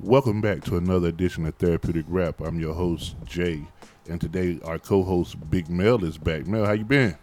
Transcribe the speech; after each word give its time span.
Welcome 0.00 0.40
back 0.40 0.62
to 0.64 0.76
another 0.76 1.08
edition 1.08 1.44
of 1.44 1.56
Therapeutic 1.56 2.04
Rap. 2.06 2.40
I'm 2.40 2.60
your 2.60 2.72
host 2.72 3.16
Jay, 3.24 3.66
and 4.08 4.20
today 4.20 4.60
our 4.64 4.78
co-host 4.78 5.50
Big 5.50 5.68
Mel 5.68 6.04
is 6.04 6.16
back. 6.16 6.46
Mel, 6.46 6.64
how 6.64 6.70
you 6.70 6.84
been? 6.84 7.16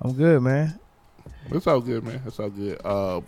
I'm 0.00 0.12
good, 0.12 0.40
man. 0.42 0.78
It's 1.50 1.66
all 1.66 1.80
good, 1.80 2.04
man. 2.04 2.22
It's 2.24 2.38
all 2.38 2.50
good. 2.50 2.80
Uh, 2.84 3.22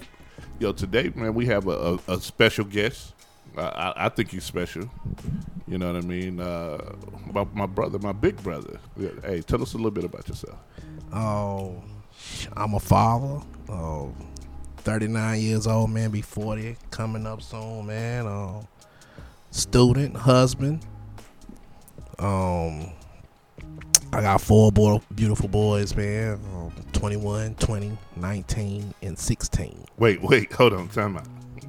yo, 0.60 0.70
today, 0.70 1.10
man, 1.16 1.34
we 1.34 1.46
have 1.46 1.66
a, 1.66 1.98
a, 2.06 2.12
a 2.14 2.20
special 2.20 2.64
guest. 2.64 3.14
I, 3.56 3.62
I, 3.62 4.06
I 4.06 4.08
think 4.08 4.30
he's 4.30 4.44
special. 4.44 4.88
You 5.66 5.78
know 5.78 5.92
what 5.92 6.04
I 6.04 6.06
mean? 6.06 6.38
Uh, 6.38 6.94
my, 7.32 7.44
my 7.54 7.66
brother, 7.66 7.98
my 7.98 8.12
big 8.12 8.40
brother. 8.40 8.78
Hey, 9.24 9.40
tell 9.40 9.62
us 9.62 9.74
a 9.74 9.78
little 9.78 9.90
bit 9.90 10.04
about 10.04 10.28
yourself. 10.28 10.58
Oh, 11.12 11.82
I'm 12.56 12.74
a 12.74 12.80
father. 12.80 13.44
Oh, 13.68 14.14
39 14.84 15.40
years 15.40 15.66
old, 15.66 15.90
man. 15.90 16.10
Be 16.10 16.20
40 16.20 16.76
coming 16.90 17.26
up 17.26 17.40
soon, 17.40 17.86
man. 17.86 18.26
Um, 18.26 18.68
student, 19.50 20.14
husband. 20.14 20.84
Um, 22.18 22.92
I 24.12 24.20
got 24.20 24.40
four 24.40 24.70
boy, 24.70 25.00
beautiful 25.14 25.48
boys, 25.48 25.96
man. 25.96 26.34
Um, 26.54 26.72
21, 26.92 27.54
20, 27.54 27.98
19, 28.16 28.94
and 29.02 29.18
16. 29.18 29.84
Wait, 29.98 30.22
wait, 30.22 30.52
hold 30.52 30.74
on, 30.74 30.88
time 30.88 31.16
out, 31.16 31.26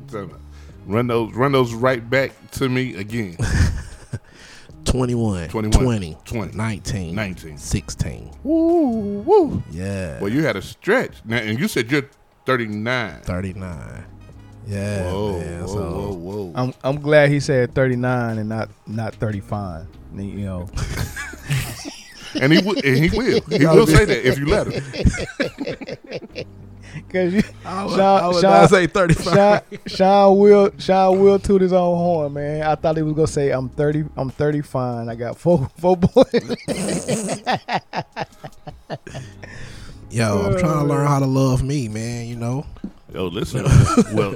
time 0.09 0.31
out. 0.31 0.41
Run 0.85 1.07
those, 1.07 1.33
run 1.33 1.51
those 1.53 1.73
right 1.73 2.07
back 2.07 2.31
to 2.51 2.69
me 2.69 2.95
again. 2.95 3.37
21, 4.85 5.49
21, 5.49 5.71
20, 5.71 6.17
20, 6.25 6.55
19, 6.55 7.15
19. 7.15 7.57
16. 7.57 8.31
Woo, 8.43 9.21
woo. 9.21 9.63
Yeah. 9.71 10.19
Well, 10.19 10.31
you 10.31 10.43
had 10.43 10.55
a 10.55 10.61
stretch, 10.61 11.15
now, 11.25 11.37
and 11.37 11.59
you 11.59 11.67
said 11.67 11.89
you're 11.89 12.07
39. 12.45 13.21
39. 13.21 14.05
Yeah, 14.67 15.11
whoa, 15.11 15.39
man. 15.39 15.61
whoa, 15.61 15.67
so, 15.67 15.91
whoa, 15.91 16.13
whoa. 16.13 16.51
I'm 16.55 16.73
I'm 16.83 16.99
glad 16.99 17.29
he 17.29 17.39
said 17.39 17.75
39 17.75 18.39
and 18.39 18.49
not 18.49 18.69
not 18.87 19.13
35. 19.15 19.85
You 20.15 20.23
know, 20.45 20.69
and 22.41 22.51
he 22.51 22.61
will, 22.63 22.75
and 22.83 22.97
he 22.97 23.09
will, 23.15 23.41
he 23.41 23.65
will 23.65 23.85
say 23.85 24.05
that 24.05 24.27
if 24.27 24.39
you 24.39 24.45
let 24.47 24.67
him. 24.67 24.83
because 26.95 27.33
you 27.33 27.43
I 27.65 27.83
would, 27.85 27.95
Sean- 27.95 28.23
I 28.23 28.27
would 28.27 28.41
Sean- 28.41 28.51
not 28.51 28.69
say 28.71 28.87
35. 28.87 29.33
Sean, 29.33 29.61
Sean 29.85 30.37
will 30.39 30.71
Sean 30.79 31.19
will 31.19 31.37
toot 31.37 31.61
his 31.61 31.73
own 31.73 31.97
horn, 31.97 32.33
man. 32.33 32.63
I 32.63 32.73
thought 32.75 32.95
he 32.97 33.03
was 33.03 33.13
gonna 33.13 33.27
say 33.27 33.51
I'm 33.51 33.69
30 33.69 34.05
I'm 34.17 34.29
30 34.31 34.61
fine. 34.61 35.09
I 35.09 35.15
got 35.15 35.37
four 35.37 35.69
four 35.77 35.97
boys. 35.97 36.55
Yo, 40.15 40.43
I'm 40.45 40.57
trying 40.57 40.79
to 40.79 40.85
learn 40.85 41.05
how 41.05 41.19
to 41.19 41.25
love 41.25 41.61
me, 41.61 41.89
man. 41.89 42.25
You 42.27 42.37
know, 42.37 42.65
Yo, 43.13 43.27
listen. 43.27 43.65
well, 44.15 44.35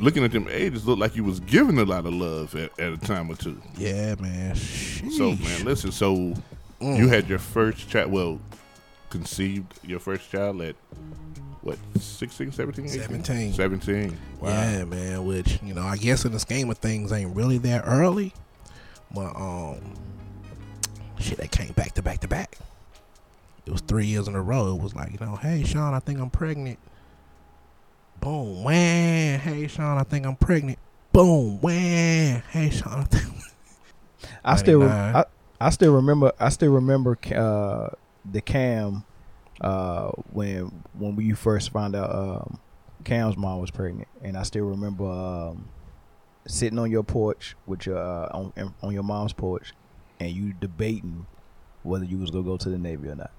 looking 0.00 0.22
at 0.22 0.30
them 0.30 0.46
ages, 0.48 0.86
looked 0.86 1.00
like 1.00 1.16
you 1.16 1.24
was 1.24 1.40
giving 1.40 1.76
a 1.78 1.84
lot 1.84 2.06
of 2.06 2.12
love 2.14 2.54
at, 2.54 2.70
at 2.78 2.92
a 2.92 2.96
time 2.98 3.28
or 3.28 3.34
two. 3.34 3.60
yeah, 3.76 4.14
man. 4.20 4.54
So, 4.54 5.32
man, 5.32 5.64
listen. 5.64 5.90
So, 5.90 6.34
Mm. 6.80 6.96
you 6.96 7.08
had 7.08 7.28
your 7.28 7.40
first 7.40 7.88
child. 7.88 8.12
Well, 8.12 8.40
conceived 9.10 9.74
your 9.82 9.98
first 9.98 10.30
child 10.30 10.62
at 10.62 10.76
what 11.62 11.76
16, 11.98 12.52
17, 12.52 12.84
18? 12.84 13.00
17. 13.00 13.52
17. 13.54 14.16
Wow. 14.40 14.48
Yeah, 14.50 14.84
man. 14.84 15.26
Which 15.26 15.58
you 15.64 15.74
know, 15.74 15.82
I 15.82 15.96
guess 15.96 16.24
in 16.24 16.30
the 16.30 16.38
scheme 16.38 16.70
of 16.70 16.78
things, 16.78 17.10
ain't 17.10 17.34
really 17.34 17.58
that 17.58 17.82
early, 17.84 18.32
but 19.12 19.34
um, 19.34 19.94
shit, 21.18 21.38
they 21.38 21.48
came 21.48 21.72
back 21.72 21.94
to 21.94 22.02
back 22.02 22.20
to 22.20 22.28
back. 22.28 22.56
It 23.68 23.72
was 23.72 23.82
three 23.82 24.06
years 24.06 24.28
in 24.28 24.34
a 24.34 24.40
row. 24.40 24.74
It 24.74 24.82
was 24.82 24.94
like, 24.94 25.12
you 25.12 25.18
know, 25.20 25.36
hey 25.36 25.62
Sean, 25.62 25.92
I 25.92 25.98
think 25.98 26.18
I'm 26.20 26.30
pregnant. 26.30 26.78
Boom, 28.18 28.64
wham. 28.64 29.38
Hey 29.40 29.68
Sean, 29.68 29.98
I 29.98 30.04
think 30.04 30.24
I'm 30.24 30.36
pregnant. 30.36 30.78
Boom, 31.12 31.60
wham. 31.60 32.42
Hey 32.50 32.70
Sean, 32.70 33.00
I 33.00 33.04
think. 33.04 33.34
I 34.42 34.56
still 34.56 34.82
I, 34.84 35.26
I 35.60 35.68
still 35.68 35.94
remember 35.94 36.32
I 36.40 36.48
still 36.48 36.72
remember 36.72 37.18
uh, 37.36 37.90
the 38.24 38.40
Cam 38.40 39.04
uh, 39.60 40.12
when 40.32 40.82
when 40.94 41.14
we 41.14 41.32
first 41.34 41.70
found 41.70 41.94
out 41.94 42.14
um, 42.14 42.58
Cam's 43.04 43.36
mom 43.36 43.60
was 43.60 43.70
pregnant, 43.70 44.08
and 44.22 44.38
I 44.38 44.44
still 44.44 44.64
remember 44.64 45.04
um, 45.04 45.68
sitting 46.46 46.78
on 46.78 46.90
your 46.90 47.02
porch 47.02 47.54
with 47.66 47.84
your 47.84 47.98
uh, 47.98 48.28
on 48.32 48.74
on 48.82 48.94
your 48.94 49.02
mom's 49.02 49.34
porch, 49.34 49.74
and 50.20 50.30
you 50.30 50.54
debating 50.54 51.26
whether 51.82 52.06
you 52.06 52.16
was 52.16 52.30
gonna 52.30 52.44
go 52.44 52.56
to 52.56 52.70
the 52.70 52.78
Navy 52.78 53.08
or 53.08 53.14
not, 53.14 53.30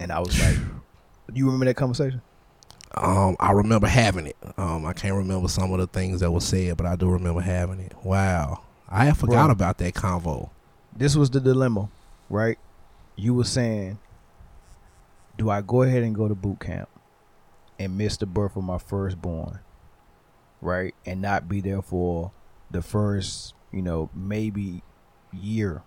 and 0.00 0.12
I 0.12 0.18
was 0.20 0.38
like, 0.40 0.56
Do 0.56 1.34
you 1.38 1.46
remember 1.46 1.66
that 1.66 1.74
conversation? 1.74 2.20
Um, 2.94 3.36
I 3.40 3.52
remember 3.52 3.86
having 3.86 4.26
it. 4.26 4.36
Um, 4.58 4.84
I 4.84 4.92
can't 4.92 5.14
remember 5.14 5.48
some 5.48 5.72
of 5.72 5.78
the 5.78 5.86
things 5.86 6.20
that 6.20 6.30
were 6.30 6.40
said, 6.40 6.76
but 6.76 6.84
I 6.84 6.94
do 6.96 7.08
remember 7.08 7.40
having 7.40 7.80
it. 7.80 7.94
Wow, 8.04 8.62
I 8.88 9.06
had 9.06 9.16
forgot 9.16 9.46
Bro. 9.46 9.52
about 9.52 9.78
that 9.78 9.94
convo. 9.94 10.50
this 10.94 11.16
was 11.16 11.30
the 11.30 11.40
dilemma, 11.40 11.88
right? 12.28 12.58
You 13.16 13.32
were 13.34 13.44
saying, 13.44 13.98
do 15.38 15.48
I 15.48 15.62
go 15.62 15.82
ahead 15.82 16.02
and 16.02 16.14
go 16.14 16.28
to 16.28 16.34
boot 16.34 16.60
camp 16.60 16.88
and 17.78 17.96
miss 17.96 18.18
the 18.18 18.26
birth 18.26 18.56
of 18.56 18.64
my 18.64 18.76
firstborn, 18.78 19.60
right? 20.60 20.94
And 21.06 21.22
not 21.22 21.48
be 21.48 21.60
there 21.62 21.80
for 21.82 22.32
the 22.70 22.82
first, 22.82 23.54
you 23.72 23.80
know, 23.80 24.10
maybe 24.14 24.82
year, 25.32 25.82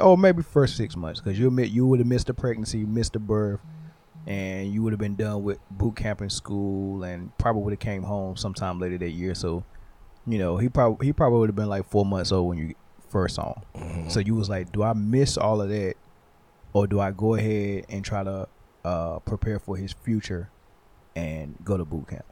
or 0.00 0.16
maybe 0.16 0.42
first 0.42 0.76
six 0.76 0.96
months, 0.96 1.20
because 1.20 1.38
you 1.38 1.48
admit 1.48 1.70
you 1.70 1.86
would 1.86 1.98
have 1.98 2.08
missed 2.08 2.28
the 2.28 2.34
pregnancy, 2.34 2.78
you 2.78 2.86
missed 2.86 3.14
the 3.14 3.18
birth, 3.18 3.60
and 4.26 4.72
you 4.72 4.82
would 4.82 4.92
have 4.92 5.00
been 5.00 5.16
done 5.16 5.42
with 5.42 5.58
boot 5.70 5.96
camp 5.96 6.22
in 6.22 6.30
school, 6.30 7.02
and 7.02 7.36
probably 7.38 7.62
would 7.62 7.72
have 7.72 7.80
came 7.80 8.02
home 8.02 8.36
sometime 8.36 8.78
later 8.78 8.98
that 8.98 9.10
year. 9.10 9.34
So, 9.34 9.64
you 10.26 10.38
know, 10.38 10.56
he 10.56 10.68
probably 10.68 11.06
he 11.06 11.12
probably 11.12 11.40
would 11.40 11.48
have 11.48 11.56
been 11.56 11.68
like 11.68 11.88
four 11.90 12.06
months 12.06 12.30
old 12.30 12.48
when 12.48 12.58
you 12.58 12.74
first 13.08 13.34
saw 13.34 13.54
him. 13.74 14.08
So 14.08 14.20
you 14.20 14.34
was 14.34 14.48
like, 14.48 14.72
do 14.72 14.82
I 14.82 14.92
miss 14.92 15.36
all 15.36 15.60
of 15.60 15.68
that, 15.68 15.94
or 16.72 16.86
do 16.86 17.00
I 17.00 17.10
go 17.10 17.34
ahead 17.34 17.86
and 17.88 18.04
try 18.04 18.22
to 18.22 18.48
uh, 18.84 19.18
prepare 19.20 19.58
for 19.58 19.76
his 19.76 19.92
future 19.92 20.48
and 21.16 21.56
go 21.64 21.76
to 21.76 21.84
boot 21.84 22.08
camp? 22.08 22.24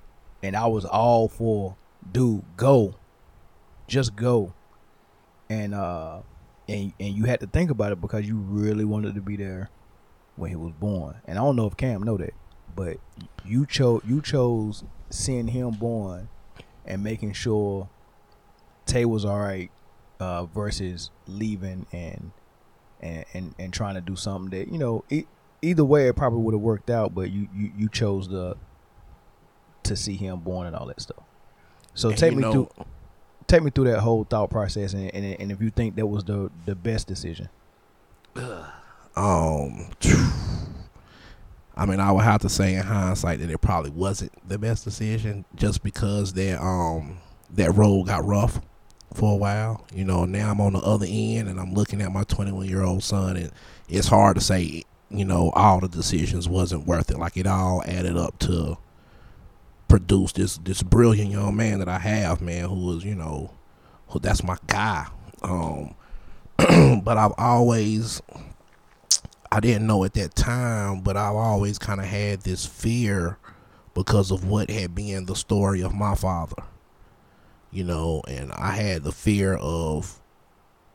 And 0.43 0.57
I 0.57 0.67
was 0.69 0.85
all 0.85 1.29
for, 1.29 1.77
dude, 2.13 2.45
go, 2.57 2.95
just 3.89 4.17
go, 4.17 4.55
and 5.51 5.75
uh, 5.75 6.21
and 6.71 6.93
and 7.01 7.15
you 7.15 7.25
had 7.25 7.41
to 7.41 7.47
think 7.47 7.71
about 7.71 7.93
it 7.93 8.01
because 8.01 8.27
you 8.27 8.37
really 8.37 8.85
wanted 8.85 9.15
to 9.15 9.21
be 9.21 9.37
there 9.37 9.71
when 10.37 10.51
he 10.51 10.57
was 10.57 10.73
born. 10.73 11.17
And 11.27 11.39
I 11.39 11.43
don't 11.43 11.57
know 11.57 11.67
if 11.67 11.77
Cam 11.77 12.03
know 12.03 12.17
that, 12.17 12.35
but 12.77 12.99
you 13.45 13.67
chose 13.67 14.03
you 14.07 14.21
chose 14.23 14.85
seeing 15.11 15.49
him 15.49 15.71
born 15.73 16.29
and 16.87 17.03
making 17.03 17.33
sure 17.33 17.89
Tay 18.87 19.05
was 19.05 19.25
all 19.25 19.39
right 19.39 19.71
uh, 20.21 20.45
versus 20.47 21.11
leaving 21.27 21.87
and, 21.93 22.31
and 23.01 23.25
and 23.35 23.55
and 23.59 23.73
trying 23.73 23.95
to 23.95 24.01
do 24.01 24.17
something 24.17 24.51
that 24.59 24.73
you 24.73 24.79
know 24.79 25.05
e- 25.11 25.25
either 25.63 25.85
way 25.85 26.09
it 26.09 26.17
probably 26.17 26.41
would 26.41 26.55
have 26.55 26.61
worked 26.63 26.91
out, 26.91 27.15
but 27.15 27.31
you 27.31 27.49
you 27.55 27.73
you 27.77 27.89
chose 27.89 28.29
the 28.29 28.57
to 29.83 29.97
see 29.97 30.15
him 30.15 30.41
born 30.41 30.67
and 30.67 30.77
all 30.77 30.87
that 30.87 31.01
stuff. 31.01 31.23
So 31.95 32.11
And 32.11 32.19
take 32.19 32.35
me 32.35 32.43
know- 32.43 32.53
through 32.53 32.69
take 33.51 33.63
me 33.63 33.71
through 33.71 33.85
that 33.85 34.01
whole 34.01 34.25
thought 34.25 34.51
process 34.51 34.95
and, 34.95 35.13
and 35.15 35.41
and 35.41 35.53
if 35.53 35.61
you 35.61 35.71
think 35.71 35.97
that 35.97 36.07
was 36.07 36.25
the 36.25 36.51
the 36.67 36.75
best 36.75 37.07
decision. 37.07 37.49
Um, 39.17 39.91
I 41.77 41.87
mean, 41.87 41.99
I 41.99 42.13
would 42.13 42.25
have 42.25 42.43
to 42.43 42.49
say 42.49 42.75
in 42.75 42.83
hindsight 42.83 43.41
that 43.41 43.51
it 43.51 43.61
probably 43.61 43.91
wasn't 43.91 44.33
the 44.49 44.59
best 44.59 44.85
decision, 44.85 45.45
just 45.55 45.83
because 45.83 46.33
that 46.35 46.61
um 46.63 47.19
that 47.51 47.75
road 47.75 48.07
got 48.07 48.25
rough 48.25 48.61
for 49.15 49.33
a 49.33 49.37
while. 49.37 49.85
You 49.93 50.05
know, 50.05 50.25
now 50.25 50.51
I'm 50.51 50.61
on 50.61 50.75
the 50.75 50.79
other 50.81 51.07
end 51.09 51.49
and 51.49 51.59
I'm 51.59 51.75
looking 51.75 52.01
at 52.01 52.13
my 52.13 52.23
21 52.25 52.67
year 52.67 52.83
old 52.83 53.03
son, 53.03 53.37
and 53.37 53.51
it's 53.89 54.09
hard 54.09 54.37
to 54.37 54.41
say, 54.41 54.85
you 55.11 55.25
know, 55.25 55.51
all 55.55 55.81
the 55.81 55.89
decisions 55.89 56.49
wasn't 56.49 56.87
worth 56.87 57.11
it. 57.11 57.19
Like 57.19 57.37
it 57.37 57.47
all 57.47 57.83
added 57.85 58.17
up 58.17 58.39
to 58.41 58.79
produce 59.91 60.33
this 60.33 60.57
this 60.59 60.83
brilliant 60.83 61.31
young 61.33 61.57
man 61.57 61.81
that 61.81 61.89
I 61.89 61.99
have, 61.99 62.41
man, 62.41 62.69
who 62.69 62.87
was, 62.87 63.05
you 63.05 63.17
know, 63.17 63.51
who 64.09 64.21
that's 64.21 64.45
my 64.45 64.57
guy. 64.69 65.09
Um, 65.43 65.95
but 67.03 67.19
I've 67.19 67.35
always 67.37 68.23
I 69.51 69.59
didn't 69.59 69.89
know 69.89 70.05
at 70.05 70.15
that 70.15 70.37
time, 70.37 71.01
but 71.01 71.17
I've 71.17 71.35
always 71.35 71.77
kind 71.79 72.01
of 72.01 72.07
had 72.07 72.43
this 72.43 72.65
fear 72.65 73.37
because 73.93 74.31
of 74.31 74.45
what 74.45 74.71
had 74.71 74.95
been 74.95 75.27
the 75.27 75.35
story 75.35 75.83
of 75.83 75.93
my 75.93 76.15
father. 76.15 76.63
You 77.73 77.85
know, 77.85 78.23
and 78.29 78.53
I 78.53 78.71
had 78.71 79.03
the 79.03 79.13
fear 79.13 79.55
of 79.55 80.21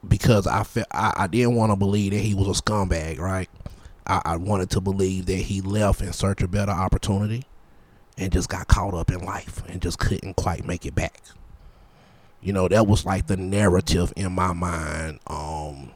because 0.07 0.47
I 0.47 0.63
felt 0.63 0.87
I, 0.91 1.13
I 1.17 1.27
didn't 1.27 1.55
want 1.55 1.73
to 1.73 1.75
believe 1.75 2.13
that 2.13 2.19
he 2.19 2.33
was 2.33 2.47
a 2.47 2.61
scumbag, 2.61 3.19
right? 3.19 3.49
I, 4.07 4.21
I 4.23 4.37
wanted 4.37 4.69
to 4.71 4.81
believe 4.81 5.25
that 5.25 5.35
he 5.35 5.59
left 5.59 6.01
in 6.01 6.13
search 6.13 6.41
of 6.41 6.51
better 6.51 6.71
opportunity 6.71 7.43
and 8.17 8.31
just 8.31 8.49
got 8.49 8.67
caught 8.67 8.93
up 8.93 9.11
in 9.11 9.19
life 9.19 9.63
and 9.67 9.81
just 9.81 9.99
couldn't 9.99 10.35
quite 10.35 10.65
make 10.65 10.85
it 10.85 10.95
back. 10.95 11.21
You 12.41 12.53
know, 12.53 12.67
that 12.67 12.87
was 12.87 13.05
like 13.05 13.27
the 13.27 13.37
narrative 13.37 14.13
in 14.15 14.31
my 14.33 14.53
mind 14.53 15.19
um 15.27 15.91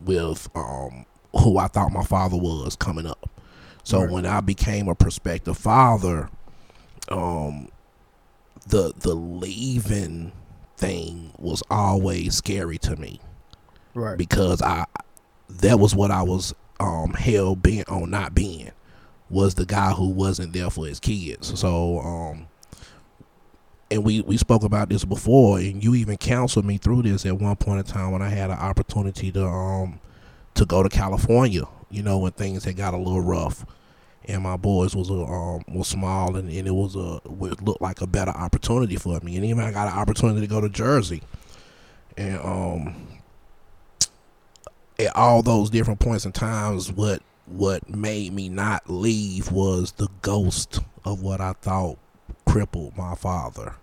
with 0.00 0.48
um 0.54 1.04
who 1.32 1.58
I 1.58 1.68
thought 1.68 1.92
my 1.92 2.04
father 2.04 2.36
was 2.36 2.76
coming 2.76 3.06
up. 3.06 3.30
So 3.84 4.00
Right. 4.00 4.10
when 4.10 4.26
I 4.26 4.40
became 4.40 4.88
a 4.88 4.94
prospective 4.94 5.56
father, 5.58 6.28
um, 7.08 7.68
the 8.66 8.92
the 8.98 9.14
leaving 9.14 10.32
thing 10.76 11.30
was 11.38 11.62
always 11.70 12.34
scary 12.34 12.78
to 12.78 12.96
me 12.96 13.20
Right. 13.94 14.18
because 14.18 14.60
I 14.60 14.86
that 15.48 15.78
was 15.78 15.94
what 15.94 16.10
I 16.10 16.22
was 16.22 16.54
um 16.80 17.12
hell 17.14 17.54
bent 17.54 17.88
on 17.88 18.10
not 18.10 18.34
being 18.34 18.72
was 19.28 19.54
the 19.54 19.66
guy 19.66 19.92
who 19.92 20.08
wasn't 20.08 20.52
there 20.52 20.70
for 20.70 20.86
his 20.86 21.00
kids. 21.00 21.58
So 21.58 21.98
um 22.00 22.46
and 23.90 24.04
we 24.04 24.20
we 24.22 24.36
spoke 24.36 24.64
about 24.64 24.88
this 24.88 25.04
before 25.04 25.58
and 25.58 25.82
you 25.82 25.94
even 25.94 26.16
counseled 26.16 26.64
me 26.64 26.78
through 26.78 27.02
this 27.02 27.24
at 27.26 27.38
one 27.38 27.56
point 27.56 27.80
in 27.80 27.84
time 27.92 28.12
when 28.12 28.22
I 28.22 28.28
had 28.28 28.50
an 28.50 28.58
opportunity 28.58 29.30
to 29.32 29.44
um 29.46 30.00
to 30.54 30.64
go 30.64 30.82
to 30.82 30.88
California, 30.88 31.64
you 31.90 32.02
know, 32.02 32.18
when 32.18 32.32
things 32.32 32.64
had 32.64 32.76
got 32.76 32.94
a 32.94 32.98
little 32.98 33.20
rough. 33.20 33.64
And 34.28 34.42
my 34.42 34.56
boys 34.56 34.96
was 34.96 35.08
a 35.08 35.14
um 35.14 35.62
was 35.68 35.88
small 35.88 36.36
and, 36.36 36.50
and 36.50 36.66
it 36.66 36.74
was 36.74 36.96
a 36.96 37.20
it 37.44 37.62
looked 37.62 37.82
like 37.82 38.00
a 38.00 38.06
better 38.06 38.32
opportunity 38.32 38.96
for 38.96 39.20
me. 39.20 39.36
And 39.36 39.44
even 39.44 39.62
I 39.64 39.70
got 39.70 39.88
an 39.88 39.98
opportunity 39.98 40.40
to 40.40 40.46
go 40.46 40.60
to 40.60 40.68
Jersey. 40.68 41.22
And 42.16 42.38
um 42.40 43.06
at 44.98 45.14
all 45.14 45.42
those 45.42 45.70
different 45.70 46.00
points 46.00 46.24
in 46.24 46.32
times 46.32 46.90
what 46.90 47.22
what 47.46 47.88
made 47.88 48.32
me 48.32 48.48
not 48.48 48.88
leave 48.88 49.50
was 49.50 49.92
the 49.92 50.08
ghost 50.22 50.80
of 51.04 51.22
what 51.22 51.40
I 51.40 51.52
thought 51.54 51.98
crippled 52.44 52.96
my 52.96 53.14
father 53.14 53.74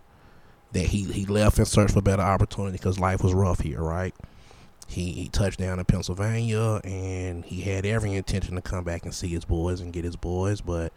that 0.71 0.85
he 0.87 1.03
he 1.03 1.25
left 1.25 1.59
in 1.59 1.65
search 1.65 1.91
for 1.91 2.01
better 2.01 2.21
opportunity 2.21 2.73
because 2.73 2.99
life 2.99 3.23
was 3.23 3.33
rough 3.33 3.59
here 3.59 3.81
right 3.81 4.15
he, 4.87 5.11
he 5.11 5.29
touched 5.29 5.59
down 5.59 5.79
in 5.79 5.85
Pennsylvania 5.85 6.81
and 6.83 7.45
he 7.45 7.61
had 7.61 7.85
every 7.85 8.13
intention 8.13 8.55
to 8.55 8.61
come 8.61 8.83
back 8.83 9.03
and 9.03 9.13
see 9.13 9.27
his 9.27 9.45
boys 9.45 9.79
and 9.79 9.93
get 9.93 10.03
his 10.03 10.15
boys 10.15 10.61
but 10.61 10.91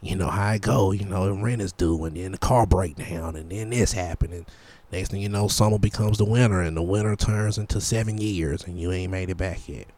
you 0.00 0.14
know 0.14 0.28
how 0.28 0.52
it 0.52 0.62
go 0.62 0.92
you 0.92 1.04
know 1.04 1.30
rent 1.34 1.60
is 1.60 1.72
due 1.72 2.04
and 2.04 2.16
then 2.16 2.32
the 2.32 2.38
car 2.38 2.66
break 2.66 2.96
down 2.96 3.36
and 3.36 3.50
then 3.50 3.70
this 3.70 3.92
happened 3.92 4.32
and 4.32 4.46
Next 4.94 5.10
thing 5.10 5.22
you 5.22 5.28
know, 5.28 5.48
summer 5.48 5.76
becomes 5.76 6.18
the 6.18 6.24
winter, 6.24 6.60
and 6.60 6.76
the 6.76 6.82
winter 6.82 7.16
turns 7.16 7.58
into 7.58 7.80
seven 7.80 8.16
years, 8.16 8.62
and 8.62 8.78
you 8.78 8.92
ain't 8.92 9.10
made 9.10 9.28
it 9.28 9.36
back 9.36 9.68
yet. 9.68 9.88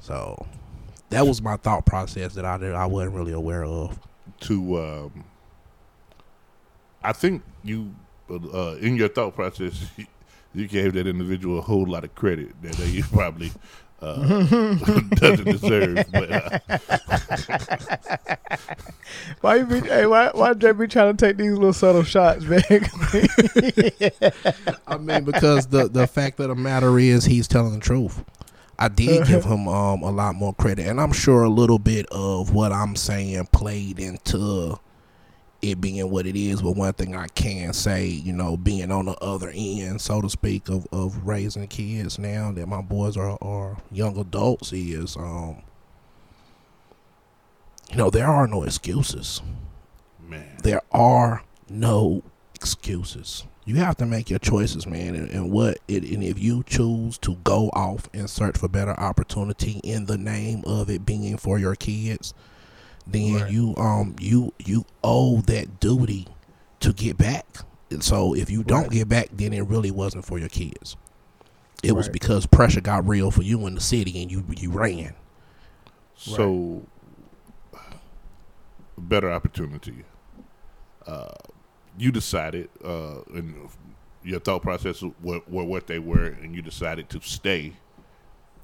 So 0.00 0.46
that 1.10 1.26
was 1.26 1.40
my 1.42 1.56
thought 1.56 1.86
process 1.86 2.34
that 2.34 2.44
I 2.44 2.54
I 2.72 2.86
wasn't 2.86 3.14
really 3.14 3.32
aware 3.32 3.64
of. 3.64 3.98
To, 4.40 4.78
um, 4.78 5.24
I 7.02 7.12
think 7.12 7.42
you, 7.62 7.94
uh, 8.30 8.76
in 8.80 8.96
your 8.96 9.08
thought 9.08 9.34
process, 9.34 9.86
you 10.54 10.66
gave 10.68 10.92
that 10.94 11.06
individual 11.06 11.58
a 11.58 11.62
whole 11.62 11.86
lot 11.86 12.04
of 12.04 12.14
credit 12.14 12.60
that 12.62 12.72
they 12.72 13.00
probably 13.12 13.52
uh, 14.02 14.16
doesn't 15.14 15.44
deserve. 15.44 16.04
But 16.12 16.30
uh, 16.30 16.58
Why 19.40 19.56
you 19.56 19.66
be? 19.66 19.80
Hey, 19.80 20.06
why 20.06 20.30
why 20.34 20.54
Jay 20.54 20.72
be 20.72 20.86
trying 20.86 21.16
to 21.16 21.26
take 21.26 21.36
these 21.36 21.52
little 21.52 21.72
subtle 21.72 22.02
shots, 22.02 22.44
man? 22.44 22.62
I 24.86 24.96
mean, 24.98 25.24
because 25.24 25.68
the 25.68 25.88
the 25.88 26.06
fact 26.06 26.40
of 26.40 26.48
the 26.48 26.54
matter 26.54 26.98
is, 26.98 27.24
he's 27.24 27.48
telling 27.48 27.72
the 27.74 27.80
truth. 27.80 28.24
I 28.78 28.88
did 28.88 29.26
give 29.26 29.44
him 29.46 29.68
um 29.68 30.02
a 30.02 30.10
lot 30.10 30.34
more 30.34 30.54
credit, 30.54 30.86
and 30.86 31.00
I'm 31.00 31.12
sure 31.12 31.42
a 31.42 31.48
little 31.48 31.78
bit 31.78 32.06
of 32.10 32.52
what 32.54 32.72
I'm 32.72 32.96
saying 32.96 33.46
played 33.52 33.98
into 33.98 34.78
it 35.62 35.80
being 35.80 36.10
what 36.10 36.26
it 36.26 36.36
is. 36.36 36.62
But 36.62 36.72
one 36.72 36.92
thing 36.92 37.16
I 37.16 37.26
can 37.28 37.72
say, 37.72 38.06
you 38.06 38.32
know, 38.32 38.56
being 38.56 38.90
on 38.90 39.06
the 39.06 39.16
other 39.16 39.50
end, 39.54 40.00
so 40.00 40.20
to 40.20 40.30
speak, 40.30 40.68
of, 40.68 40.86
of 40.92 41.26
raising 41.26 41.66
kids 41.68 42.18
now 42.18 42.52
that 42.52 42.66
my 42.66 42.82
boys 42.82 43.16
are, 43.16 43.38
are 43.40 43.78
young 43.90 44.18
adults 44.18 44.72
is, 44.72 45.16
um, 45.16 45.62
you 47.90 47.96
know, 47.96 48.10
there 48.10 48.26
are 48.26 48.46
no 48.46 48.62
excuses. 48.62 49.42
man, 50.20 50.58
There 50.62 50.82
are 50.92 51.42
no 51.68 52.22
excuses. 52.54 53.44
You 53.66 53.74
have 53.76 53.96
to 53.96 54.06
make 54.06 54.30
your 54.30 54.38
choices, 54.38 54.86
man, 54.86 55.16
and, 55.16 55.28
and 55.28 55.50
what 55.50 55.78
it, 55.88 56.04
and 56.04 56.22
if 56.22 56.38
you 56.38 56.62
choose 56.64 57.18
to 57.18 57.34
go 57.42 57.68
off 57.70 58.08
and 58.14 58.30
search 58.30 58.56
for 58.56 58.68
better 58.68 58.98
opportunity 58.98 59.80
in 59.82 60.06
the 60.06 60.16
name 60.16 60.62
of 60.64 60.88
it 60.88 61.04
being 61.04 61.36
for 61.36 61.58
your 61.58 61.74
kids, 61.74 62.32
then 63.08 63.34
Right. 63.34 63.50
you 63.50 63.74
um 63.76 64.14
you 64.20 64.52
you 64.64 64.84
owe 65.02 65.40
that 65.42 65.80
duty 65.80 66.28
to 66.80 66.92
get 66.92 67.18
back. 67.18 67.44
And 67.90 68.02
so 68.04 68.34
if 68.34 68.50
you 68.50 68.62
don't 68.62 68.82
Right. 68.82 68.90
get 68.90 69.08
back, 69.08 69.28
then 69.32 69.52
it 69.52 69.62
really 69.66 69.90
wasn't 69.90 70.24
for 70.24 70.38
your 70.38 70.48
kids. 70.48 70.96
It 71.82 71.92
was 71.92 72.08
because 72.08 72.46
pressure 72.46 72.80
got 72.80 73.06
real 73.06 73.30
for 73.32 73.42
you 73.42 73.66
in 73.66 73.74
the 73.74 73.80
city 73.80 74.22
and 74.22 74.30
you 74.30 74.44
you 74.56 74.70
ran. 74.70 75.14
so 76.14 76.86
better 78.96 79.30
opportunity. 79.30 80.04
Uh, 81.06 81.28
you 81.98 82.12
decided, 82.12 82.68
uh, 82.84 83.20
and 83.34 83.68
your 84.22 84.40
thought 84.40 84.62
process 84.62 85.02
were, 85.22 85.40
were 85.48 85.64
what 85.64 85.86
they 85.86 85.98
were, 85.98 86.26
and 86.26 86.54
you 86.54 86.62
decided 86.62 87.08
to 87.10 87.20
stay 87.20 87.72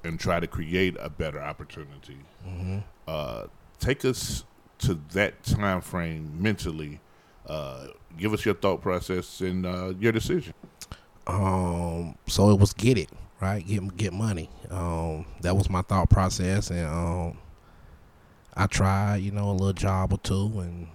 and 0.03 0.19
try 0.19 0.39
to 0.39 0.47
create 0.47 0.95
a 0.99 1.09
better 1.09 1.41
opportunity. 1.41 2.17
Mm-hmm. 2.45 2.79
Uh, 3.07 3.45
take 3.79 4.03
us 4.05 4.43
to 4.79 4.99
that 5.13 5.43
time 5.43 5.81
frame 5.81 6.41
mentally. 6.41 6.99
Uh, 7.47 7.87
give 8.17 8.33
us 8.33 8.45
your 8.45 8.55
thought 8.55 8.81
process 8.81 9.41
and 9.41 9.65
uh, 9.65 9.93
your 9.99 10.11
decision. 10.11 10.53
Um, 11.25 12.17
so 12.27 12.49
it 12.49 12.59
was 12.59 12.73
get 12.73 12.97
it 12.97 13.09
right, 13.43 13.65
get 13.65 13.95
get 13.97 14.13
money. 14.13 14.49
Um, 14.69 15.25
that 15.41 15.55
was 15.55 15.69
my 15.69 15.81
thought 15.81 16.09
process, 16.09 16.69
and 16.69 16.87
um, 16.87 17.37
I 18.55 18.67
tried, 18.67 19.17
you 19.17 19.31
know, 19.31 19.49
a 19.49 19.51
little 19.51 19.73
job 19.73 20.13
or 20.13 20.17
two, 20.17 20.51
and 20.59 20.87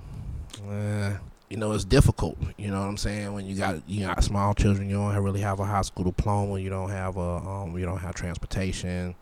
uh, 0.68 1.18
you 1.48 1.56
know, 1.56 1.72
it's 1.72 1.84
difficult. 1.84 2.36
You 2.56 2.70
know 2.70 2.80
what 2.80 2.88
I'm 2.88 2.96
saying? 2.96 3.32
When 3.32 3.46
you 3.46 3.56
got 3.56 3.88
you 3.88 4.06
got 4.06 4.22
small 4.22 4.54
children, 4.54 4.88
you 4.88 4.96
don't 4.96 5.16
really 5.16 5.40
have 5.40 5.60
a 5.60 5.64
high 5.64 5.82
school 5.82 6.04
diploma, 6.04 6.58
you 6.58 6.70
don't 6.70 6.90
have 6.90 7.16
a 7.16 7.20
um, 7.20 7.78
you 7.78 7.84
don't 7.84 7.98
have 7.98 8.14
transportation. 8.14 9.14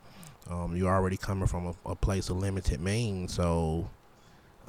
Um, 0.50 0.76
you're 0.76 0.92
already 0.92 1.16
coming 1.16 1.46
from 1.46 1.66
a, 1.66 1.90
a 1.90 1.96
place 1.96 2.28
of 2.28 2.36
limited 2.36 2.80
means, 2.80 3.34
so 3.34 3.90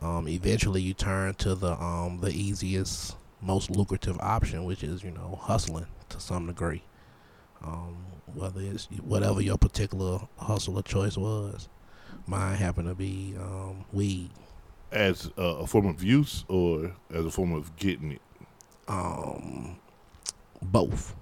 um, 0.01 0.27
eventually 0.27 0.81
you 0.81 0.93
turn 0.93 1.33
to 1.35 1.55
the 1.55 1.73
um, 1.81 2.19
the 2.21 2.29
easiest, 2.29 3.15
most 3.41 3.71
lucrative 3.71 4.17
option, 4.19 4.65
which 4.65 4.83
is 4.83 5.03
you 5.03 5.11
know 5.11 5.39
hustling 5.41 5.87
to 6.09 6.19
some 6.19 6.47
degree. 6.47 6.83
Um, 7.63 7.97
whether 8.33 8.61
it's 8.61 8.85
whatever 9.03 9.41
your 9.41 9.57
particular 9.57 10.19
hustle 10.37 10.77
or 10.77 10.83
choice 10.83 11.17
was, 11.17 11.69
mine 12.27 12.55
happened 12.55 12.87
to 12.87 12.95
be 12.95 13.35
um, 13.39 13.85
weed. 13.91 14.29
As 14.91 15.29
a, 15.37 15.41
a 15.41 15.67
form 15.67 15.85
of 15.87 16.01
use 16.03 16.45
or 16.47 16.91
as 17.13 17.25
a 17.25 17.31
form 17.31 17.53
of 17.53 17.75
getting 17.75 18.13
it? 18.13 18.21
Um, 18.87 19.77
both. 20.61 21.13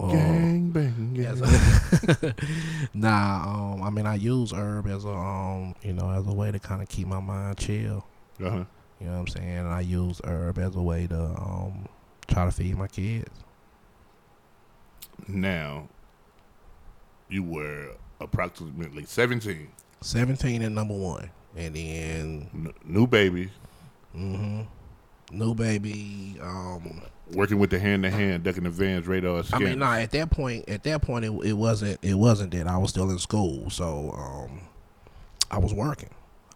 Um, 0.00 0.10
Gang 0.10 0.70
bang. 0.70 1.14
gang. 1.14 1.42
a- 1.42 2.34
nah, 2.94 3.72
um, 3.74 3.82
I 3.82 3.90
mean, 3.90 4.06
I 4.06 4.14
use 4.14 4.52
herb 4.52 4.86
as 4.88 5.04
a, 5.04 5.10
um, 5.10 5.74
you 5.82 5.92
know, 5.92 6.10
as 6.10 6.26
a 6.26 6.32
way 6.32 6.50
to 6.50 6.58
kind 6.58 6.82
of 6.82 6.88
keep 6.88 7.06
my 7.06 7.20
mind 7.20 7.58
chill. 7.58 8.06
Uh-huh. 8.42 8.64
You 9.00 9.06
know 9.06 9.12
what 9.12 9.18
I'm 9.20 9.26
saying? 9.28 9.58
And 9.58 9.68
I 9.68 9.80
use 9.80 10.20
herb 10.24 10.58
as 10.58 10.74
a 10.74 10.80
way 10.82 11.06
to, 11.08 11.20
um, 11.20 11.86
try 12.26 12.46
to 12.46 12.50
feed 12.50 12.76
my 12.76 12.88
kids. 12.88 13.30
Now, 15.28 15.88
you 17.28 17.42
were 17.42 17.92
approximately 18.20 19.04
17. 19.04 19.68
17 20.00 20.62
and 20.62 20.74
number 20.74 20.94
one. 20.94 21.30
And 21.56 21.74
then, 21.76 22.50
N- 22.54 22.72
new 22.84 23.06
baby, 23.06 23.50
Mm-hmm. 24.16 24.62
new 25.38 25.54
baby, 25.54 26.38
um, 26.42 27.02
working 27.32 27.58
with 27.58 27.70
the 27.70 27.78
hand 27.78 28.02
to 28.04 28.10
hand, 28.10 28.42
ducking 28.44 28.64
the 28.64 28.70
vans, 28.70 29.06
radar, 29.06 29.42
I 29.52 29.58
mean, 29.58 29.78
nah. 29.78 29.94
At 29.94 30.10
that 30.12 30.30
point, 30.30 30.68
at 30.68 30.82
that 30.84 31.02
point, 31.02 31.24
it, 31.24 31.32
it 31.44 31.52
wasn't. 31.54 31.98
It 32.02 32.14
wasn't 32.14 32.50
that 32.52 32.66
I 32.66 32.76
was 32.78 32.90
still 32.90 33.10
in 33.10 33.18
school. 33.18 33.70
So, 33.70 34.12
um, 34.16 34.60
I 35.50 35.58
was 35.58 35.72
working. 35.74 36.10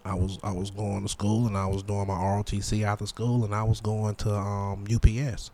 I 0.05 0.15
was 0.15 0.39
I 0.45 0.53
was 0.53 0.71
going 0.71 1.03
to 1.03 1.09
school 1.09 1.47
and 1.49 1.57
I 1.57 1.67
was 1.67 1.83
doing 1.83 2.07
my 2.07 2.15
ROTC 2.15 2.85
after 2.85 3.07
school 3.07 3.45
and 3.45 3.53
I 3.55 3.65
was 3.65 3.81
going 3.81 4.15
to 4.17 4.33
um, 4.35 4.85
UPS. 4.95 5.51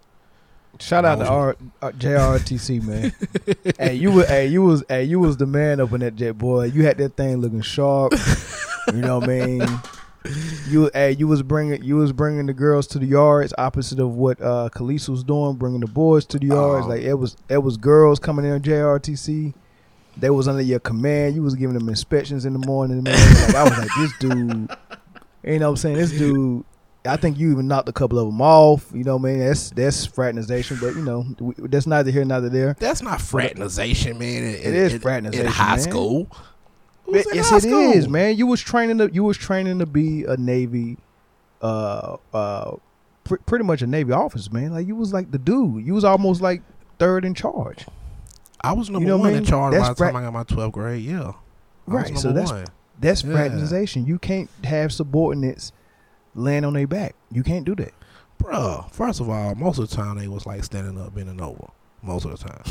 Shout 0.78 1.04
out 1.06 1.20
to 1.20 1.26
R, 1.26 1.56
uh, 1.80 1.90
JRTC 1.92 2.82
man. 2.82 3.12
hey, 3.78 3.94
you 3.94 4.12
were 4.12 4.26
hey 4.26 4.48
you 4.48 4.62
was 4.62 4.84
hey 4.88 5.04
you 5.04 5.20
was 5.20 5.36
the 5.38 5.46
man 5.46 5.80
up 5.80 5.92
in 5.92 6.00
that 6.00 6.16
jet 6.16 6.36
boy. 6.36 6.64
You 6.64 6.84
had 6.84 6.98
that 6.98 7.16
thing 7.16 7.38
looking 7.38 7.62
sharp. 7.62 8.12
you 8.88 9.00
know 9.00 9.18
what 9.18 9.28
I 9.28 9.46
mean? 9.46 9.80
You 10.68 10.88
hey 10.94 11.12
you 11.12 11.26
was 11.26 11.42
bringing 11.42 11.82
you 11.82 11.96
was 11.96 12.12
bringing 12.12 12.46
the 12.46 12.52
girls 12.52 12.86
to 12.88 12.98
the 13.00 13.06
yards 13.06 13.52
opposite 13.58 13.98
of 13.98 14.14
what 14.14 14.40
uh 14.40 14.68
Khalees 14.72 15.08
was 15.08 15.24
doing, 15.24 15.56
bringing 15.56 15.80
the 15.80 15.88
boys 15.88 16.24
to 16.26 16.38
the 16.38 16.46
yards. 16.46 16.86
Oh. 16.86 16.90
like 16.90 17.02
it 17.02 17.14
was 17.14 17.36
it 17.48 17.58
was 17.58 17.76
girls 17.76 18.18
coming 18.20 18.44
in 18.44 18.52
on 18.52 18.60
JRTC. 18.60 19.52
They 20.16 20.30
was 20.30 20.46
under 20.46 20.62
your 20.62 20.78
command. 20.78 21.34
You 21.34 21.42
was 21.42 21.54
giving 21.54 21.76
them 21.76 21.88
inspections 21.88 22.44
in 22.44 22.52
the 22.52 22.64
morning, 22.66 23.02
man. 23.02 23.14
Like 23.46 23.54
I 23.54 23.64
was 23.64 23.78
like, 23.78 23.88
this 23.98 24.12
dude, 24.18 24.30
you 25.42 25.58
know 25.58 25.66
what 25.66 25.70
I'm 25.70 25.76
saying? 25.76 25.96
This 25.96 26.10
dude, 26.12 26.64
I 27.04 27.16
think 27.16 27.38
you 27.38 27.50
even 27.50 27.66
knocked 27.66 27.88
a 27.88 27.92
couple 27.92 28.18
of 28.18 28.26
them 28.26 28.40
off. 28.40 28.90
You 28.94 29.02
know 29.04 29.16
what 29.16 29.28
I 29.28 29.32
mean? 29.32 29.40
That's 29.40 29.70
that's 29.70 30.06
fraternization, 30.06 30.78
but 30.80 30.94
you 30.94 31.02
know 31.02 31.24
we, 31.40 31.54
that's 31.66 31.86
neither 31.86 32.10
here 32.12 32.24
neither 32.24 32.48
there. 32.48 32.76
That's 32.78 33.02
not 33.02 33.20
fraternization, 33.20 34.18
man. 34.18 34.44
It, 34.44 34.60
It 34.66 34.74
is 34.74 35.02
fraternization, 35.02 35.46
in 35.46 35.52
high 35.52 35.76
man. 35.76 35.80
school. 35.80 36.28
Who's 37.04 37.26
in 37.26 37.34
yes, 37.34 37.50
high 37.50 37.56
it 37.58 37.62
school? 37.62 37.92
is, 37.92 38.08
man. 38.08 38.36
You 38.36 38.46
was 38.46 38.60
training 38.60 38.98
to 38.98 39.10
you 39.12 39.24
was 39.24 39.36
training 39.36 39.78
to 39.80 39.86
be 39.86 40.24
a 40.24 40.36
Navy, 40.36 40.96
uh, 41.60 42.16
uh, 42.32 42.76
pr- 43.24 43.36
pretty 43.46 43.64
much 43.64 43.82
a 43.82 43.86
Navy 43.86 44.12
officer, 44.12 44.50
man. 44.52 44.72
Like 44.72 44.86
you 44.86 44.96
was 44.96 45.12
like 45.12 45.30
the 45.30 45.38
dude. 45.38 45.84
You 45.84 45.94
was 45.94 46.04
almost 46.04 46.40
like 46.40 46.62
third 46.98 47.24
in 47.24 47.34
charge. 47.34 47.86
I 48.64 48.72
was 48.72 48.88
number 48.90 49.08
know 49.08 49.16
what 49.16 49.24
I 49.26 49.30
one 49.30 49.32
in 49.38 49.42
mean? 49.42 49.50
charge 49.50 49.72
by 49.72 49.78
That's 49.78 49.98
the 49.98 50.04
time 50.06 50.16
I 50.16 50.22
got 50.22 50.32
my 50.32 50.44
12th 50.44 50.72
grade. 50.72 51.02
Yeah. 51.04 51.18
I 51.20 51.22
was 51.24 51.34
Right, 51.86 52.18
so 52.18 52.28
number 52.28 52.40
that's- 52.40 52.50
one. 52.52 52.64
That's 53.00 53.24
Yeah. 53.24 53.32
fraternization. 53.32 54.06
You 54.06 54.18
can't 54.20 54.48
have 54.62 54.92
subordinates 54.92 55.72
land 56.36 56.64
on 56.64 56.74
their 56.74 56.86
back. 56.86 57.16
You 57.32 57.42
can't 57.42 57.64
do 57.64 57.74
that. 57.74 57.92
Bruh, 58.40 58.88
first 58.92 59.18
of 59.20 59.28
all, 59.28 59.56
most 59.56 59.78
of 59.78 59.90
the 59.90 59.96
time 59.96 60.18
they 60.18 60.28
was 60.28 60.46
like 60.46 60.62
standing 60.62 61.00
up, 61.00 61.12
bending 61.12 61.40
over. 61.40 61.66
Most 62.02 62.24
of 62.24 62.30
the 62.30 62.48
time. 62.48 62.62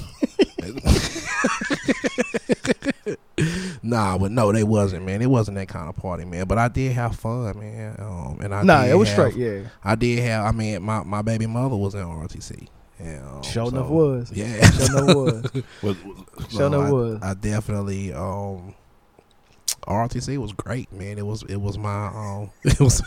nah, 3.84 4.18
but 4.18 4.32
no, 4.32 4.52
they 4.52 4.64
wasn't, 4.64 5.06
man. 5.06 5.22
It 5.22 5.28
wasn't 5.30 5.56
that 5.58 5.68
kind 5.68 5.90
of 5.90 5.96
party, 5.96 6.26
man. 6.26 6.46
But 6.46 6.58
I 6.58 6.68
did 6.68 6.92
have 6.94 7.16
fun, 7.16 7.60
man. 7.60 7.96
Um, 8.00 8.40
and 8.42 8.54
I 8.54 8.64
nah, 8.64 8.84
did 8.84 8.92
it 8.92 8.96
was 8.96 9.10
have- 9.10 9.32
straight. 9.32 9.36
Yeah, 9.36 9.70
I 9.84 9.96
did 9.96 10.20
have. 10.20 10.46
I 10.46 10.52
mean, 10.52 10.82
my, 10.84 11.04
my 11.04 11.22
baby 11.22 11.48
mother 11.48 11.76
was 11.76 11.94
in 11.96 12.02
ROTC. 12.02 12.68
And, 13.00 13.24
um, 13.26 13.44
sure 13.44 13.66
so- 13.66 13.76
enough 13.76 13.90
was. 13.90 14.32
Yeah, 14.32 14.62
Sure 14.70 15.04
enough 15.04 15.16
was. 15.16 15.64
Was, 15.82 15.98
Sure 16.52 16.68
enough 16.68 16.88
I, 16.88 16.92
was. 16.92 17.20
I 17.22 17.34
definitely 17.34 18.14
um 18.14 18.76
RTC 19.88 20.38
was 20.38 20.54
great, 20.54 20.92
man. 20.94 21.18
It 21.18 21.26
was 21.26 21.42
it 21.44 21.56
was 21.58 21.78
my 21.80 22.08
um 22.08 22.52
it 22.64 22.80
was 22.80 23.02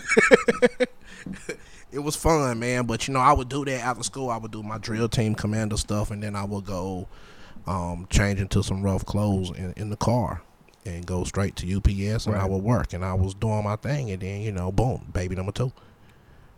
it 1.93 2.01
was 2.01 2.17
fun, 2.17 2.59
man. 2.59 2.87
But 2.87 3.07
you 3.07 3.15
know, 3.15 3.21
I 3.21 3.33
would 3.33 3.49
do 3.49 3.65
that 3.67 3.81
after 3.81 4.03
school. 4.03 4.31
I 4.31 4.37
would 4.37 4.51
do 4.51 4.65
my 4.65 4.79
drill 4.79 5.09
team 5.09 5.37
commander 5.37 5.77
stuff, 5.77 6.11
and 6.11 6.21
then 6.21 6.35
I 6.35 6.43
would 6.45 6.65
go 6.65 7.07
um 7.67 8.07
change 8.11 8.41
into 8.41 8.63
some 8.63 8.83
rough 8.83 9.05
clothes 9.07 9.51
in, 9.57 9.73
in 9.77 9.91
the 9.91 9.97
car 9.97 10.43
and 10.87 11.07
go 11.07 11.25
straight 11.25 11.57
to 11.57 11.77
UPS, 11.77 12.27
and 12.27 12.37
I 12.37 12.45
would 12.45 12.63
work, 12.63 12.93
and 12.93 13.03
I 13.05 13.15
was 13.15 13.33
doing 13.35 13.65
my 13.65 13.77
thing, 13.77 14.11
and 14.11 14.21
then 14.21 14.43
you 14.43 14.53
know, 14.53 14.71
boom, 14.71 15.07
baby 15.13 15.35
number 15.35 15.53
two. 15.53 15.73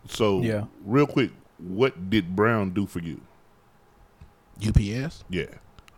so 0.09 0.41
Yeah. 0.41 0.65
real 0.85 1.07
quick, 1.07 1.31
what 1.59 2.09
did 2.09 2.35
Brown 2.35 2.71
do 2.71 2.85
for 2.85 2.99
you? 2.99 3.21
UPS. 4.67 5.23
Yeah. 5.29 5.45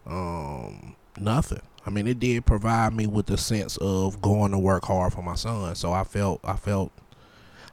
um 0.05 0.95
nothing 1.19 1.61
i 1.85 1.89
mean 1.89 2.07
it 2.07 2.19
did 2.19 2.45
provide 2.45 2.93
me 2.93 3.05
with 3.07 3.25
the 3.25 3.37
sense 3.37 3.77
of 3.77 4.21
going 4.21 4.51
to 4.51 4.57
work 4.57 4.85
hard 4.85 5.11
for 5.13 5.21
my 5.21 5.35
son 5.35 5.75
so 5.75 5.91
i 5.91 6.03
felt 6.03 6.39
i 6.43 6.55
felt 6.55 6.91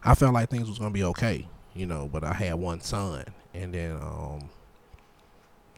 i 0.04 0.14
felt 0.14 0.34
like 0.34 0.48
things 0.50 0.68
was 0.68 0.78
gonna 0.78 0.90
be 0.90 1.04
okay 1.04 1.46
you 1.74 1.86
know 1.86 2.08
but 2.12 2.24
i 2.24 2.32
had 2.32 2.54
one 2.54 2.80
son 2.80 3.24
and 3.54 3.72
then 3.72 3.92
um 3.92 4.50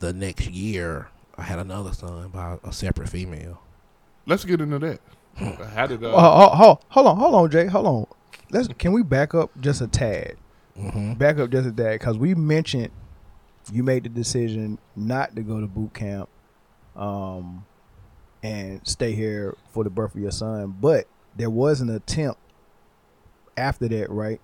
the 0.00 0.12
next 0.12 0.48
year 0.50 1.08
i 1.38 1.42
had 1.42 1.59
another 1.59 1.92
son 1.92 2.28
by 2.28 2.59
a 2.64 2.73
separate 2.73 3.09
female 3.09 3.62
Let's 4.28 4.45
get 4.45 4.61
into 4.61 4.78
that. 4.80 5.00
How 5.73 5.87
did 5.87 6.04
uh, 6.04 6.12
oh, 6.14 6.78
hold 6.88 7.07
on, 7.07 7.16
hold 7.16 7.35
on, 7.35 7.50
Jay. 7.50 7.64
Hold 7.64 7.87
on. 7.87 8.07
Let's 8.50 8.68
can 8.78 8.92
we 8.92 9.02
back 9.02 9.35
up 9.35 9.50
just 9.59 9.80
a 9.80 9.87
tad? 9.87 10.37
mm-hmm. 10.76 11.14
Back 11.14 11.38
up 11.38 11.49
just 11.49 11.66
a 11.66 11.73
tad 11.73 11.99
because 11.99 12.18
we 12.18 12.35
mentioned 12.35 12.90
you 13.73 13.83
made 13.83 14.04
the 14.04 14.11
decision 14.11 14.78
not 14.95 15.35
to 15.37 15.42
go 15.42 15.61
to 15.62 15.66
boot 15.66 15.95
camp, 15.95 16.28
um, 16.95 17.64
and 18.42 18.87
stay 18.87 19.12
here 19.12 19.57
for 19.71 19.83
the 19.83 19.90
birth 19.90 20.14
of 20.14 20.21
your 20.21 20.30
son. 20.30 20.76
But 20.78 21.07
there 21.35 21.50
was 21.50 21.80
an 21.80 21.88
attempt 21.88 22.38
after 23.57 23.88
that, 23.88 24.11
right, 24.11 24.42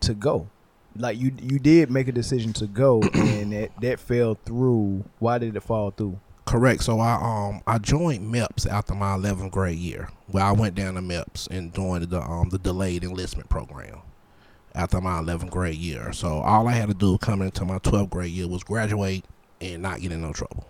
to 0.00 0.14
go. 0.14 0.48
Like 0.94 1.18
you, 1.18 1.32
you 1.42 1.58
did 1.58 1.90
make 1.90 2.06
a 2.06 2.12
decision 2.12 2.52
to 2.54 2.68
go, 2.68 3.02
and 3.52 3.62
that 3.62 3.80
that 3.80 4.00
fell 4.00 4.38
through. 4.44 5.04
Why 5.18 5.38
did 5.38 5.56
it 5.56 5.60
fall 5.62 5.90
through? 5.90 6.18
Correct. 6.44 6.82
So 6.82 7.00
I 7.00 7.14
um 7.14 7.62
I 7.66 7.78
joined 7.78 8.32
MEPS 8.32 8.66
after 8.68 8.94
my 8.94 9.16
11th 9.16 9.50
grade 9.50 9.78
year. 9.78 10.08
where 10.28 10.44
I 10.44 10.52
went 10.52 10.74
down 10.74 10.94
to 10.94 11.00
MEPS 11.00 11.48
and 11.50 11.74
joined 11.74 12.04
the 12.04 12.20
um 12.20 12.48
the 12.50 12.58
delayed 12.58 13.04
enlistment 13.04 13.48
program 13.48 14.00
after 14.74 15.00
my 15.00 15.20
11th 15.20 15.50
grade 15.50 15.76
year. 15.76 16.12
So 16.12 16.38
all 16.38 16.68
I 16.68 16.72
had 16.72 16.88
to 16.88 16.94
do 16.94 17.18
coming 17.18 17.46
into 17.46 17.64
my 17.64 17.78
12th 17.78 18.10
grade 18.10 18.30
year 18.30 18.48
was 18.48 18.62
graduate 18.62 19.24
and 19.60 19.82
not 19.82 20.00
get 20.00 20.12
in 20.12 20.22
no 20.22 20.32
trouble. 20.32 20.66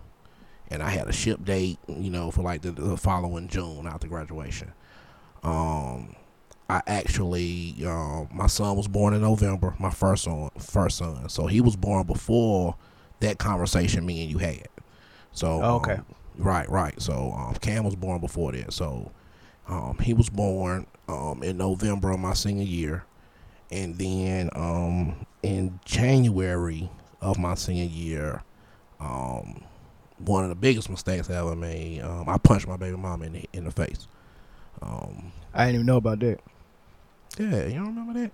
And 0.71 0.81
I 0.83 0.89
had 0.89 1.07
a 1.07 1.13
ship 1.13 1.43
date, 1.43 1.79
you 1.87 2.09
know, 2.09 2.31
for 2.31 2.41
like 2.41 2.61
the, 2.61 2.71
the 2.71 2.97
following 2.97 3.47
June 3.47 3.87
after 3.87 4.07
graduation. 4.07 4.71
Um, 5.43 6.15
I 6.69 6.81
actually, 6.87 7.75
um, 7.85 8.29
my 8.31 8.47
son 8.47 8.77
was 8.77 8.87
born 8.87 9.13
in 9.13 9.21
November, 9.21 9.75
my 9.79 9.89
first 9.89 10.23
son, 10.25 10.49
first 10.59 10.97
son. 10.97 11.27
So 11.29 11.47
he 11.47 11.61
was 11.61 11.75
born 11.75 12.05
before 12.05 12.75
that 13.21 13.39
conversation 13.39 14.05
me 14.05 14.21
and 14.21 14.31
you 14.31 14.37
had. 14.37 14.67
So 15.31 15.63
Oh, 15.63 15.75
okay. 15.77 15.93
um, 15.95 16.05
right, 16.37 16.69
right. 16.69 16.99
So 17.01 17.31
um, 17.37 17.55
Cam 17.55 17.83
was 17.85 17.95
born 17.95 18.19
before 18.21 18.51
that. 18.51 18.71
So 18.73 19.11
um, 19.67 19.97
he 19.99 20.13
was 20.13 20.29
born 20.29 20.85
um, 21.07 21.41
in 21.43 21.57
November 21.57 22.11
of 22.11 22.19
my 22.19 22.33
senior 22.33 22.65
year, 22.65 23.03
and 23.71 23.97
then 23.97 24.49
um, 24.55 25.25
in 25.43 25.79
January 25.85 26.89
of 27.21 27.39
my 27.39 27.55
senior 27.55 27.85
year, 27.85 28.43
um, 28.99 29.63
one 30.19 30.43
of 30.43 30.49
the 30.49 30.55
biggest 30.55 30.89
mistakes 30.89 31.29
I 31.29 31.35
ever 31.35 31.55
made, 31.55 32.01
um, 32.01 32.27
I 32.29 32.37
punched 32.37 32.67
my 32.67 32.77
baby 32.77 32.97
mom 32.97 33.21
in 33.23 33.33
the 33.33 33.45
in 33.53 33.63
the 33.65 33.71
face. 33.71 34.07
Um, 34.81 35.31
I 35.53 35.65
didn't 35.65 35.75
even 35.75 35.85
know 35.87 35.97
about 35.97 36.19
that. 36.19 36.39
Yeah, 37.37 37.65
you 37.65 37.75
don't 37.75 37.87
remember 37.87 38.19
that? 38.19 38.31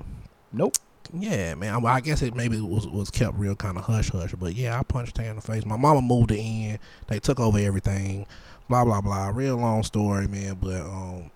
Nope. 0.54 0.76
Yeah, 1.14 1.56
man. 1.56 1.82
Well, 1.82 1.94
I 1.94 2.00
guess 2.00 2.22
it 2.22 2.36
maybe 2.36 2.60
was 2.60 2.88
was 2.88 3.10
kept 3.10 3.38
real 3.38 3.56
kind 3.56 3.78
of 3.78 3.84
hush 3.84 4.10
hush, 4.10 4.34
but 4.34 4.56
yeah, 4.56 4.80
I 4.80 4.84
punched 4.84 5.18
her 5.18 5.24
in 5.24 5.36
the 5.36 5.42
face. 5.42 5.66
My 5.66 5.78
mama 5.78 6.02
moved 6.02 6.32
in. 6.32 6.80
They 7.08 7.20
took 7.20 7.40
over 7.40 7.60
everything. 7.60 8.26
Blah 8.70 8.86
blah 8.86 9.02
blah. 9.02 9.28
Real 9.30 9.58
long 9.58 9.84
story, 9.84 10.28
man. 10.28 10.58
But 10.60 10.82
um, 10.82 11.30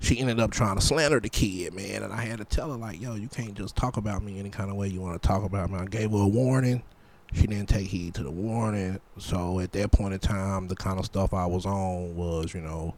she 0.00 0.18
ended 0.18 0.40
up 0.40 0.50
trying 0.50 0.76
to 0.76 0.82
slander 0.82 1.20
the 1.20 1.28
kid, 1.28 1.74
man, 1.74 2.02
and 2.02 2.12
I 2.12 2.22
had 2.22 2.38
to 2.38 2.44
tell 2.44 2.70
her 2.70 2.76
like, 2.76 3.00
yo, 3.00 3.14
you 3.14 3.28
can't 3.28 3.54
just 3.54 3.76
talk 3.76 3.96
about 3.96 4.22
me 4.22 4.38
any 4.38 4.50
kind 4.50 4.70
of 4.70 4.76
way 4.76 4.88
you 4.88 5.00
want 5.00 5.20
to 5.20 5.26
talk 5.26 5.44
about 5.44 5.70
me. 5.70 5.78
I 5.78 5.84
gave 5.84 6.10
her 6.10 6.16
a 6.16 6.26
warning. 6.26 6.82
She 7.32 7.46
didn't 7.46 7.68
take 7.68 7.86
heed 7.86 8.14
to 8.14 8.24
the 8.24 8.30
warning. 8.30 8.98
So 9.18 9.60
at 9.60 9.72
that 9.72 9.92
point 9.92 10.14
in 10.14 10.20
time, 10.20 10.66
the 10.66 10.74
kind 10.74 10.98
of 10.98 11.04
stuff 11.04 11.32
I 11.32 11.46
was 11.46 11.64
on 11.64 12.16
was, 12.16 12.54
you 12.54 12.60
know, 12.60 12.94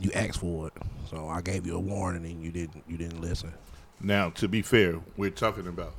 you 0.00 0.10
asked 0.12 0.40
for 0.40 0.68
it. 0.68 0.72
So 1.10 1.28
I 1.28 1.40
gave 1.40 1.66
you 1.66 1.76
a 1.76 1.80
warning 1.80 2.24
and 2.24 2.42
you 2.42 2.50
didn't 2.50 2.84
you 2.88 2.96
didn't 2.96 3.20
listen. 3.20 3.52
Now, 4.00 4.30
to 4.30 4.48
be 4.48 4.62
fair, 4.62 5.00
we're 5.16 5.30
talking 5.30 5.66
about 5.66 5.94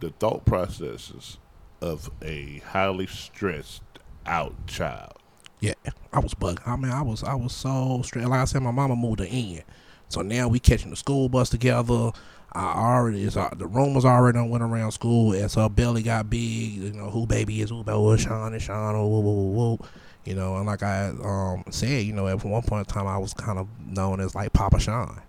the 0.00 0.10
thought 0.10 0.44
processes 0.44 1.38
of 1.80 2.10
a 2.22 2.58
highly 2.66 3.06
stressed 3.06 3.82
out 4.26 4.66
child. 4.66 5.18
Yeah, 5.60 5.74
I 6.12 6.20
was 6.20 6.34
bugging. 6.34 6.66
I 6.66 6.76
mean, 6.76 6.92
I 6.92 7.02
was 7.02 7.22
I 7.24 7.34
was 7.34 7.52
so 7.52 8.02
stressed. 8.04 8.28
Like 8.28 8.40
I 8.40 8.44
said, 8.44 8.62
my 8.62 8.70
mama 8.70 8.96
moved 8.96 9.20
her 9.20 9.26
in, 9.26 9.62
so 10.08 10.22
now 10.22 10.48
we 10.48 10.58
catching 10.58 10.90
the 10.90 10.96
school 10.96 11.28
bus 11.28 11.50
together. 11.50 12.10
I 12.54 12.74
already 12.74 13.24
is 13.24 13.36
uh, 13.36 13.48
the 13.56 13.66
rumors 13.66 14.04
already 14.04 14.36
done 14.36 14.50
went 14.50 14.62
around 14.62 14.92
school 14.92 15.32
as 15.32 15.54
her 15.54 15.68
belly 15.70 16.02
got 16.02 16.28
big. 16.28 16.74
You 16.74 16.92
know 16.92 17.10
who 17.10 17.26
baby 17.26 17.62
is 17.62 17.70
who 17.70 17.82
baby 17.82 17.98
was 17.98 18.20
Sean 18.20 18.52
and 18.52 18.60
Sean. 18.60 18.94
Oh, 18.94 19.06
whoa, 19.06 19.20
whoa, 19.20 19.32
whoa, 19.32 19.76
whoa. 19.76 19.86
You 20.24 20.36
know, 20.36 20.56
and 20.56 20.66
like 20.66 20.82
I 20.82 21.08
um 21.08 21.64
said, 21.70 22.04
you 22.04 22.12
know, 22.12 22.28
at 22.28 22.44
one 22.44 22.62
point 22.62 22.86
in 22.86 22.94
time, 22.94 23.06
I 23.06 23.18
was 23.18 23.34
kind 23.34 23.58
of 23.58 23.66
known 23.84 24.20
as 24.20 24.34
like 24.34 24.52
Papa 24.52 24.78
Sean, 24.78 25.20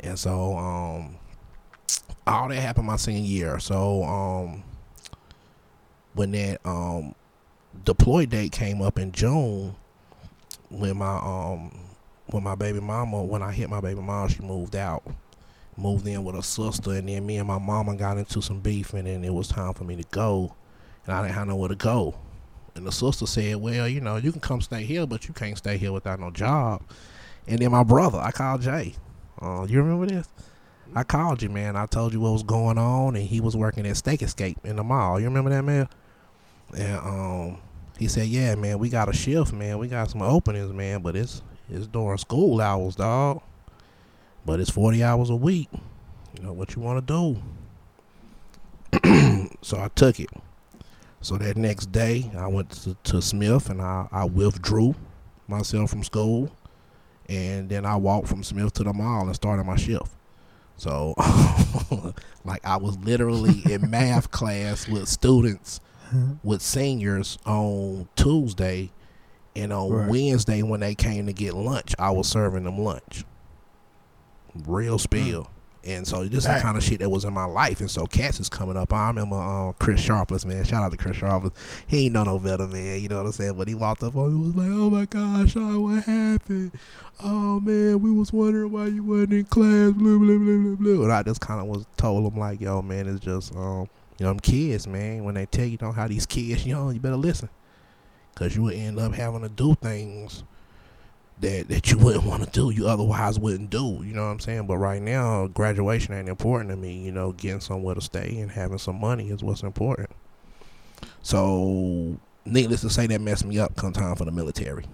and 0.00 0.18
so 0.18 0.56
um 0.56 1.16
all 2.26 2.48
that 2.48 2.56
happened 2.56 2.86
my 2.86 2.96
senior 2.96 3.20
year. 3.20 3.58
So 3.58 4.04
um 4.04 4.62
when 6.14 6.32
that 6.32 6.60
um 6.64 7.14
deploy 7.84 8.24
date 8.24 8.52
came 8.52 8.80
up 8.80 8.98
in 8.98 9.12
June 9.12 9.74
when 10.70 10.96
my 10.96 11.16
um 11.16 11.78
when 12.26 12.42
my 12.42 12.54
baby 12.54 12.80
mama 12.80 13.22
when 13.22 13.42
I 13.42 13.52
hit 13.52 13.68
my 13.68 13.80
baby 13.80 14.00
mama 14.00 14.30
she 14.30 14.40
moved 14.42 14.76
out 14.76 15.02
moved 15.76 16.06
in 16.06 16.22
with 16.24 16.34
her 16.34 16.42
sister 16.42 16.92
and 16.92 17.08
then 17.08 17.26
me 17.26 17.36
and 17.36 17.48
my 17.48 17.58
mama 17.58 17.96
got 17.96 18.16
into 18.16 18.40
some 18.40 18.60
beef 18.60 18.94
and 18.94 19.06
then 19.06 19.24
it 19.24 19.32
was 19.32 19.48
time 19.48 19.74
for 19.74 19.84
me 19.84 19.96
to 19.96 20.04
go. 20.10 20.54
And 21.04 21.14
I 21.14 21.22
didn't 21.22 21.34
have 21.34 21.48
nowhere 21.48 21.68
to 21.68 21.74
go 21.74 22.14
and 22.74 22.86
the 22.86 22.92
sister 22.92 23.26
said 23.26 23.56
well 23.56 23.88
you 23.88 24.00
know 24.00 24.16
you 24.16 24.32
can 24.32 24.40
come 24.40 24.60
stay 24.60 24.84
here 24.84 25.06
but 25.06 25.28
you 25.28 25.34
can't 25.34 25.58
stay 25.58 25.76
here 25.76 25.92
without 25.92 26.20
no 26.20 26.30
job 26.30 26.82
and 27.46 27.58
then 27.58 27.70
my 27.70 27.82
brother 27.82 28.18
I 28.18 28.30
called 28.30 28.62
Jay 28.62 28.94
uh, 29.40 29.66
you 29.68 29.82
remember 29.82 30.06
this 30.06 30.28
I 30.94 31.04
called 31.04 31.42
you 31.42 31.48
man 31.48 31.76
I 31.76 31.86
told 31.86 32.12
you 32.12 32.20
what 32.20 32.32
was 32.32 32.42
going 32.42 32.78
on 32.78 33.16
and 33.16 33.24
he 33.24 33.40
was 33.40 33.56
working 33.56 33.86
at 33.86 33.96
Steak 33.96 34.22
Escape 34.22 34.58
in 34.64 34.76
the 34.76 34.84
mall 34.84 35.18
you 35.18 35.26
remember 35.26 35.50
that 35.50 35.62
man 35.62 35.88
and 36.74 36.98
um, 36.98 37.58
he 37.98 38.08
said, 38.08 38.26
"Yeah, 38.26 38.54
man, 38.54 38.78
we 38.78 38.88
got 38.88 39.08
a 39.08 39.12
shift, 39.12 39.52
man. 39.52 39.78
We 39.78 39.88
got 39.88 40.10
some 40.10 40.22
openings, 40.22 40.72
man, 40.72 41.02
but 41.02 41.16
it's 41.16 41.42
it's 41.70 41.86
during 41.86 42.18
school 42.18 42.60
hours, 42.60 42.96
dog. 42.96 43.42
But 44.44 44.60
it's 44.60 44.70
forty 44.70 45.02
hours 45.04 45.30
a 45.30 45.36
week. 45.36 45.68
You 46.36 46.42
know 46.42 46.52
what 46.52 46.74
you 46.74 46.82
want 46.82 47.06
to 47.06 47.40
do." 48.92 49.48
so 49.62 49.78
I 49.80 49.88
took 49.94 50.18
it. 50.20 50.30
So 51.22 51.36
that 51.38 51.56
next 51.56 51.92
day, 51.92 52.30
I 52.36 52.48
went 52.48 52.70
to, 52.82 52.96
to 53.04 53.22
Smith 53.22 53.70
and 53.70 53.80
I, 53.80 54.08
I 54.12 54.24
withdrew 54.24 54.94
myself 55.48 55.90
from 55.90 56.02
school, 56.02 56.50
and 57.28 57.68
then 57.68 57.86
I 57.86 57.96
walked 57.96 58.28
from 58.28 58.42
Smith 58.42 58.72
to 58.74 58.84
the 58.84 58.92
mall 58.92 59.26
and 59.26 59.34
started 59.34 59.64
my 59.64 59.76
shift. 59.76 60.12
So, 60.76 61.14
like, 62.44 62.64
I 62.66 62.76
was 62.76 62.98
literally 62.98 63.62
in 63.72 63.88
math 63.90 64.30
class 64.30 64.88
with 64.88 65.08
students 65.08 65.80
with 66.42 66.62
seniors 66.62 67.38
on 67.46 68.08
Tuesday, 68.16 68.90
and 69.54 69.72
on 69.72 69.90
Right. 69.90 70.08
Wednesday 70.08 70.62
when 70.62 70.80
they 70.80 70.94
came 70.94 71.26
to 71.26 71.32
get 71.32 71.54
lunch, 71.54 71.94
I 71.98 72.10
was 72.10 72.28
serving 72.28 72.64
them 72.64 72.78
lunch. 72.78 73.24
Real 74.66 74.94
hmm. 74.94 74.98
spill. 74.98 75.50
And 75.84 76.06
so 76.06 76.24
this 76.24 76.44
is 76.44 76.44
the 76.44 76.60
kind 76.60 76.76
of 76.76 76.84
shit 76.84 77.00
that 77.00 77.10
was 77.10 77.24
in 77.24 77.32
my 77.32 77.44
life. 77.44 77.80
And 77.80 77.90
so 77.90 78.06
cats 78.06 78.38
is 78.38 78.48
coming 78.48 78.76
up. 78.76 78.92
I 78.92 79.08
remember 79.08 79.36
uh, 79.36 79.72
Chris 79.72 80.00
Sharpless, 80.00 80.44
man. 80.44 80.64
Shout 80.64 80.84
out 80.84 80.92
to 80.92 80.96
Chris 80.96 81.16
Sharpless. 81.16 81.52
He 81.88 82.04
ain't 82.04 82.14
know 82.14 82.22
no 82.22 82.38
better, 82.38 82.68
man. 82.68 83.00
You 83.00 83.08
know 83.08 83.16
what 83.16 83.26
I'm 83.26 83.32
saying? 83.32 83.54
But 83.54 83.66
he 83.66 83.74
walked 83.74 84.04
up 84.04 84.14
on 84.14 84.32
me 84.32 84.46
was 84.46 84.54
like, 84.54 84.68
Oh 84.68 84.90
my 84.90 85.06
gosh, 85.06 85.52
Sean, 85.52 85.82
what 85.82 86.04
happened? 86.04 86.72
Oh 87.22 87.58
man, 87.60 88.00
we 88.00 88.12
was 88.12 88.32
wondering 88.32 88.70
why 88.70 88.86
you 88.86 89.02
wasn't 89.02 89.32
in 89.32 89.44
class, 89.44 89.92
blah 89.92 90.18
blah 90.18 90.38
blah 90.38 90.56
blah 90.56 90.76
blah. 90.76 91.02
And 91.04 91.12
I 91.12 91.22
just 91.24 91.44
kinda 91.44 91.64
was 91.64 91.84
told 91.96 92.32
him 92.32 92.38
like, 92.38 92.60
yo, 92.60 92.80
man, 92.80 93.08
it's 93.08 93.20
just 93.20 93.54
um 93.56 93.88
you 94.18 94.26
know, 94.26 94.30
them 94.30 94.40
kids, 94.40 94.86
man, 94.86 95.24
when 95.24 95.34
they 95.34 95.46
tell 95.46 95.64
you 95.64 95.78
don't 95.78 95.94
have 95.94 96.10
these 96.10 96.26
kids, 96.26 96.64
you 96.64 96.74
know, 96.74 96.90
you 96.90 97.00
better 97.00 97.16
listen. 97.16 97.48
Cause 98.36 98.54
you 98.54 98.62
would 98.62 98.74
end 98.74 98.98
up 98.98 99.14
having 99.14 99.42
to 99.42 99.48
do 99.48 99.74
things 99.74 100.44
that 101.40 101.68
that 101.68 101.90
you 101.90 101.98
wouldn't 101.98 102.24
want 102.24 102.44
to 102.44 102.50
do, 102.50 102.70
you 102.70 102.86
otherwise 102.88 103.38
wouldn't 103.38 103.70
do. 103.70 104.00
You 104.04 104.14
know 104.14 104.22
what 104.24 104.30
I'm 104.32 104.40
saying? 104.40 104.66
But 104.66 104.76
right 104.78 105.02
now, 105.02 105.48
graduation 105.48 106.14
ain't 106.14 106.28
important 106.28 106.70
to 106.70 106.76
me. 106.76 106.92
You 106.98 107.12
know, 107.12 107.32
getting 107.32 107.60
somewhere 107.60 107.94
to 107.94 108.00
stay 108.00 108.38
and 108.38 108.50
having 108.50 108.78
some 108.78 109.00
money 109.00 109.30
is 109.30 109.42
what's 109.42 109.62
important. 109.62 110.10
So, 111.22 112.16
needless 112.44 112.80
to 112.82 112.90
say, 112.90 113.06
that 113.08 113.20
messed 113.20 113.44
me 113.44 113.58
up 113.58 113.76
come 113.76 113.92
time 113.92 114.16
for 114.16 114.24
the 114.24 114.32
military. 114.32 114.84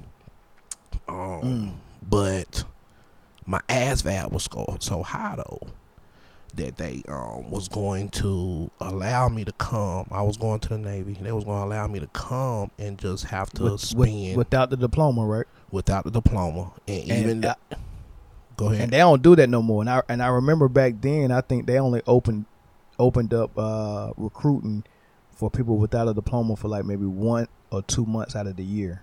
Um, 1.09 1.17
Mm. 1.43 1.73
but 2.09 2.65
my 3.47 3.61
ASVAB 3.69 4.31
was 4.33 4.43
scored 4.45 4.83
so 4.83 5.03
high 5.03 5.37
though 5.37 5.61
that 6.55 6.77
they 6.77 7.03
um 7.09 7.51
was 7.51 7.69
going 7.69 8.09
to 8.11 8.71
allow 8.81 9.29
me 9.29 9.45
to 9.45 9.53
come. 9.53 10.07
I 10.11 10.23
was 10.23 10.37
going 10.37 10.61
to 10.61 10.69
the 10.71 10.79
Navy. 10.79 11.17
They 11.21 11.33
was 11.33 11.45
going 11.45 11.61
to 11.61 11.65
allow 11.75 11.87
me 11.87 12.01
to 12.01 12.07
come 12.09 12.71
and 12.79 12.99
just 12.99 13.25
have 13.27 13.51
to 13.53 13.63
With- 13.65 13.73
with- 13.73 13.81
spend 13.83 14.37
without 14.37 14.71
the 14.71 14.77
diploma, 14.77 15.25
right? 15.25 15.47
Without 15.71 16.05
the 16.05 16.11
diploma, 16.11 16.73
and, 16.87 16.99
And, 17.11 17.21
even 17.21 17.45
uh, 17.45 17.55
go 18.57 18.67
ahead. 18.71 18.81
and 18.85 18.93
they 18.93 18.99
don't 18.99 19.23
do 19.23 19.37
that 19.37 19.49
no 19.49 19.63
more. 19.63 19.83
And 19.83 19.91
I 19.91 20.03
and 20.09 20.23
I 20.23 20.29
remember 20.29 20.69
back 20.69 20.95
then, 21.01 21.31
I 21.31 21.41
think 21.41 21.67
they 21.67 21.79
only 21.79 22.03
opened 22.07 22.47
opened 22.99 23.33
up 23.35 23.57
uh, 23.57 24.13
recruiting 24.17 24.85
for 25.33 25.51
people 25.51 25.77
without 25.77 26.09
a 26.09 26.15
diploma 26.15 26.57
for 26.57 26.69
like 26.69 26.85
maybe 26.85 27.07
one 27.07 27.47
or 27.71 27.83
two 27.83 28.05
months 28.07 28.35
out 28.35 28.47
of 28.47 28.57
the 28.57 28.65
year. 28.65 29.03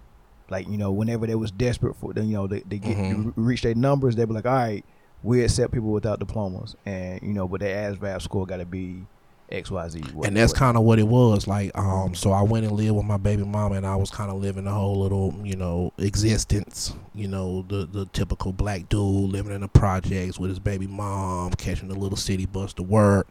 Like 0.49 0.67
you 0.67 0.77
know, 0.77 0.91
whenever 0.91 1.25
they 1.25 1.35
was 1.35 1.51
desperate 1.51 1.95
for, 1.95 2.13
them, 2.13 2.25
you 2.27 2.33
know, 2.33 2.47
they, 2.47 2.59
they 2.61 2.77
get 2.79 2.97
Mhm. 2.97 3.33
reach 3.35 3.61
their 3.63 3.73
numbers, 3.75 4.15
they 4.15 4.25
be 4.25 4.33
like, 4.33 4.45
all 4.45 4.53
right, 4.53 4.85
we 5.23 5.43
accept 5.43 5.73
people 5.73 5.89
without 5.91 6.19
diplomas, 6.19 6.75
and 6.85 7.21
you 7.23 7.33
know, 7.33 7.47
but 7.47 7.61
their 7.61 7.91
ASVAB 7.91 8.21
score 8.21 8.45
got 8.45 8.57
to 8.57 8.65
be 8.65 9.05
X 9.51 9.69
Y 9.69 9.89
Z. 9.89 10.03
and 10.23 10.35
that's 10.35 10.53
kind 10.53 10.75
of 10.75 10.83
what 10.83 10.97
it 10.97 11.07
was 11.07 11.47
like. 11.47 11.77
Um, 11.77 12.15
so 12.15 12.31
I 12.31 12.41
went 12.41 12.65
and 12.65 12.75
lived 12.75 12.95
with 12.95 13.05
my 13.05 13.17
baby 13.17 13.43
mama, 13.43 13.75
and 13.75 13.85
I 13.85 13.95
was 13.95 14.09
kind 14.09 14.31
of 14.31 14.41
living 14.41 14.63
the 14.65 14.71
whole 14.71 14.99
little, 15.01 15.39
you 15.43 15.55
know, 15.55 15.93
existence. 15.97 16.93
You 17.13 17.27
know, 17.27 17.63
the 17.67 17.85
the 17.85 18.05
typical 18.07 18.53
black 18.53 18.89
dude 18.89 19.31
living 19.31 19.53
in 19.53 19.61
the 19.61 19.67
projects 19.67 20.39
with 20.39 20.49
his 20.49 20.59
baby 20.59 20.87
mom, 20.87 21.51
catching 21.51 21.89
the 21.89 21.95
little 21.95 22.17
city 22.17 22.45
bus 22.45 22.73
to 22.73 22.83
work. 22.83 23.27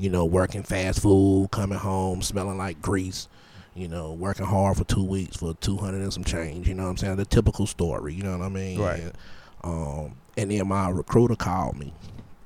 You 0.00 0.10
know, 0.10 0.24
working 0.24 0.62
fast 0.62 1.02
food, 1.02 1.48
coming 1.50 1.78
home 1.78 2.22
smelling 2.22 2.56
like 2.56 2.80
grease. 2.80 3.26
You 3.74 3.88
know, 3.88 4.12
working 4.12 4.46
hard 4.46 4.76
for 4.76 4.84
two 4.84 5.04
weeks 5.04 5.36
for 5.36 5.54
two 5.54 5.76
hundred 5.76 6.02
and 6.02 6.12
some 6.12 6.24
change. 6.24 6.68
You 6.68 6.74
know 6.74 6.84
what 6.84 6.90
I'm 6.90 6.96
saying? 6.96 7.16
The 7.16 7.24
typical 7.24 7.66
story. 7.66 8.14
You 8.14 8.22
know 8.22 8.38
what 8.38 8.44
I 8.44 8.48
mean? 8.48 8.80
Right. 8.80 9.00
And, 9.00 9.12
um, 9.64 10.16
and 10.36 10.50
then 10.52 10.68
my 10.68 10.88
recruiter 10.88 11.34
called 11.34 11.76
me, 11.76 11.92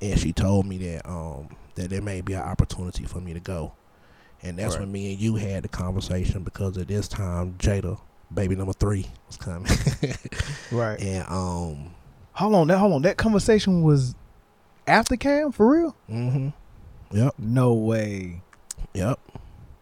and 0.01 0.19
she 0.19 0.33
told 0.33 0.65
me 0.65 0.77
that 0.79 1.07
um 1.07 1.49
that 1.75 1.89
there 1.89 2.01
may 2.01 2.21
be 2.21 2.33
an 2.33 2.41
opportunity 2.41 3.03
for 3.05 3.19
me 3.19 3.33
to 3.33 3.39
go. 3.39 3.73
And 4.41 4.57
that's 4.59 4.73
Right. 4.75 4.81
when 4.81 4.91
me 4.91 5.13
and 5.13 5.21
you 5.21 5.35
had 5.35 5.63
the 5.63 5.67
conversation 5.69 6.43
because 6.43 6.77
at 6.77 6.87
this 6.87 7.07
time 7.07 7.55
Jada, 7.59 7.99
baby 8.33 8.55
number 8.55 8.73
three, 8.73 9.05
was 9.27 9.37
coming. 9.37 9.71
right. 10.71 10.99
and 10.99 11.25
um 11.29 11.91
Hold 12.33 12.55
on, 12.55 12.67
that 12.67 12.77
hold 12.79 12.93
on. 12.93 13.01
That 13.03 13.17
conversation 13.17 13.83
was 13.83 14.15
after 14.87 15.15
Cam 15.15 15.51
for 15.51 15.69
real? 15.69 15.95
Mm-hmm. 16.09 16.49
Yep, 17.17 17.35
No 17.37 17.73
way. 17.73 18.41
yep. 18.93 19.19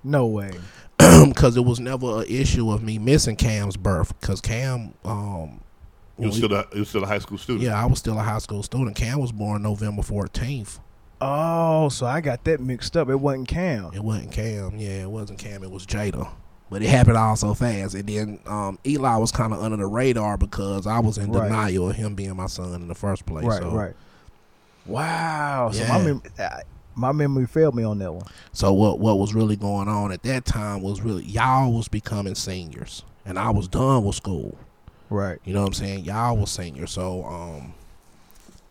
No 0.03 0.25
way. 0.27 0.51
Because 1.27 1.55
it 1.57 1.63
was 1.65 1.79
never 1.79 2.19
an 2.21 2.25
issue 2.27 2.71
of 2.71 2.81
me 2.83 2.97
missing 2.99 3.35
Cam's 3.35 3.77
birth. 3.77 4.19
Because 4.19 4.41
Cam, 4.41 4.93
um, 5.05 5.61
You 6.17 6.27
was 6.27 6.35
still 6.37 6.53
a, 6.53 6.65
you 6.73 6.79
was 6.79 6.89
still 6.89 7.03
a 7.03 7.07
high 7.07 7.19
school 7.19 7.37
student. 7.37 7.63
yeah, 7.63 7.81
I 7.81 7.85
was 7.85 7.99
still 7.99 8.17
a 8.19 8.23
high 8.23 8.37
school 8.39 8.63
student. 8.63 8.95
Cam 8.95 9.19
was 9.19 9.31
born 9.31 9.61
November 9.63 10.01
fourteenth. 10.03 10.79
Oh, 11.21 11.89
so 11.89 12.05
I 12.07 12.19
got 12.21 12.43
that 12.45 12.59
mixed 12.59 12.97
up. 12.97 13.09
It 13.09 13.15
wasn't 13.19 13.47
Cam. 13.47 13.91
It 13.93 14.03
wasn't 14.03 14.31
Cam. 14.31 14.77
Yeah, 14.77 15.03
it 15.03 15.09
wasn't 15.09 15.39
Cam. 15.39 15.63
It 15.63 15.69
was 15.71 15.85
Jada. 15.85 16.29
But 16.69 16.81
it 16.81 16.89
happened 16.89 17.17
all 17.17 17.35
so 17.35 17.53
fast. 17.53 17.95
And 17.95 18.07
then 18.07 18.39
um, 18.47 18.79
Eli 18.85 19.17
was 19.17 19.31
kind 19.31 19.53
of 19.53 19.61
under 19.61 19.77
the 19.77 19.85
radar 19.85 20.37
because 20.37 20.87
I 20.87 20.99
was 20.99 21.17
in 21.17 21.31
Right. 21.31 21.47
denial 21.49 21.89
of 21.89 21.95
him 21.95 22.15
being 22.15 22.35
my 22.35 22.47
son 22.47 22.73
in 22.73 22.87
the 22.87 22.95
first 22.95 23.25
place. 23.25 23.45
right, 23.45 23.61
so, 23.61 23.69
right. 23.71 23.93
Wow. 24.85 25.69
So 25.73 25.85
my 25.87 25.97
Yeah. 25.99 26.03
mem- 26.05 26.21
uh, 26.39 26.49
my 26.95 27.11
memory 27.11 27.45
failed 27.45 27.75
me 27.75 27.83
on 27.83 27.99
that 27.99 28.11
one. 28.13 28.25
So 28.51 28.73
what 28.73 28.99
what 28.99 29.17
was 29.19 29.33
really 29.33 29.55
going 29.55 29.87
on 29.87 30.11
at 30.11 30.23
that 30.23 30.45
time 30.45 30.81
was 30.81 31.01
really 31.01 31.23
y'all 31.23 31.71
was 31.71 31.87
becoming 31.87 32.35
seniors, 32.35 33.03
and 33.25 33.37
I 33.37 33.49
was 33.51 33.67
done 33.67 34.03
with 34.03 34.15
school. 34.15 34.57
Right. 35.09 35.39
You 35.43 35.53
know 35.53 35.61
what 35.61 35.67
I'm 35.67 35.73
saying? 35.73 36.05
Y'all 36.05 36.35
was 36.37 36.51
seniors. 36.51 36.91
So 36.91 37.23
um, 37.25 37.73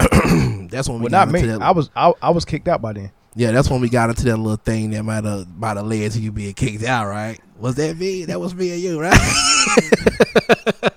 that's 0.71 0.89
when 0.89 0.99
we 0.99 1.05
Well, 1.05 1.11
got 1.11 1.29
not 1.29 1.35
into 1.35 1.47
me. 1.49 1.53
that. 1.59 1.63
I 1.63 1.71
was 1.73 1.91
I, 1.97 2.13
I 2.23 2.31
was 2.31 2.45
kicked 2.45 2.69
out 2.69 2.81
by 2.83 2.93
then. 2.95 3.11
yeah, 3.35 3.53
that's 3.53 3.71
when 3.71 3.81
we 3.81 3.89
got 3.89 4.11
into 4.11 4.25
that 4.25 4.37
little 4.37 4.57
thing 4.57 4.91
that 4.91 5.03
might 5.03 5.25
have 5.25 5.49
might 5.57 5.77
have 5.77 5.87
led 5.87 6.13
to 6.13 6.21
you 6.21 6.33
being 6.33 6.55
kicked 6.55 6.85
out, 6.85 7.07
right? 7.07 7.39
Was 7.59 7.75
that 7.77 7.99
me? 7.99 8.25
That 8.25 8.41
was 8.41 8.55
me 8.55 8.73
and 8.73 8.81
you, 8.81 9.01
right? 9.01 9.15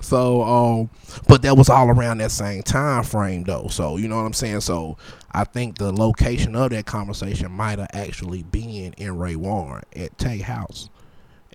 so, 0.00 0.42
um, 0.42 0.90
but 1.28 1.42
that 1.42 1.56
was 1.56 1.68
all 1.68 1.88
around 1.88 2.18
that 2.18 2.30
same 2.30 2.62
time 2.62 3.02
frame, 3.02 3.44
though. 3.44 3.68
So, 3.68 3.96
you 3.96 4.08
know 4.08 4.16
what 4.16 4.22
I'm 4.26 4.32
saying? 4.32 4.60
So, 4.60 4.96
I 5.32 5.44
think 5.44 5.78
the 5.78 5.92
location 5.92 6.54
of 6.54 6.70
that 6.70 6.86
conversation 6.86 7.50
might 7.52 7.78
have 7.78 7.90
actually 7.92 8.42
been 8.42 8.92
in 8.94 9.18
Ray 9.18 9.36
Warren 9.36 9.82
at 9.94 10.16
Tay 10.18 10.38
House, 10.38 10.88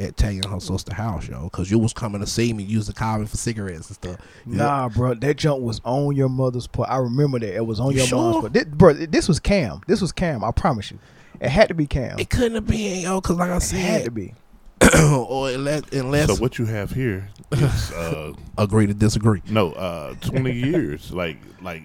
at 0.02 0.18
Tay 0.18 0.36
and 0.36 0.46
her 0.46 0.60
sister 0.60 0.94
house, 0.94 1.28
yo, 1.28 1.44
because 1.46 1.70
you 1.72 1.80
was 1.80 1.94
coming 1.94 2.22
to 2.22 2.28
see 2.28 2.52
me, 2.54 2.64
you 2.64 2.78
used 2.78 2.94
to 2.96 3.26
for 3.28 3.38
cigarettes 3.38 3.88
and 3.88 3.96
stuff. 3.96 4.18
Nah, 4.46 4.90
bro, 4.90 5.14
that 5.16 5.38
junk 5.38 5.62
was 5.64 5.80
on 5.84 6.16
your 6.16 6.30
mother's 6.30 6.68
porch. 6.68 6.90
I 6.90 6.98
remember 6.98 7.40
that. 7.40 7.56
It 7.56 7.66
was 7.66 7.80
on 7.80 7.92
You 7.92 7.98
your 8.00 8.08
sure? 8.08 8.20
mom's 8.20 8.42
porch. 8.42 8.54
This, 8.54 8.66
bro, 8.66 8.94
this 8.94 9.28
was 9.28 9.40
Cam. 9.40 9.82
This 9.88 10.02
was 10.02 10.12
Cam. 10.12 10.44
I 10.44 10.52
promise 10.52 10.92
you. 10.92 11.00
It 11.40 11.50
had 11.50 11.70
to 11.70 11.74
be 11.74 11.88
Cam. 11.88 12.20
It 12.20 12.30
couldn't 12.30 12.56
have 12.56 12.68
been, 12.68 13.02
yo, 13.02 13.22
because 13.22 13.38
like 13.38 13.50
I 13.50 13.60
said, 13.60 13.80
It 13.80 13.84
had 13.84 13.98
to 14.00 14.04
said, 14.06 14.14
be. 14.16 14.34
or 15.16 15.50
unless, 15.52 15.84
unless 15.92 16.28
So 16.28 16.42
what 16.42 16.58
you 16.58 16.66
have 16.66 16.92
here 16.92 17.30
is 17.52 17.92
uh, 17.94 18.34
agree 18.58 18.88
to 18.88 18.94
disagree. 18.94 19.42
no 19.50 19.72
uh, 19.74 20.16
twenty 20.22 20.54
years, 20.54 21.12
like 21.12 21.38
like 21.62 21.84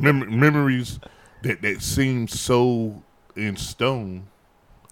mem- 0.00 0.38
memories 0.38 0.98
that 1.42 1.62
that 1.62 1.80
seem 1.82 2.26
so 2.26 3.02
in 3.36 3.56
stone 3.56 4.26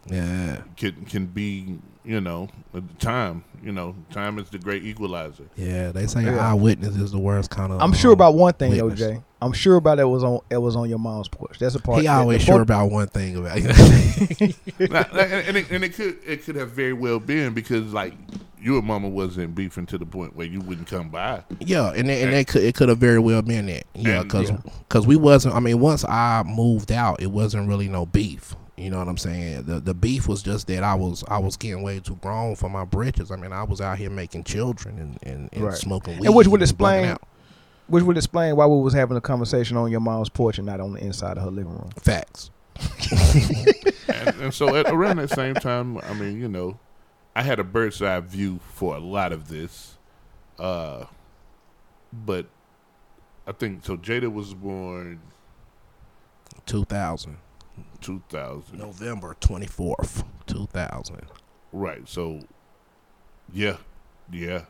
Yeah. 0.08 0.62
can 0.76 1.04
can 1.04 1.26
be 1.26 1.78
you 2.04 2.20
know 2.20 2.48
uh, 2.74 2.80
time 2.98 3.44
you 3.62 3.72
know 3.72 3.94
time 4.10 4.38
is 4.38 4.48
the 4.50 4.58
great 4.58 4.84
equalizer. 4.84 5.44
Yeah, 5.56 5.92
they 5.92 6.06
say 6.06 6.24
Yeah. 6.24 6.50
eyewitness 6.52 6.96
is 6.96 7.12
the 7.12 7.18
worst 7.18 7.50
kind 7.50 7.72
of. 7.72 7.80
I'm 7.82 7.92
sure 7.92 8.12
about 8.12 8.34
one 8.34 8.54
thing, 8.54 8.76
though, 8.76 8.86
witness. 8.86 9.00
Jay. 9.00 9.22
I'm 9.42 9.52
sure 9.52 9.76
about 9.76 9.98
it 9.98 10.04
was 10.04 10.22
on 10.24 10.40
it 10.50 10.58
was 10.58 10.76
on 10.76 10.88
your 10.88 10.98
mom's 10.98 11.28
porch. 11.28 11.58
That's 11.58 11.74
a 11.74 11.78
part. 11.80 12.00
He 12.00 12.06
that- 12.06 12.16
always 12.20 12.42
sure 12.42 12.60
about 12.62 12.90
one 12.90 13.08
thing 13.08 13.36
about 13.36 13.60
you. 13.60 13.68
Now, 14.88 15.04
and, 15.12 15.32
and 15.48 15.56
it, 15.56 15.70
and 15.70 15.84
it 15.84 15.94
could 15.94 16.18
it 16.26 16.44
could 16.44 16.56
have 16.56 16.70
very 16.70 16.92
well 16.92 17.20
been 17.20 17.52
because 17.54 17.92
like 17.92 18.14
you 18.58 18.76
and 18.76 18.86
mama 18.86 19.08
wasn't 19.08 19.54
beefing 19.54 19.86
to 19.86 19.96
the 19.98 20.04
point 20.04 20.36
where 20.36 20.46
you 20.46 20.60
wouldn't 20.60 20.86
come 20.86 21.08
by. 21.08 21.42
yeah, 21.60 21.92
and 21.94 22.08
that, 22.10 22.18
and 22.22 22.32
that 22.32 22.46
could 22.46 22.62
it 22.62 22.74
could 22.74 22.88
have 22.90 22.98
very 22.98 23.18
well 23.18 23.40
been 23.42 23.66
that. 23.66 23.84
Yeah, 23.94 24.20
And- 24.20 24.28
because 24.28 24.50
Yeah. 24.50 25.00
we 25.08 25.16
wasn't. 25.16 25.54
I 25.54 25.60
mean, 25.60 25.80
once 25.80 26.04
I 26.04 26.42
moved 26.46 26.92
out, 26.92 27.22
it 27.22 27.30
wasn't 27.30 27.68
really 27.68 27.88
no 27.88 28.04
beef. 28.06 28.54
You 28.80 28.90
know 28.90 28.98
what 28.98 29.08
I'm 29.08 29.18
saying? 29.18 29.64
The 29.64 29.78
the 29.80 29.92
beef 29.94 30.26
was 30.26 30.42
just 30.42 30.66
that 30.68 30.82
I 30.82 30.94
was 30.94 31.22
I 31.28 31.38
was 31.38 31.56
getting 31.56 31.82
way 31.82 32.00
too 32.00 32.16
grown 32.16 32.56
for 32.56 32.68
my 32.70 32.84
britches. 32.84 33.30
I 33.30 33.36
mean, 33.36 33.52
I 33.52 33.62
was 33.64 33.80
out 33.80 33.98
here 33.98 34.08
making 34.10 34.44
children 34.44 34.98
and 34.98 35.18
and, 35.22 35.48
and 35.52 35.64
Right. 35.64 35.74
smoking 35.74 36.18
weed. 36.18 36.26
And 36.26 36.34
which 36.34 36.46
would 36.48 36.62
explain- 36.62 37.16
Which 37.88 38.04
would 38.04 38.16
explain 38.16 38.56
why 38.56 38.66
we 38.66 38.80
was 38.80 38.94
having 38.94 39.16
a 39.16 39.20
conversation 39.20 39.76
on 39.76 39.90
your 39.90 40.00
mom's 40.00 40.28
porch 40.30 40.58
and 40.58 40.66
not 40.66 40.80
on 40.80 40.94
the 40.94 41.00
inside 41.04 41.36
of 41.36 41.42
her 41.44 41.50
living 41.50 41.72
room. 41.72 41.90
facts. 42.00 42.50
and, 44.08 44.28
and 44.40 44.54
so 44.54 44.74
at 44.76 44.86
around 44.88 45.16
that 45.16 45.30
same 45.30 45.54
time, 45.54 45.98
I 45.98 46.14
mean, 46.14 46.40
you 46.40 46.48
know, 46.48 46.78
I 47.36 47.42
had 47.42 47.58
a 47.58 47.64
bird's 47.64 48.00
eye 48.00 48.18
view 48.20 48.60
for 48.72 48.96
a 48.96 49.00
lot 49.00 49.32
of 49.32 49.48
this, 49.48 49.98
uh, 50.58 51.04
but 52.12 52.46
I 53.46 53.52
think 53.52 53.84
so. 53.84 53.96
Jada 53.96 54.32
was 54.32 54.54
born 54.54 55.20
Two 56.66 56.84
thousand 56.84 57.36
two 58.00 58.22
thousand, 58.28 58.78
November 58.78 59.36
twenty 59.40 59.66
fourth, 59.66 60.24
two 60.46 60.66
thousand. 60.72 61.22
right? 61.72 62.08
So, 62.08 62.40
yeah, 63.52 63.76
yeah. 64.32 64.62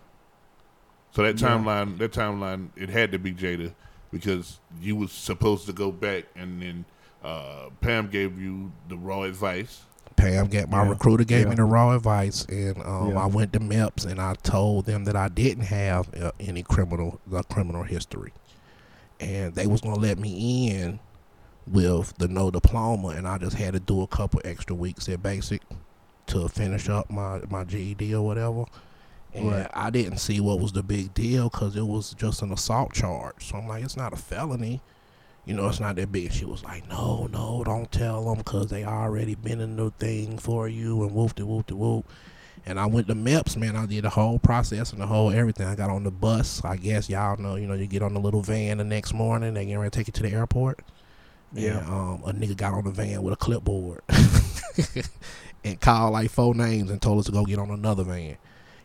So 1.13 1.23
that 1.23 1.41
Yeah. 1.41 1.49
timeline, 1.49 1.99
that 1.99 2.13
timeline, 2.13 2.69
it 2.77 2.89
had 2.89 3.13
to 3.13 3.19
be 3.19 3.33
Jada 3.33 3.75
because 4.13 4.61
you 4.81 4.97
was 4.97 5.13
supposed 5.13 5.67
to 5.67 5.73
go 5.73 5.91
back, 5.91 6.25
and 6.37 6.61
then 6.63 6.85
uh, 7.23 7.69
Pam 7.81 8.09
gave 8.09 8.41
you 8.41 8.73
the 8.89 8.97
raw 8.97 9.23
advice. 9.23 9.83
Pam 10.17 10.47
get 10.49 10.69
my 10.69 10.83
Yeah. 10.83 10.91
recruiter 10.91 11.25
gave 11.25 11.49
me 11.49 11.55
the 11.55 11.65
raw 11.65 11.95
advice, 11.95 12.45
and 12.47 12.79
um, 12.85 13.11
Yeah. 13.11 13.23
I 13.23 13.27
went 13.27 13.53
to 13.55 13.61
MEPS 13.61 14.05
and 14.07 14.21
I 14.21 14.35
told 14.43 14.87
them 14.87 15.05
that 15.05 15.17
I 15.17 15.29
didn't 15.29 15.65
have 15.65 16.13
uh, 16.15 16.33
any 16.41 16.63
criminal 16.63 17.21
uh, 17.35 17.43
criminal 17.43 17.83
history, 17.85 18.33
and 19.19 19.55
they 19.55 19.67
was 19.67 19.81
gonna 19.81 19.97
let 20.01 20.19
me 20.19 20.71
in 20.71 20.99
with 21.71 22.17
the 22.19 22.29
no 22.29 22.51
diploma, 22.51 23.09
and 23.09 23.27
I 23.27 23.39
just 23.39 23.57
had 23.57 23.75
to 23.75 23.81
do 23.81 24.03
a 24.03 24.07
couple 24.07 24.41
extra 24.45 24.75
weeks 24.75 25.09
at 25.09 25.23
basic 25.23 25.63
to 26.27 26.49
finish 26.49 26.89
up 26.89 27.11
my 27.11 27.41
my 27.51 27.65
GED 27.65 28.15
or 28.15 28.23
whatever. 28.25 28.65
And 29.33 29.51
Right. 29.51 29.71
I 29.73 29.91
didn't 29.91 30.19
see 30.19 30.41
what 30.41 30.59
was 30.61 30.73
the 30.73 30.83
big 30.83 31.15
deal 31.15 31.49
because 31.49 31.77
it 31.77 31.87
was 31.87 32.15
just 32.15 32.43
an 32.43 32.53
assault 32.53 32.93
charge. 32.93 33.47
So 33.49 33.59
I'm 33.59 33.69
like, 33.69 33.85
it's 33.85 33.97
not 33.97 34.13
a 34.13 34.17
felony. 34.17 34.81
You 35.47 35.55
know, 35.55 35.69
it's 35.69 35.81
not 35.81 35.97
that 35.97 36.13
big. 36.13 36.33
She 36.33 36.45
was 36.45 36.65
like, 36.65 36.89
no, 36.89 37.29
no, 37.33 37.63
don't 37.65 37.91
tell 37.91 38.25
them 38.25 38.39
because 38.39 38.67
they 38.69 38.85
already 38.85 39.35
been 39.35 39.61
in 39.61 39.77
the 39.77 39.91
thing 39.93 40.39
for 40.39 40.69
you 40.69 41.03
and 41.03 41.15
whoop 41.15 41.35
de 41.37 41.47
whoop 41.47 41.69
de 41.69 41.77
whoop. 41.77 42.07
And 42.67 42.79
I 42.79 42.87
went 42.87 43.07
to 43.07 43.15
MEPS, 43.15 43.57
man. 43.57 43.75
I 43.75 43.87
did 43.87 44.05
the 44.05 44.11
whole 44.11 44.39
process 44.39 44.93
and 44.93 45.01
the 45.01 45.07
whole 45.07 45.31
everything. 45.31 45.67
I 45.67 45.77
got 45.77 45.91
on 45.91 46.05
the 46.05 46.11
bus. 46.11 46.63
I 46.65 46.77
guess 46.77 47.09
y'all 47.09 47.37
know, 47.39 47.55
you 47.55 47.67
know, 47.67 47.75
you 47.75 47.87
get 47.87 48.03
on 48.03 48.15
the 48.15 48.21
little 48.21 48.43
van 48.43 48.79
the 48.79 48.85
next 48.85 49.15
morning. 49.15 49.55
They 49.55 49.65
get 49.65 49.77
ready 49.77 49.91
to 49.91 49.97
take 49.97 50.09
you 50.09 50.13
to 50.13 50.23
the 50.23 50.33
airport. 50.33 50.81
Yeah. 51.53 51.79
And, 51.79 51.89
um, 51.89 52.23
a 52.25 52.33
nigga 52.33 52.57
got 52.57 52.75
on 52.75 52.85
the 52.85 52.91
van 52.91 53.23
with 53.23 53.35
a 53.35 53.37
clipboard 53.37 54.03
and 55.65 55.81
called 55.81 56.13
like 56.13 56.31
four 56.31 56.55
names 56.55 56.91
and 56.91 57.01
told 57.01 57.19
us 57.19 57.27
to 57.27 57.33
go 57.33 57.45
get 57.45 57.59
on 57.59 57.71
another 57.71 58.05
van. 58.05 58.37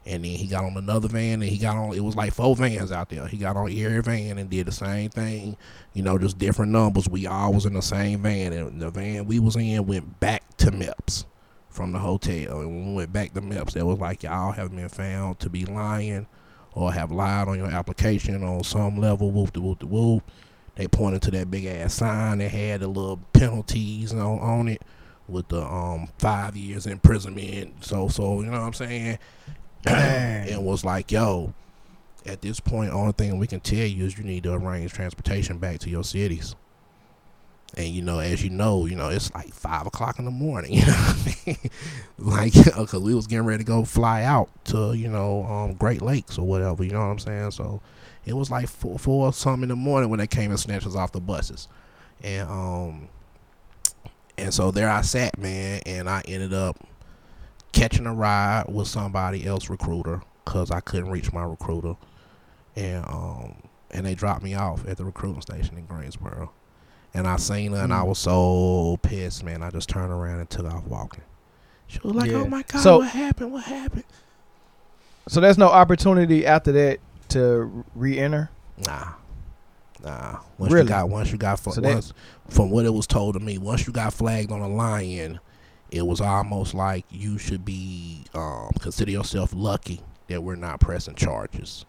And 0.07 0.23
then 0.23 0.31
he 0.31 0.45
got 0.45 0.63
on 0.63 0.77
another 0.77 1.07
van 1.07 1.41
and 1.41 1.43
he 1.43 1.57
got 1.57 1.75
on, 1.75 1.95
it 1.95 1.99
was 2.03 2.15
like 2.15 2.33
four 2.33 2.55
vans 2.55 2.91
out 2.91 3.09
there. 3.09 3.27
He 3.27 3.37
got 3.37 3.57
on 3.57 3.71
every 3.71 4.01
van 4.01 4.37
and 4.37 4.49
did 4.49 4.67
the 4.67 4.71
same 4.71 5.09
thing, 5.09 5.57
you 5.93 6.03
know, 6.03 6.17
just 6.19 6.37
different 6.37 6.71
numbers. 6.71 7.09
We 7.09 7.25
all 7.25 7.53
was 7.53 7.65
in 7.65 7.73
the 7.73 7.81
same 7.81 8.21
van. 8.21 8.53
And 8.53 8.79
the 8.79 8.91
van 8.91 9.25
we 9.25 9.39
was 9.39 9.55
in 9.55 9.85
went 9.87 10.19
back 10.19 10.43
to 10.57 10.71
MEPS 10.71 11.25
from 11.69 11.91
the 11.91 11.99
hotel. 11.99 12.59
And 12.59 12.67
when 12.67 12.87
we 12.89 12.93
went 12.95 13.13
back 13.13 13.33
to 13.33 13.41
MEPS, 13.41 13.75
it 13.75 13.83
was 13.83 13.99
like 13.99 14.21
y'all 14.21 14.51
have 14.51 14.75
been 14.75 14.89
found 14.89 15.39
to 15.39 15.49
be 15.49 15.65
lying 15.65 16.27
or 16.73 16.93
have 16.93 17.11
lied 17.11 17.47
on 17.47 17.57
your 17.57 17.71
application 17.71 18.43
on 18.43 18.63
some 18.63 18.97
level, 18.97 19.31
whoop 19.31 19.53
de 19.53 19.61
whoop 19.61 19.79
de 19.79 19.87
whoop. 19.87 20.23
They 20.75 20.87
pointed 20.87 21.21
to 21.23 21.31
that 21.31 21.49
big 21.49 21.65
ass 21.65 21.93
sign 21.93 22.39
that 22.39 22.49
had 22.51 22.81
the 22.81 22.87
little 22.87 23.17
penalties 23.33 24.13
on, 24.13 24.39
on 24.39 24.67
it 24.67 24.81
with 25.27 25.47
the 25.47 25.63
um 25.63 26.07
five 26.17 26.55
years 26.55 26.85
imprisonment. 26.85 27.83
So 27.83 28.07
so 28.07 28.41
you 28.41 28.47
know 28.47 28.59
what 28.59 28.67
I'm 28.67 28.73
saying? 28.73 29.19
And 29.87 30.65
was 30.65 30.83
like, 30.83 31.11
yo, 31.11 31.53
at 32.25 32.41
this 32.41 32.59
point, 32.59 32.91
only 32.91 33.11
thing 33.11 33.37
we 33.37 33.47
can 33.47 33.59
tell 33.59 33.85
you 33.85 34.05
is 34.05 34.17
you 34.17 34.23
need 34.23 34.43
to 34.43 34.53
arrange 34.53 34.93
transportation 34.93 35.59
back 35.59 35.79
to 35.79 35.89
your 35.89 36.03
cities. 36.03 36.55
And 37.77 37.87
you 37.89 38.01
know, 38.01 38.19
as 38.19 38.43
you 38.43 38.49
know, 38.49 38.85
you 38.85 38.95
know 38.95 39.09
it's 39.09 39.33
like 39.33 39.53
five 39.53 39.85
o'clock 39.85 40.17
in 40.19 40.25
the 40.25 40.31
morning. 40.31 40.73
You 40.75 40.85
know, 40.85 40.93
what 40.93 41.27
I 41.27 41.43
mean? 41.45 41.57
like 42.17 42.53
because 42.65 43.01
we 43.01 43.13
was 43.13 43.27
getting 43.27 43.45
ready 43.45 43.63
to 43.63 43.67
go 43.67 43.83
fly 43.85 44.23
out 44.23 44.49
to 44.65 44.93
you 44.93 45.07
know 45.07 45.43
um, 45.45 45.73
Great 45.73 46.01
Lakes 46.01 46.37
or 46.37 46.45
whatever. 46.47 46.83
You 46.83 46.91
know 46.91 46.99
what 46.99 47.05
I'm 47.05 47.19
saying? 47.19 47.51
So 47.51 47.81
it 48.25 48.33
was 48.33 48.49
like 48.51 48.67
four, 48.67 48.97
four 48.99 49.31
something 49.33 49.63
in 49.63 49.69
the 49.69 49.75
morning 49.75 50.09
when 50.09 50.19
they 50.19 50.27
came 50.27 50.51
and 50.51 50.59
snatched 50.59 50.87
us 50.87 50.95
off 50.95 51.11
the 51.11 51.21
buses, 51.21 51.67
and 52.23 52.49
um, 52.49 53.09
and 54.37 54.53
so 54.53 54.71
there 54.71 54.89
I 54.89 55.01
sat, 55.01 55.37
man, 55.37 55.81
and 55.85 56.09
I 56.09 56.21
ended 56.27 56.53
up 56.53 56.77
catching 57.71 58.05
a 58.05 58.13
ride 58.13 58.65
with 58.67 58.87
somebody 58.87 59.45
else 59.45 59.69
recruiter 59.69 60.21
because 60.43 60.71
I 60.71 60.79
couldn't 60.79 61.09
reach 61.11 61.31
my 61.33 61.43
recruiter, 61.43 61.95
and 62.75 63.05
um, 63.05 63.55
and 63.91 64.05
they 64.05 64.15
dropped 64.15 64.43
me 64.43 64.55
off 64.55 64.87
at 64.87 64.97
the 64.97 65.05
recruiting 65.05 65.41
station 65.41 65.77
in 65.77 65.85
Greensboro. 65.85 66.51
And 67.13 67.27
I 67.27 67.37
seen 67.37 67.71
her, 67.71 67.77
and 67.81 67.93
I 67.93 67.99
Mm. 68.01 68.07
was 68.07 68.19
so 68.19 68.97
pissed, 69.01 69.41
man. 69.45 69.63
I 69.63 69.69
just 69.69 69.87
turned 69.87 70.11
around 70.11 70.39
and 70.41 70.49
took 70.49 70.65
off 70.65 70.83
walking. 70.83 71.23
She 71.87 71.99
was 72.03 72.13
like, 72.13 72.29
Yeah. 72.29 72.37
"Oh 72.39 72.47
my 72.47 72.63
god, 72.67 72.81
So- 72.81 72.97
what 72.97 73.07
happened? 73.09 73.53
What 73.53 73.63
happened?" 73.63 74.03
So 75.29 75.39
there's 75.39 75.57
no 75.57 75.69
opportunity 75.69 76.45
after 76.45 76.73
that 76.73 76.99
to 77.35 77.85
re-enter. 77.95 78.49
Nah, 78.85 79.13
nah. 80.03 80.39
Once 80.57 80.73
Really? 80.73 80.83
you 80.85 80.89
got, 80.89 81.09
once 81.09 81.31
you 81.31 81.37
got, 81.37 81.59
So 81.59 81.79
once, 81.81 82.13
from 82.49 82.69
what 82.71 82.85
it 82.85 82.93
was 82.93 83.07
told 83.07 83.35
to 83.35 83.39
me, 83.39 83.57
once 83.57 83.85
you 83.87 83.93
got 83.93 84.13
flagged 84.13 84.51
on 84.51 84.61
a 84.61 84.67
lion, 84.67 85.39
it 85.91 86.05
was 86.05 86.19
almost 86.21 86.73
like 86.73 87.05
you 87.09 87.37
should 87.37 87.63
be 87.63 88.25
um, 88.33 88.71
consider 88.79 89.11
yourself 89.11 89.51
lucky 89.53 90.01
that 90.27 90.41
we're 90.43 90.55
not 90.55 90.79
pressing 90.79 91.15
charges. 91.15 91.85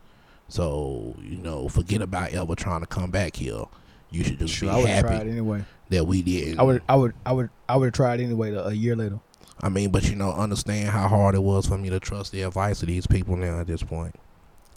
So 0.48 1.16
you 1.22 1.38
know, 1.38 1.68
forget 1.68 2.02
about 2.02 2.32
ever 2.32 2.54
trying 2.54 2.80
to 2.80 2.86
come 2.86 3.10
back 3.10 3.36
here. 3.36 3.64
You 4.10 4.22
should 4.22 4.38
just 4.38 4.54
Sure, 4.54 4.70
I 4.70 4.76
would 4.76 4.86
happy 4.86 5.08
tried 5.08 5.26
anyway. 5.26 5.64
that 5.88 6.06
we 6.06 6.22
didn't. 6.22 6.60
I 6.60 6.62
would, 6.62 6.82
I 6.88 6.94
would, 6.94 7.14
I 7.24 7.32
would, 7.32 7.50
I 7.68 7.76
would 7.76 7.86
have 7.86 7.94
tried 7.94 8.20
anyway. 8.20 8.52
A 8.54 8.70
year 8.72 8.94
later. 8.94 9.18
I 9.60 9.68
mean, 9.70 9.90
but 9.90 10.08
you 10.08 10.14
know, 10.14 10.30
understand 10.32 10.90
how 10.90 11.08
hard 11.08 11.34
it 11.34 11.42
was 11.42 11.66
for 11.66 11.78
me 11.78 11.90
to 11.90 11.98
trust 11.98 12.30
the 12.30 12.42
advice 12.42 12.82
of 12.82 12.88
these 12.88 13.06
people 13.06 13.36
now 13.36 13.58
at 13.58 13.66
this 13.66 13.82
point. 13.82 14.14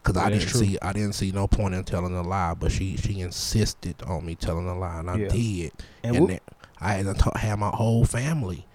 Cause 0.04 0.16
I 0.18 0.26
Yeah, 0.26 0.30
that's 0.30 0.46
didn't 0.46 0.52
true. 0.52 0.62
see, 0.62 0.78
I 0.82 0.94
didn't 0.94 1.14
see 1.14 1.32
no 1.32 1.48
point 1.48 1.76
in 1.76 1.84
telling 1.84 2.16
a 2.16 2.22
lie, 2.22 2.54
but 2.54 2.72
she 2.72 2.96
she 2.98 3.20
insisted 3.22 4.02
on 4.04 4.26
me 4.26 4.36
telling 4.36 4.68
a 4.68 4.78
lie, 4.78 5.00
and 5.00 5.10
I 5.10 5.16
Yeah. 5.18 5.28
did. 5.28 5.72
And, 6.04 6.16
And, 6.16 6.30
then 6.30 6.40
I 6.80 6.94
had 6.94 7.06
to 7.06 7.14
ta- 7.14 7.38
have 7.38 7.60
my 7.60 7.70
whole 7.70 8.06
family. 8.06 8.66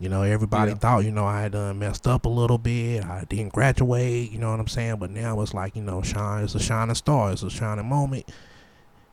You 0.00 0.08
know, 0.08 0.22
everybody 0.22 0.72
Yeah. 0.72 0.78
thought, 0.78 1.04
you 1.04 1.12
know, 1.12 1.24
I 1.24 1.42
had 1.42 1.52
done 1.52 1.78
messed 1.78 2.08
up 2.08 2.26
a 2.26 2.28
little 2.28 2.58
bit. 2.58 3.04
I 3.04 3.24
didn't 3.28 3.52
graduate. 3.52 4.32
You 4.32 4.38
know 4.40 4.50
what 4.50 4.58
I'm 4.58 4.66
saying? 4.66 4.96
But 4.96 5.10
now 5.12 5.40
it's 5.42 5.54
like, 5.54 5.76
you 5.76 5.82
know, 5.82 6.02
shine. 6.02 6.42
It's 6.42 6.56
a 6.56 6.60
shining 6.60 6.96
star. 6.96 7.30
It's 7.30 7.44
a 7.44 7.50
shining 7.50 7.88
moment. 7.88 8.28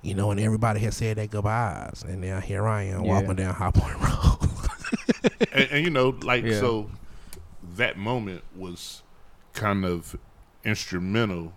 You 0.01 0.15
know, 0.15 0.31
and 0.31 0.39
everybody 0.39 0.79
had 0.79 0.93
said 0.95 1.17
their 1.17 1.27
goodbyes, 1.27 2.03
and 2.07 2.21
now 2.21 2.39
here 2.39 2.65
I 2.67 2.83
am 2.83 3.03
Yeah. 3.03 3.11
walking 3.13 3.35
down 3.35 3.53
High 3.53 3.69
Point 3.71 3.99
Road. 4.01 4.49
and, 5.53 5.69
and 5.71 5.85
you 5.85 5.91
know, 5.91 6.09
like 6.23 6.43
Yeah. 6.45 6.59
so, 6.59 6.89
that 7.75 7.97
moment 7.97 8.43
was 8.55 9.03
kind 9.53 9.85
of 9.85 10.15
instrumental 10.63 11.53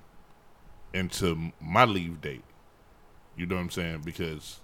into 0.95 1.53
my 1.61 1.85
leave 1.85 2.21
date. 2.21 2.43
You 3.37 3.47
know 3.47 3.57
what 3.57 3.63
I'm 3.63 3.71
saying? 3.71 4.03
Because 4.05 4.61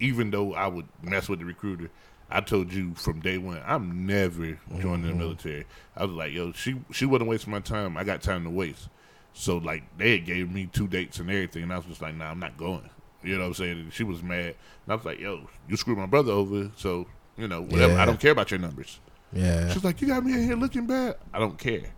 even 0.00 0.30
though 0.30 0.54
I 0.54 0.66
would 0.68 0.86
mess 1.02 1.28
with 1.28 1.40
the 1.40 1.44
recruiter, 1.44 1.90
I 2.30 2.40
told 2.40 2.72
you 2.72 2.94
from 2.94 3.20
day 3.20 3.36
one, 3.38 3.60
I'm 3.66 4.06
never 4.06 4.58
joining 4.80 5.02
the 5.02 5.12
Mhm. 5.12 5.18
military. 5.18 5.66
I 5.96 6.04
was 6.04 6.14
like, 6.14 6.32
yo, 6.32 6.52
she 6.52 6.76
she 6.92 7.04
wasn't 7.04 7.28
wasting 7.30 7.50
my 7.50 7.60
time. 7.60 7.96
I 7.96 8.04
got 8.04 8.22
time 8.22 8.44
to 8.44 8.50
waste. 8.50 8.88
So 9.34 9.58
like 9.58 9.82
they 9.98 10.12
had 10.12 10.24
gave 10.26 10.50
me 10.50 10.66
two 10.66 10.86
dates 10.88 11.18
and 11.18 11.28
everything, 11.30 11.64
and 11.64 11.72
I 11.72 11.76
was 11.76 11.86
just 11.86 12.00
like, 12.02 12.14
nah, 12.14 12.30
I'm 12.30 12.38
not 12.38 12.56
going. 12.56 12.88
You 13.22 13.34
know 13.34 13.42
what 13.42 13.46
I'm 13.48 13.54
saying? 13.54 13.78
And 13.80 13.92
she 13.92 14.02
was 14.04 14.22
mad, 14.22 14.54
and 14.84 14.92
I 14.92 14.94
was 14.94 15.04
like, 15.04 15.20
yo, 15.20 15.48
you 15.68 15.76
screwed 15.76 15.98
my 15.98 16.06
brother 16.06 16.32
over, 16.32 16.70
so 16.76 17.06
you 17.36 17.48
know 17.48 17.60
whatever. 17.62 17.94
Yeah. 17.94 18.02
I 18.02 18.04
don't 18.06 18.18
care 18.20 18.32
about 18.32 18.50
your 18.50 18.60
numbers. 18.60 18.98
yeah. 19.32 19.70
She's 19.72 19.84
like, 19.84 20.00
you 20.00 20.08
got 20.08 20.24
me 20.24 20.32
in 20.34 20.42
here 20.44 20.56
looking 20.56 20.86
bad. 20.86 21.16
I 21.32 21.38
don't 21.38 21.58
care. 21.58 21.92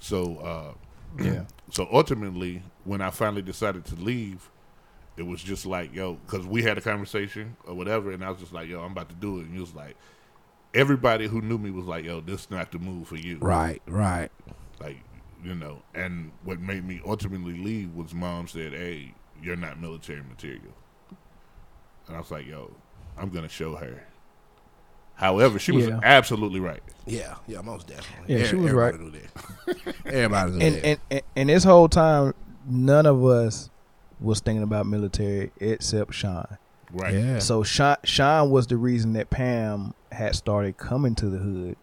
So 0.00 0.36
uh, 0.38 1.22
yeah, 1.22 1.44
so 1.70 1.88
ultimately, 1.92 2.62
when 2.84 3.00
I 3.00 3.10
finally 3.10 3.42
decided 3.42 3.84
to 3.86 3.94
leave, 3.96 4.50
it 5.16 5.22
was 5.24 5.42
just 5.42 5.66
like, 5.66 5.94
yo, 5.94 6.14
because 6.14 6.46
we 6.46 6.62
had 6.62 6.78
a 6.78 6.80
conversation 6.80 7.56
or 7.66 7.74
whatever, 7.74 8.10
and 8.12 8.24
I 8.24 8.30
was 8.30 8.40
just 8.40 8.52
like, 8.52 8.68
yo, 8.68 8.80
I'm 8.80 8.92
about 8.92 9.08
to 9.10 9.14
do 9.14 9.38
it. 9.38 9.42
And 9.46 9.54
he 9.54 9.60
was 9.60 9.74
like, 9.74 9.96
everybody 10.74 11.26
who 11.28 11.40
knew 11.42 11.58
me 11.58 11.70
was 11.70 11.84
like, 11.86 12.04
yo, 12.04 12.20
this 12.20 12.42
is 12.42 12.50
not 12.50 12.72
the 12.72 12.78
move 12.78 13.08
for 13.08 13.16
you. 13.16 13.38
Right, 13.38 13.82
right. 13.86 14.30
Like, 14.80 14.98
you 15.44 15.54
know, 15.54 15.82
and 15.94 16.32
what 16.44 16.60
made 16.60 16.84
me 16.86 17.00
ultimately 17.04 17.56
leave 17.62 17.94
was 17.94 18.14
mom 18.14 18.48
said, 18.48 18.72
hey, 18.72 19.14
you're 19.42 19.56
not 19.56 19.80
military 19.80 20.22
material. 20.22 20.72
And 22.06 22.16
I 22.16 22.20
was 22.20 22.30
like, 22.30 22.46
yo, 22.46 22.72
I'm 23.18 23.28
going 23.28 23.44
to 23.44 23.48
show 23.50 23.76
her. 23.76 24.04
However, 25.14 25.58
she 25.58 25.72
was 25.72 25.86
Yeah. 25.86 26.00
absolutely 26.02 26.58
right. 26.58 26.82
Yeah, 27.06 27.34
yeah, 27.46 27.60
most 27.60 27.86
definitely. 27.86 28.38
Yeah, 28.38 28.46
she 28.46 28.56
was 28.56 28.70
everybody 28.70 28.98
knew 28.98 29.10
that. 29.10 29.94
everybody 30.06 30.50
knew 30.52 30.60
and, 30.60 30.74
that. 30.76 30.84
and 30.86 30.98
and 31.10 31.22
and 31.36 31.48
this 31.48 31.64
whole 31.64 31.88
time, 31.88 32.32
none 32.66 33.06
of 33.06 33.24
us 33.24 33.70
was 34.20 34.40
thinking 34.40 34.62
about 34.62 34.86
military 34.86 35.50
except 35.60 36.14
Sean. 36.14 36.46
Right. 36.92 37.14
yeah. 37.14 37.38
So 37.38 37.62
Sean, 37.62 37.96
Sean 38.04 38.50
was 38.50 38.66
the 38.66 38.76
reason 38.76 39.14
that 39.14 39.30
Pam 39.30 39.94
had 40.10 40.34
started 40.36 40.76
coming 40.76 41.14
to 41.16 41.26
the 41.26 41.38
hood, 41.38 41.76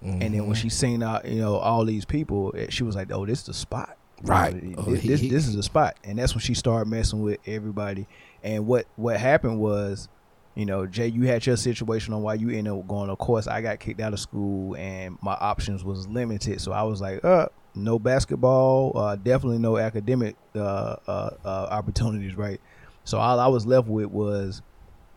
and 0.00 0.22
then 0.22 0.46
when 0.46 0.52
Mhm. 0.54 0.56
she 0.56 0.68
seen 0.68 1.02
out, 1.02 1.26
you 1.26 1.40
know, 1.40 1.56
all 1.56 1.84
these 1.84 2.04
people, 2.04 2.54
eh, 2.56 2.66
she 2.70 2.84
was 2.84 2.94
like, 2.94 3.10
"Oh, 3.12 3.26
this 3.26 3.40
is 3.40 3.46
the 3.46 3.54
spot." 3.54 3.96
Right. 4.22 4.54
You 4.62 4.70
know, 4.70 4.84
Oh, 4.86 4.90
This, 4.92 5.00
he- 5.02 5.08
this, 5.08 5.20
this 5.22 5.48
is 5.48 5.56
the 5.56 5.62
spot, 5.62 5.96
and 6.04 6.18
that's 6.18 6.34
when 6.34 6.40
she 6.40 6.54
started 6.54 6.88
messing 6.88 7.20
with 7.22 7.38
everybody. 7.46 8.06
And 8.44 8.66
what 8.66 8.86
what 8.96 9.16
happened 9.18 9.58
was, 9.58 10.08
you 10.54 10.66
know, 10.66 10.86
Jay, 10.86 11.08
you 11.08 11.26
had 11.26 11.44
your 11.46 11.56
situation 11.56 12.14
on 12.14 12.22
why 12.22 12.34
you 12.34 12.48
ended 12.50 12.72
up 12.72 12.86
going. 12.86 13.10
Of 13.10 13.18
course, 13.18 13.48
I 13.48 13.60
got 13.60 13.80
kicked 13.80 14.00
out 14.00 14.12
of 14.12 14.20
school, 14.20 14.76
and 14.76 15.18
my 15.20 15.34
options 15.40 15.82
was 15.84 16.06
limited. 16.06 16.60
So 16.60 16.70
I 16.72 16.82
was 16.84 17.00
like, 17.00 17.24
uh, 17.24 17.46
no 17.78 17.98
basketball, 17.98 18.96
uh, 18.96 19.16
definitely 19.16 19.58
no 19.58 19.78
academic 19.78 20.36
uh, 20.54 20.96
uh, 21.06 21.30
uh, 21.44 21.68
opportunities, 21.70 22.36
right? 22.36 22.60
So 23.04 23.18
all 23.18 23.40
I 23.40 23.46
was 23.46 23.66
left 23.66 23.88
with 23.88 24.06
was 24.10 24.62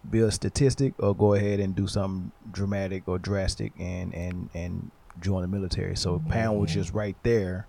be 0.09 0.19
a 0.19 0.31
statistic 0.31 0.93
or 0.99 1.15
go 1.15 1.33
ahead 1.33 1.59
and 1.59 1.75
do 1.75 1.87
something 1.87 2.31
dramatic 2.51 3.07
or 3.07 3.19
drastic 3.19 3.71
and 3.79 4.13
and 4.13 4.49
and 4.53 4.91
join 5.19 5.41
the 5.41 5.47
military. 5.47 5.95
So 5.95 6.21
Pam 6.29 6.57
was 6.57 6.73
just 6.73 6.93
right 6.93 7.15
there, 7.23 7.67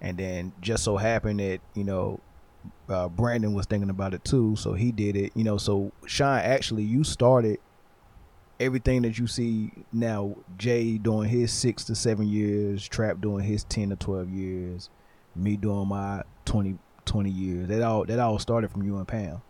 and 0.00 0.16
then 0.18 0.52
just 0.60 0.84
so 0.84 0.96
happened 0.96 1.40
that 1.40 1.60
you 1.74 1.84
know 1.84 2.20
uh, 2.88 3.08
Brandon 3.08 3.54
was 3.54 3.66
thinking 3.66 3.90
about 3.90 4.14
it 4.14 4.24
too, 4.24 4.56
so 4.56 4.74
he 4.74 4.92
did 4.92 5.16
it. 5.16 5.32
You 5.34 5.44
know, 5.44 5.56
so 5.56 5.92
Sean, 6.06 6.38
actually, 6.38 6.84
you 6.84 7.04
started 7.04 7.58
everything 8.60 9.02
that 9.02 9.18
you 9.18 9.26
see 9.26 9.70
now. 9.92 10.36
Jay 10.56 10.98
doing 10.98 11.28
his 11.28 11.52
six 11.52 11.84
to 11.84 11.94
seven 11.94 12.28
years, 12.28 12.86
Trap 12.86 13.20
doing 13.20 13.44
his 13.44 13.64
ten 13.64 13.90
to 13.90 13.96
twelve 13.96 14.28
years, 14.28 14.90
me 15.34 15.56
doing 15.56 15.88
my 15.88 16.22
20, 16.44 16.78
20 17.04 17.30
years. 17.30 17.68
That 17.68 17.82
all 17.82 18.04
that 18.04 18.18
all 18.18 18.38
started 18.38 18.70
from 18.70 18.82
you 18.82 18.96
and 18.96 19.06
Pam. 19.06 19.42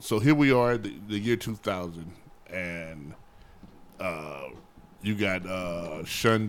so 0.00 0.18
here 0.18 0.34
we 0.34 0.52
are, 0.52 0.78
the, 0.78 0.94
the 1.08 1.18
year 1.18 1.36
2000, 1.36 2.10
and 2.50 3.14
uh, 4.00 4.48
you 5.02 5.14
got 5.14 5.46
uh, 5.46 6.02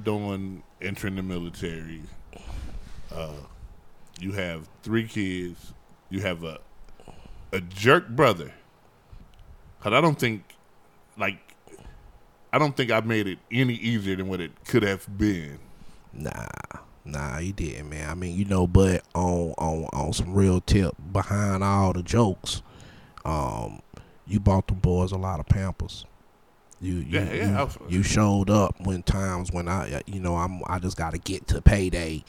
doing 0.04 0.64
entering 0.82 1.16
the 1.16 1.24
military. 1.24 2.02
Uh, 3.12 3.34
you 4.20 4.32
have 4.34 4.68
three 4.84 5.08
kids. 5.08 5.74
You 6.10 6.22
have 6.22 6.44
a 6.44 6.60
a 7.52 7.62
jerk 7.62 8.10
brother. 8.10 8.54
Cause 9.82 9.94
I 9.94 10.02
don't 10.02 10.20
think, 10.20 10.44
like, 11.18 11.49
I 12.52 12.58
don't 12.58 12.76
think 12.76 12.92
I 12.92 13.00
made 13.02 13.28
it 13.28 13.40
any 13.52 13.76
easier 13.76 14.16
than 14.16 14.28
what 14.28 14.42
it 14.42 14.52
could 14.66 14.84
have 14.84 15.06
been. 15.18 15.60
Nah, 16.14 16.48
nah, 17.06 17.38
you 17.38 17.54
didn't, 17.54 17.90
man. 17.90 18.10
I 18.10 18.16
mean, 18.16 18.36
you 18.38 18.46
know, 18.46 18.66
but 18.66 19.04
on 19.14 19.54
on 19.58 19.86
on 19.94 20.14
some 20.14 20.34
real 20.34 20.60
tip 20.62 20.96
behind 21.12 21.64
all 21.64 21.94
the 21.94 22.02
jokes, 22.02 22.62
um, 23.26 23.82
you 24.26 24.40
bought 24.40 24.68
the 24.68 24.74
boys 24.74 25.12
a 25.12 25.18
lot 25.18 25.40
of 25.40 25.46
Pampers. 25.48 26.06
You 26.82 26.96
you 26.96 27.20
Yeah, 27.20 27.34
yeah, 27.34 27.68
you, 27.90 27.98
you 27.98 28.04
showed 28.04 28.50
up 28.50 28.76
when 28.80 29.04
times 29.04 29.52
when 29.52 29.68
I 29.68 30.02
you 30.08 30.20
know 30.20 30.36
I'm 30.36 30.62
I 30.66 30.80
just 30.80 30.98
got 30.98 31.12
to 31.12 31.20
get 31.20 31.48
to 31.48 31.62
payday. 31.62 32.24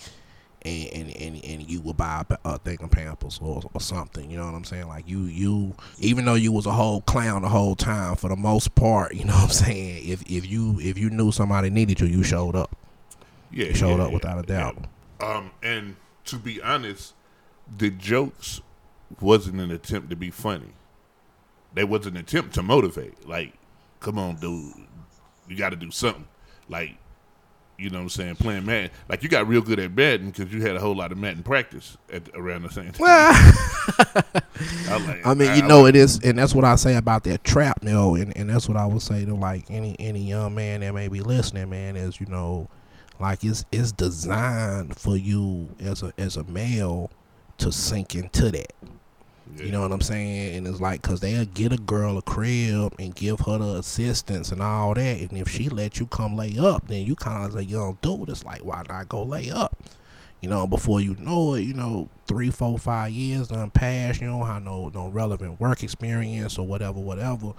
And, 0.62 0.88
and, 0.92 1.16
and, 1.16 1.44
and 1.44 1.70
you 1.70 1.80
would 1.80 1.96
buy 1.96 2.22
a 2.28 2.36
a 2.44 2.58
thing 2.58 2.78
of 2.82 2.90
Pampers 2.90 3.38
or, 3.42 3.62
or 3.72 3.80
something, 3.80 4.30
you 4.30 4.36
know 4.36 4.44
what 4.44 4.54
I'm 4.54 4.64
saying? 4.64 4.88
Like 4.88 5.08
you 5.08 5.20
you 5.22 5.74
even 6.00 6.26
though 6.26 6.34
you 6.34 6.52
was 6.52 6.66
a 6.66 6.72
whole 6.72 7.00
clown 7.00 7.40
the 7.42 7.48
whole 7.48 7.74
time, 7.74 8.16
for 8.16 8.28
the 8.28 8.36
most 8.36 8.74
part, 8.74 9.14
you 9.14 9.24
know 9.24 9.32
what 9.32 9.44
I'm 9.44 9.48
saying. 9.50 10.06
If 10.06 10.22
if 10.30 10.46
you 10.50 10.78
if 10.80 10.98
you 10.98 11.08
knew 11.08 11.32
somebody 11.32 11.70
needed 11.70 12.00
you, 12.00 12.06
you 12.06 12.22
showed 12.22 12.54
up. 12.56 12.76
Yeah, 13.50 13.68
You 13.68 13.74
showed 13.74 13.96
yeah, 14.00 14.04
up 14.04 14.12
without 14.12 14.38
a 14.38 14.42
doubt. 14.46 14.76
yeah. 15.20 15.26
Um, 15.36 15.50
and 15.62 15.96
to 16.26 16.36
be 16.36 16.60
honest, 16.60 17.14
the 17.78 17.88
jokes 17.90 18.60
wasn't 19.18 19.60
an 19.60 19.70
attempt 19.70 20.10
to 20.10 20.16
be 20.16 20.30
funny. 20.30 20.72
They 21.72 21.84
was 21.84 22.04
an 22.06 22.16
attempt 22.18 22.54
to 22.56 22.62
motivate. 22.62 23.26
Like, 23.26 23.54
come 24.00 24.18
on, 24.18 24.36
dude, 24.36 24.74
you 25.48 25.56
got 25.56 25.70
to 25.70 25.76
do 25.76 25.90
something. 25.90 26.26
Like, 26.68 26.96
you 27.80 27.90
know 27.90 27.98
what 27.98 28.02
I'm 28.04 28.08
saying? 28.10 28.36
Playing 28.36 28.66
Madden. 28.66 28.90
Like, 29.08 29.22
you 29.22 29.28
got 29.28 29.48
real 29.48 29.62
good 29.62 29.80
at 29.80 29.92
Madden 29.94 30.30
because 30.30 30.52
you 30.52 30.60
had 30.62 30.76
a 30.76 30.80
whole 30.80 30.94
lot 30.94 31.10
of 31.12 31.18
Madden 31.18 31.42
practice 31.42 31.96
at 32.12 32.28
around 32.34 32.62
the 32.62 32.70
same 32.70 32.92
time. 32.92 33.04
I, 34.88 35.06
like, 35.06 35.26
I 35.26 35.34
mean, 35.34 35.56
you 35.56 35.64
I- 35.64 35.68
know, 35.68 35.86
it 35.86 35.96
is, 35.96 36.20
and 36.22 36.38
that's 36.38 36.54
what 36.54 36.64
I 36.64 36.76
say 36.76 36.96
about 36.96 37.24
that 37.24 37.44
trap, 37.44 37.78
you 37.82 37.90
know, 37.90 38.14
and, 38.14 38.36
and 38.36 38.50
that's 38.50 38.68
what 38.68 38.76
I 38.76 38.86
would 38.86 39.02
say 39.02 39.24
to 39.24 39.34
like 39.34 39.64
any 39.70 39.96
any 39.98 40.20
young 40.20 40.54
man 40.54 40.80
that 40.80 40.92
may 40.94 41.08
be 41.08 41.20
listening, 41.20 41.70
man, 41.70 41.96
is 41.96 42.20
you 42.20 42.26
know, 42.26 42.68
like 43.18 43.42
it's 43.44 43.64
it's 43.72 43.92
designed 43.92 44.96
for 44.98 45.16
you 45.16 45.68
as 45.80 46.02
a 46.02 46.12
as 46.18 46.36
a 46.36 46.44
male 46.44 47.10
to 47.58 47.72
sink 47.72 48.14
into 48.14 48.50
that. 48.50 48.72
You 49.56 49.72
know 49.72 49.82
what 49.82 49.92
I'm 49.92 50.00
saying? 50.00 50.56
And 50.56 50.66
it's 50.66 50.80
like, 50.80 51.02
cause 51.02 51.20
they'll 51.20 51.44
get 51.44 51.72
a 51.72 51.76
girl 51.76 52.18
a 52.18 52.22
crib 52.22 52.94
and 52.98 53.14
give 53.14 53.40
her 53.40 53.58
the 53.58 53.76
assistance 53.76 54.52
and 54.52 54.62
all 54.62 54.94
that. 54.94 55.20
And 55.20 55.32
if 55.32 55.48
she 55.48 55.68
let 55.68 55.98
you 55.98 56.06
come 56.06 56.36
lay 56.36 56.56
up, 56.58 56.88
then 56.88 57.04
you 57.04 57.14
kind 57.16 57.44
of 57.44 57.54
like, 57.54 57.68
you 57.68 57.98
don't. 58.00 58.28
It's 58.28 58.44
like, 58.44 58.64
why 58.64 58.82
not 58.88 59.08
go 59.08 59.22
lay 59.22 59.50
up? 59.50 59.76
You 60.40 60.48
know, 60.48 60.66
before 60.66 61.00
you 61.00 61.16
know 61.18 61.54
it, 61.54 61.62
you 61.62 61.74
know, 61.74 62.08
three, 62.26 62.50
four, 62.50 62.78
five 62.78 63.10
years 63.10 63.48
done 63.48 63.70
passed. 63.70 64.22
You 64.22 64.28
don't 64.28 64.46
have 64.46 64.62
no 64.62 64.90
no 64.94 65.08
relevant 65.08 65.60
work 65.60 65.82
experience 65.82 66.58
or 66.58 66.66
whatever, 66.66 66.98
whatever. 66.98 67.52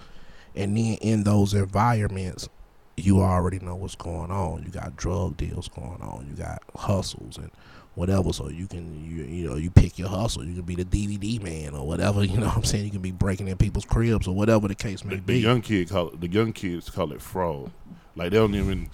And 0.56 0.76
then 0.76 0.94
in 0.94 1.22
those 1.22 1.54
environments, 1.54 2.48
you 2.96 3.20
already 3.20 3.60
know 3.60 3.76
what's 3.76 3.94
going 3.94 4.30
on. 4.30 4.64
You 4.64 4.70
got 4.70 4.96
drug 4.96 5.36
deals 5.36 5.68
going 5.68 6.02
on. 6.02 6.26
You 6.28 6.36
got 6.36 6.62
hustles 6.74 7.38
and 7.38 7.50
whatever. 7.94 8.32
So 8.32 8.48
you 8.48 8.66
can 8.66 9.04
you 9.04 9.24
you 9.24 9.48
know 9.48 9.56
you 9.56 9.70
pick 9.70 9.98
your 9.98 10.08
hustle. 10.08 10.44
You 10.44 10.54
can 10.54 10.62
be 10.62 10.74
the 10.74 10.84
DVD 10.84 11.42
man 11.42 11.74
or 11.74 11.86
whatever. 11.86 12.24
You 12.32 12.38
know 12.38 12.46
what 12.46 12.56
I'm 12.56 12.64
saying. 12.64 12.84
You 12.84 12.90
can 12.90 13.02
be 13.02 13.10
breaking 13.10 13.48
in 13.48 13.56
people's 13.56 13.84
cribs 13.84 14.26
or 14.26 14.34
whatever 14.34 14.68
the 14.68 14.74
case 14.74 15.04
may 15.04 15.16
the, 15.16 15.16
the 15.16 15.22
be. 15.22 15.40
young 15.40 15.60
kid 15.60 15.90
call 15.90 16.10
the 16.10 16.28
young 16.28 16.52
kids 16.52 16.88
call 16.88 17.12
it 17.12 17.20
fraud. 17.20 17.70
Like 18.16 18.30
they 18.30 18.36
don't 18.38 18.54
even 18.54 18.88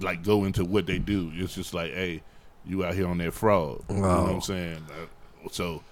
like 0.00 0.22
go 0.22 0.44
into 0.44 0.64
what 0.64 0.86
they 0.86 0.98
do. 0.98 1.30
It's 1.34 1.54
just 1.54 1.74
like, 1.74 1.92
hey, 1.92 2.22
you 2.64 2.84
out 2.84 2.94
here 2.94 3.08
on 3.08 3.18
that 3.18 3.32
fraud. 3.32 3.82
You 3.88 3.96
know 3.96 4.02
what. 4.02 4.32
I'm 4.32 4.40
saying? 4.40 4.84
Uh, 4.90 5.48
so, 5.50 5.82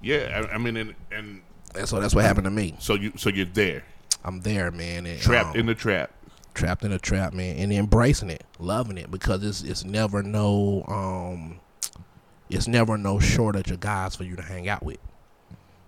yeah, 0.00 0.44
I, 0.50 0.54
I 0.54 0.58
mean, 0.58 0.76
and, 0.76 0.94
and 1.10 1.42
and 1.74 1.88
so 1.88 2.00
that's 2.00 2.14
what 2.14 2.24
happened 2.24 2.44
to 2.44 2.50
me. 2.50 2.74
so 2.78 2.94
you 2.94 3.12
so 3.16 3.28
you're 3.28 3.46
there, 3.46 3.84
I'm 4.24 4.40
there, 4.40 4.70
man. 4.70 5.06
And, 5.06 5.20
trapped 5.20 5.50
um, 5.50 5.56
in 5.56 5.66
the 5.66 5.74
trap. 5.74 6.12
trapped 6.54 6.84
in 6.84 6.92
a 6.92 6.98
trap, 6.98 7.32
man, 7.32 7.56
and 7.56 7.72
embracing 7.72 8.30
it, 8.30 8.44
loving 8.58 8.98
it 8.98 9.10
because 9.10 9.42
it's 9.42 9.62
it's 9.62 9.84
never 9.84 10.22
no 10.22 10.84
um, 10.88 11.60
it's 12.50 12.68
never 12.68 12.96
no 12.96 13.18
shortage 13.18 13.70
of 13.70 13.80
guys 13.80 14.16
for 14.16 14.24
you 14.24 14.36
to 14.36 14.42
hang 14.42 14.68
out 14.68 14.82
with. 14.82 14.98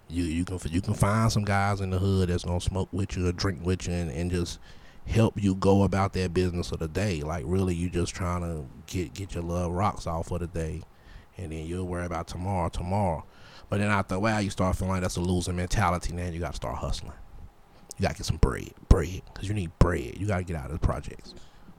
You 0.09 0.25
you 0.25 0.45
can 0.45 0.59
you 0.71 0.81
can 0.81 0.95
find 0.95 1.31
some 1.31 1.45
guys 1.45 1.81
in 1.81 1.91
the 1.91 1.99
hood 1.99 2.29
that's 2.29 2.45
gonna 2.45 2.61
smoke 2.61 2.89
with 2.93 3.17
you 3.17 3.29
or 3.29 3.33
drink 3.33 3.65
with 3.65 3.87
you 3.87 3.95
and, 3.95 4.11
and 4.11 4.31
just 4.31 4.59
help 5.07 5.41
you 5.43 5.55
go 5.55 5.83
about 5.83 6.13
that 6.15 6.35
business 6.35 6.73
of 6.73 6.81
the 6.81 6.89
day. 6.89 7.21
Like 7.21 7.45
really, 7.47 7.75
you 7.75 7.89
just 7.89 8.15
trying 8.15 8.43
to 8.43 8.67
get 8.87 9.15
get 9.15 9.35
your 9.35 9.45
love 9.45 9.73
rocks 9.73 10.07
off 10.07 10.29
for 10.29 10.39
the 10.39 10.47
day, 10.47 10.83
and 11.39 11.53
then 11.53 11.67
you'll 11.67 11.87
worry 11.87 12.07
about 12.07 12.27
tomorrow 12.27 12.69
tomorrow. 12.69 13.25
But 13.69 13.79
then 13.79 13.89
after 13.89 14.17
a 14.17 14.21
while, 14.21 14.43
you 14.43 14.51
start 14.51 14.77
feeling 14.77 14.95
like 14.95 15.03
that's 15.03 15.17
a 15.17 15.21
losing 15.21 15.55
mentality. 15.57 16.13
Now 16.13 16.27
you 16.27 16.41
got 16.41 16.51
to 16.51 16.57
start 16.57 16.77
hustling. 16.77 17.13
You 17.97 18.03
gotta 18.03 18.17
get 18.17 18.27
some 18.27 18.39
bread, 18.39 18.71
bread, 18.89 19.23
because 19.33 19.47
you 19.47 19.55
need 19.55 19.71
bread. 19.79 20.17
You 20.19 20.27
gotta 20.27 20.43
get 20.43 20.57
out 20.57 20.67
of 20.67 20.73
the 20.73 20.79
projects. 20.79 21.35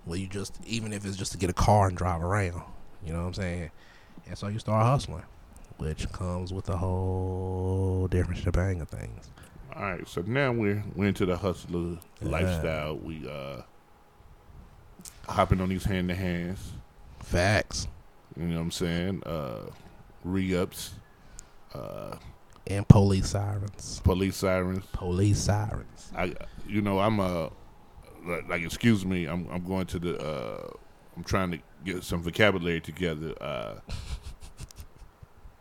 Well, 0.05 0.17
you 0.17 0.27
just 0.27 0.57
even 0.65 0.93
if 0.93 1.05
it's 1.05 1.17
just 1.17 1.31
to 1.33 1.37
get 1.37 1.49
a 1.49 1.53
car 1.53 1.87
and 1.87 1.97
drive 1.97 2.23
around, 2.23 2.61
you 3.03 3.11
know 3.11 3.19
what 3.21 3.27
I'm 3.27 3.33
saying? 3.33 3.71
And 4.27 4.37
so 4.37 4.47
you 4.47 4.59
start 4.59 4.85
hustling, 4.85 5.23
which 5.77 6.09
comes 6.11 6.53
with 6.53 6.69
a 6.69 6.77
whole 6.77 8.07
different 8.09 8.39
shebang 8.41 8.81
of 8.81 8.89
things. 8.89 9.29
All 9.75 9.81
right, 9.83 10.07
so 10.07 10.21
now 10.21 10.51
we're 10.51 10.83
we're 10.95 11.07
into 11.07 11.25
the 11.25 11.37
hustler 11.37 11.97
Yeah. 12.21 12.27
lifestyle. 12.29 12.97
We 12.97 13.27
uh 13.29 13.61
hopping 15.27 15.61
on 15.61 15.69
these 15.69 15.83
hand 15.85 16.09
to 16.09 16.15
hands. 16.15 16.73
Facts 17.19 17.87
You 18.35 18.43
know 18.47 18.55
what 18.55 18.61
I'm 18.61 18.71
saying? 18.71 19.23
Uh, 19.25 19.69
re 20.23 20.55
ups, 20.55 20.93
uh, 21.73 22.15
and 22.67 22.87
police 22.87 23.29
sirens, 23.29 24.01
police 24.03 24.35
sirens. 24.37 24.85
police 24.93 25.39
sirens. 25.39 26.11
I, 26.15 26.33
you 26.67 26.81
know, 26.81 26.99
I'm 26.99 27.19
uh, 27.19 27.49
like, 28.25 28.47
like, 28.49 28.61
excuse 28.63 29.05
me, 29.05 29.25
I'm 29.25 29.47
I'm 29.51 29.63
going 29.65 29.85
to 29.87 29.99
the, 29.99 30.17
uh, 30.19 30.69
I'm 31.15 31.23
trying 31.23 31.51
to 31.51 31.59
get 31.83 32.03
some 32.03 32.21
vocabulary 32.21 32.81
together. 32.81 33.33
Uh, 33.41 33.75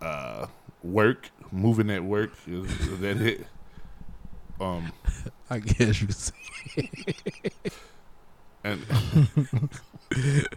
uh, 0.05 0.47
work, 0.83 1.31
moving 1.53 1.91
at 1.91 2.03
work 2.03 2.33
is, 2.47 2.65
is 2.81 3.01
that 3.01 3.21
it? 3.21 3.47
Um, 4.61 4.93
I 5.51 5.59
guess 5.59 6.01
you 6.01 6.07
could 6.07 6.17
say. 6.17 6.35
and 8.63 8.85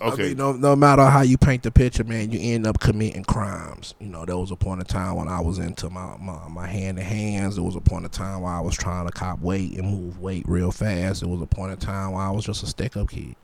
I 0.00 0.08
okay, 0.08 0.28
mean, 0.28 0.36
no, 0.36 0.52
no 0.52 0.76
matter 0.76 1.04
how 1.06 1.22
you 1.22 1.36
paint 1.36 1.64
the 1.64 1.72
picture, 1.72 2.04
man, 2.04 2.30
you 2.30 2.38
end 2.40 2.66
up 2.68 2.78
committing 2.78 3.24
crimes. 3.24 3.94
You 3.98 4.08
know, 4.08 4.24
there 4.24 4.36
was 4.38 4.52
a 4.52 4.56
point 4.56 4.80
in 4.80 4.86
time 4.86 5.16
when 5.16 5.26
I 5.26 5.40
was 5.40 5.58
into 5.58 5.90
my 5.90 6.16
my, 6.18 6.46
my 6.48 6.68
hand 6.68 6.98
to 6.98 7.02
hands. 7.02 7.56
There 7.56 7.64
was 7.64 7.74
a 7.74 7.80
point 7.80 8.04
in 8.04 8.10
time 8.10 8.42
where 8.42 8.52
I 8.52 8.60
was 8.60 8.76
trying 8.76 9.06
to 9.06 9.12
cop 9.12 9.40
weight 9.40 9.76
and 9.76 9.90
move 9.90 10.20
weight 10.20 10.44
real 10.46 10.70
fast. 10.70 11.20
There 11.20 11.28
was 11.28 11.42
a 11.42 11.46
point 11.46 11.72
in 11.72 11.78
time 11.78 12.12
where 12.12 12.22
I 12.22 12.30
was 12.30 12.44
just 12.44 12.62
a 12.62 12.66
stick 12.66 12.96
up 12.96 13.08
kid. 13.10 13.34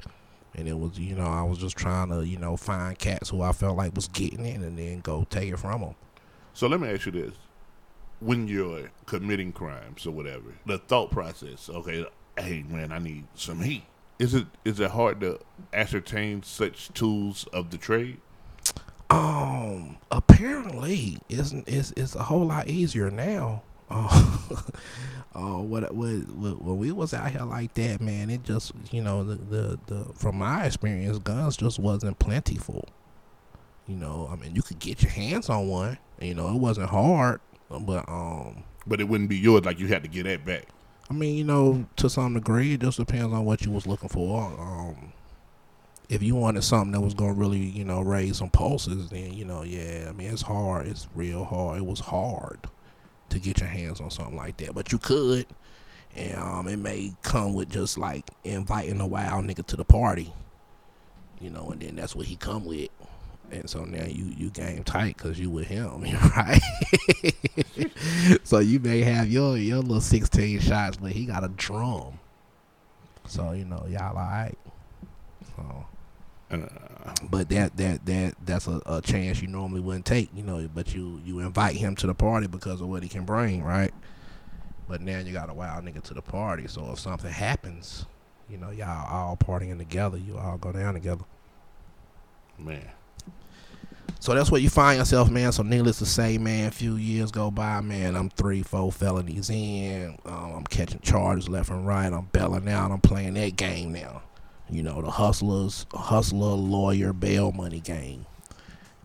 And 0.56 0.68
it 0.68 0.78
was, 0.78 0.96
you 0.96 1.16
know, 1.16 1.26
I 1.26 1.42
was 1.42 1.58
just 1.58 1.76
trying 1.76 2.10
to, 2.10 2.24
you 2.24 2.38
know, 2.38 2.56
find 2.56 2.96
cats 2.96 3.30
who 3.30 3.42
I 3.42 3.50
felt 3.50 3.76
like 3.76 3.96
was 3.96 4.06
getting 4.06 4.46
it 4.46 4.60
and 4.60 4.78
then 4.78 5.00
go 5.00 5.26
take 5.28 5.52
it 5.52 5.58
from 5.58 5.80
them. 5.80 5.94
so 6.52 6.68
let 6.68 6.80
me 6.80 6.88
ask 6.88 7.06
you 7.06 7.12
this: 7.12 7.34
When 8.20 8.46
you're 8.46 8.92
committing 9.06 9.50
crimes 9.52 10.06
or 10.06 10.12
whatever, 10.12 10.54
the 10.66 10.78
thought 10.78 11.10
process, 11.10 11.68
okay, 11.68 12.06
hey 12.38 12.64
man, 12.68 12.92
I 12.92 13.00
need 13.00 13.26
some 13.34 13.60
heat. 13.60 13.82
Is 14.18 14.34
it 14.34 14.46
is 14.64 14.78
it 14.80 14.92
hard 14.92 15.20
to 15.20 15.40
ascertain 15.72 16.42
such 16.42 16.92
tools 16.92 17.46
of 17.52 17.70
the 17.70 17.78
trade? 17.78 18.20
Um, 19.10 19.98
apparently, 20.10 21.18
it's 21.28 21.52
it's 21.66 21.92
it's 21.96 22.14
a 22.14 22.22
whole 22.24 22.46
lot 22.46 22.68
easier 22.68 23.10
now. 23.10 23.62
Uh, 23.90 24.56
uh, 25.34 25.58
what, 25.58 25.94
what 25.94 26.28
what 26.28 26.62
when 26.62 26.78
we 26.78 26.90
was 26.90 27.12
out 27.12 27.30
here 27.30 27.42
like 27.42 27.74
that, 27.74 28.00
man, 28.00 28.30
it 28.30 28.42
just 28.44 28.72
you 28.90 29.02
know 29.02 29.22
the, 29.24 29.34
the 29.34 29.78
the 29.86 30.04
from 30.14 30.38
my 30.38 30.64
experience, 30.64 31.18
guns 31.18 31.56
just 31.56 31.78
wasn't 31.78 32.18
plentiful. 32.18 32.88
You 33.86 33.96
know, 33.96 34.28
I 34.32 34.36
mean, 34.36 34.54
you 34.56 34.62
could 34.62 34.78
get 34.78 35.02
your 35.02 35.10
hands 35.12 35.50
on 35.50 35.68
one. 35.68 35.98
You 36.20 36.34
know, 36.34 36.48
it 36.48 36.58
wasn't 36.58 36.88
hard, 36.88 37.40
but 37.68 38.08
um, 38.08 38.64
But 38.86 39.00
it 39.00 39.04
wouldn't 39.04 39.28
be 39.28 39.36
yours. 39.36 39.64
Like 39.64 39.78
you 39.78 39.88
had 39.88 40.02
to 40.04 40.08
get 40.08 40.24
that 40.24 40.44
back. 40.44 40.66
I 41.10 41.12
mean, 41.12 41.36
you 41.36 41.44
know, 41.44 41.86
to 41.96 42.08
some 42.08 42.34
degree, 42.34 42.74
it 42.74 42.80
just 42.80 42.98
depends 42.98 43.32
on 43.32 43.44
what 43.44 43.64
you 43.64 43.70
was 43.70 43.86
looking 43.86 44.08
for. 44.08 44.42
Um, 44.42 45.12
if 46.08 46.22
you 46.22 46.34
wanted 46.34 46.64
something 46.64 46.92
that 46.92 47.00
was 47.00 47.14
gonna 47.14 47.34
really, 47.34 47.58
you 47.58 47.84
know, 47.84 48.00
raise 48.00 48.38
some 48.38 48.50
pulses, 48.50 49.10
then 49.10 49.32
you 49.32 49.44
know, 49.44 49.62
yeah. 49.62 50.06
I 50.08 50.12
mean, 50.12 50.30
it's 50.30 50.42
hard. 50.42 50.86
It's 50.86 51.08
real 51.14 51.44
hard. 51.44 51.78
It 51.78 51.86
was 51.86 52.00
hard 52.00 52.60
to 53.30 53.38
get 53.38 53.60
your 53.60 53.68
hands 53.68 54.00
on 54.00 54.10
something 54.10 54.36
like 54.36 54.56
that, 54.58 54.74
but 54.74 54.92
you 54.92 54.98
could. 54.98 55.46
And 56.16 56.38
um, 56.38 56.68
it 56.68 56.78
may 56.78 57.12
come 57.22 57.54
with 57.54 57.70
just 57.70 57.98
like 57.98 58.30
inviting 58.44 59.00
a 59.00 59.06
wild 59.06 59.44
nigga 59.46 59.66
to 59.66 59.76
the 59.76 59.84
party, 59.84 60.32
you 61.40 61.50
know, 61.50 61.70
and 61.70 61.82
then 61.82 61.96
that's 61.96 62.14
what 62.14 62.26
he 62.26 62.36
come 62.36 62.64
with. 62.64 62.88
And 63.52 63.68
so 63.70 63.84
now 63.84 64.04
you 64.04 64.26
you 64.36 64.50
game 64.50 64.84
tight 64.84 65.16
because 65.16 65.38
you 65.38 65.50
with 65.50 65.68
him, 65.68 66.02
right? 66.36 66.60
so 68.44 68.58
you 68.58 68.80
may 68.80 69.02
have 69.02 69.28
your 69.30 69.56
your 69.56 69.78
little 69.78 70.00
sixteen 70.00 70.60
shots, 70.60 70.96
but 70.96 71.12
he 71.12 71.26
got 71.26 71.44
a 71.44 71.48
drum. 71.48 72.18
So 73.28 73.52
you 73.52 73.64
know 73.64 73.86
y'all 73.88 74.16
all 74.16 74.24
right. 74.24 74.56
So, 75.56 75.86
uh, 76.50 77.14
but 77.30 77.48
that 77.50 77.76
that 77.76 78.06
that 78.06 78.34
that's 78.44 78.66
a, 78.66 78.80
a 78.86 79.02
chance 79.02 79.40
you 79.42 79.48
normally 79.48 79.80
wouldn't 79.80 80.06
take, 80.06 80.30
you 80.34 80.42
know. 80.42 80.68
But 80.74 80.94
you 80.94 81.20
you 81.24 81.40
invite 81.40 81.76
him 81.76 81.96
to 81.96 82.06
the 82.08 82.14
party 82.14 82.46
because 82.48 82.80
of 82.80 82.88
what 82.88 83.02
he 83.04 83.08
can 83.08 83.24
bring, 83.24 83.62
right? 83.62 83.92
But 84.88 85.00
now 85.00 85.18
you 85.20 85.32
got 85.32 85.50
a 85.50 85.54
wild 85.54 85.84
nigga 85.84 86.02
to 86.04 86.14
the 86.14 86.22
party. 86.22 86.66
So 86.68 86.92
if 86.92 86.98
something 87.00 87.30
happens, 87.32 88.06
you 88.50 88.58
know 88.58 88.70
y'all 88.70 89.06
all 89.08 89.36
partying 89.36 89.78
together, 89.78 90.18
you 90.18 90.38
all 90.38 90.58
go 90.58 90.72
down 90.72 90.94
together. 90.94 91.24
man. 92.58 92.88
So 94.20 94.34
that's 94.34 94.50
what 94.50 94.62
you 94.62 94.70
find 94.70 94.98
yourself, 94.98 95.30
man. 95.30 95.52
So 95.52 95.62
needless 95.62 95.98
to 95.98 96.06
say, 96.06 96.38
man, 96.38 96.68
a 96.68 96.70
few 96.70 96.96
years 96.96 97.30
go 97.30 97.50
by, 97.50 97.80
man. 97.82 98.16
I'm 98.16 98.30
three, 98.30 98.62
four 98.62 98.90
felonies 98.90 99.50
in. 99.50 100.18
Um, 100.24 100.52
I'm 100.56 100.64
catching 100.64 101.00
charges 101.00 101.48
left 101.48 101.70
and 101.70 101.86
right. 101.86 102.10
I'm 102.10 102.26
bailing 102.32 102.68
out. 102.68 102.90
I'm 102.90 103.00
playing 103.00 103.34
that 103.34 103.56
game 103.56 103.92
now. 103.92 104.22
You 104.70 104.82
know, 104.82 105.02
the 105.02 105.10
hustlers, 105.10 105.84
hustler, 105.92 106.54
lawyer, 106.54 107.12
bail 107.12 107.52
money 107.52 107.80
game. 107.80 108.24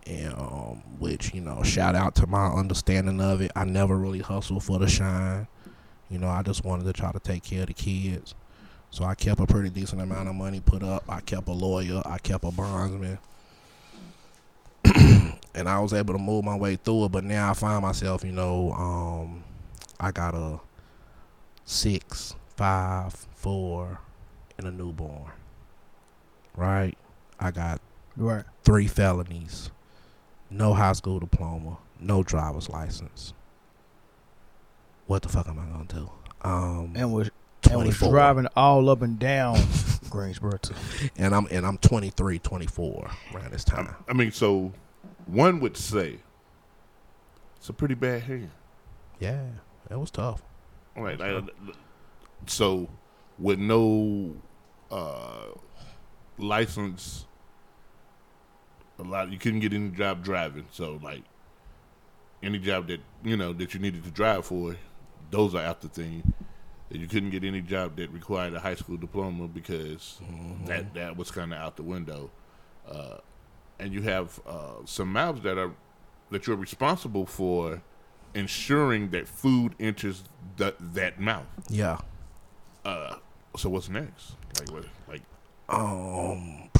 And 0.06 0.32
um, 0.32 0.82
which 0.98 1.34
you 1.34 1.42
know, 1.42 1.62
shout 1.62 1.94
out 1.94 2.14
to 2.16 2.26
my 2.26 2.46
understanding 2.46 3.20
of 3.20 3.42
it. 3.42 3.52
I 3.54 3.64
never 3.64 3.96
really 3.96 4.20
hustled 4.20 4.64
for 4.64 4.78
the 4.78 4.88
shine. 4.88 5.46
You 6.08 6.18
know, 6.18 6.28
I 6.28 6.42
just 6.42 6.64
wanted 6.64 6.84
to 6.84 6.92
try 6.94 7.12
to 7.12 7.20
take 7.20 7.44
care 7.44 7.60
of 7.60 7.66
the 7.68 7.74
kids. 7.74 8.34
So 8.90 9.04
I 9.04 9.14
kept 9.14 9.38
a 9.38 9.46
pretty 9.46 9.70
decent 9.70 10.00
amount 10.00 10.28
of 10.28 10.34
money 10.34 10.60
put 10.60 10.82
up. 10.82 11.04
I 11.08 11.20
kept 11.20 11.46
a 11.46 11.52
lawyer. 11.52 12.02
I 12.06 12.18
kept 12.18 12.42
a 12.42 12.50
bondsman 12.50 13.18
and 15.54 15.68
I 15.68 15.78
was 15.80 15.92
able 15.92 16.14
to 16.14 16.18
move 16.20 16.44
my 16.44 16.56
way 16.56 16.76
through 16.76 17.06
it. 17.06 17.12
But 17.12 17.24
now 17.24 17.50
I 17.50 17.54
find 17.54 17.82
myself, 17.82 18.24
you 18.24 18.32
know, 18.32 18.72
um, 18.72 19.44
I 19.98 20.10
got 20.12 20.34
a 20.34 20.60
six, 21.64 22.34
five, 22.56 23.14
four, 23.34 24.00
and 24.58 24.66
a 24.66 24.70
newborn. 24.70 25.30
Right? 26.56 26.96
I 27.38 27.50
got 27.50 27.80
Right. 28.16 28.44
three 28.64 28.86
felonies, 28.86 29.70
no 30.50 30.74
high 30.74 30.92
school 30.92 31.20
diploma, 31.20 31.78
no 31.98 32.22
driver's 32.22 32.68
license. 32.68 33.32
What 35.06 35.22
the 35.22 35.28
fuck 35.28 35.48
am 35.48 35.58
I 35.58 35.64
gonna 35.64 35.84
do? 35.84 36.10
Um, 36.42 36.92
And 36.96 37.12
was 37.12 37.30
and 37.70 37.84
was 37.86 37.98
driving 37.98 38.46
all 38.56 38.88
up 38.88 39.02
and 39.02 39.18
down 39.18 39.56
Greensboro 40.10 40.56
too. 40.58 40.74
and 41.16 41.34
I'm 41.34 41.46
and 41.50 41.66
I'm 41.66 41.78
23, 41.78 42.38
24 42.38 43.10
around 43.34 43.50
this 43.52 43.64
time. 43.64 43.94
I 44.08 44.12
mean, 44.12 44.32
so 44.32 44.72
one 45.26 45.60
would 45.60 45.76
say 45.76 46.18
it's 47.56 47.68
a 47.68 47.72
pretty 47.72 47.94
bad 47.94 48.22
hand. 48.22 48.50
Yeah, 49.18 49.44
that 49.88 49.98
was 49.98 50.10
tough. 50.10 50.42
Right. 50.96 51.18
like, 51.18 51.44
so 52.46 52.88
with 53.38 53.58
no 53.58 54.34
uh, 54.90 55.46
license, 56.38 57.26
a 58.98 59.02
lot 59.02 59.30
you 59.30 59.38
couldn't 59.38 59.60
get 59.60 59.72
any 59.72 59.90
job 59.90 60.24
driving. 60.24 60.66
So 60.70 60.98
like 61.02 61.22
any 62.42 62.58
job 62.58 62.88
that 62.88 63.00
you 63.24 63.36
know 63.36 63.52
that 63.52 63.74
you 63.74 63.80
needed 63.80 64.04
to 64.04 64.10
drive 64.10 64.46
for, 64.46 64.76
those 65.30 65.54
are 65.54 65.62
out 65.62 65.80
the 65.80 65.88
thing. 65.88 66.32
And 66.90 67.00
you 67.00 67.06
couldn't 67.06 67.30
get 67.30 67.44
any 67.44 67.60
job 67.60 67.96
that 67.96 68.10
required 68.10 68.54
a 68.54 68.58
high 68.58 68.74
school 68.74 68.96
diploma 68.96 69.46
because 69.46 70.20
that 70.66 70.92
that 70.94 71.16
was 71.16 71.30
kind 71.30 71.52
of 71.52 71.58
out 71.58 71.76
the 71.76 71.84
window. 71.84 72.30
Uh, 72.90 73.18
and 73.80 73.92
you 73.92 74.02
have 74.02 74.40
uh, 74.46 74.84
some 74.84 75.12
mouths 75.12 75.42
that 75.42 75.58
are 75.58 75.72
that 76.30 76.46
you're 76.46 76.56
responsible 76.56 77.26
for 77.26 77.82
ensuring 78.34 79.10
that 79.10 79.26
food 79.26 79.74
enters 79.80 80.22
that 80.56 80.76
that 80.94 81.20
mouth. 81.20 81.46
Yeah. 81.68 81.98
Uh, 82.84 83.16
so 83.56 83.68
what's 83.68 83.88
next? 83.88 84.36
Like 84.58 84.70
what? 84.70 84.84
Like 85.08 85.22
Um, 85.68 86.70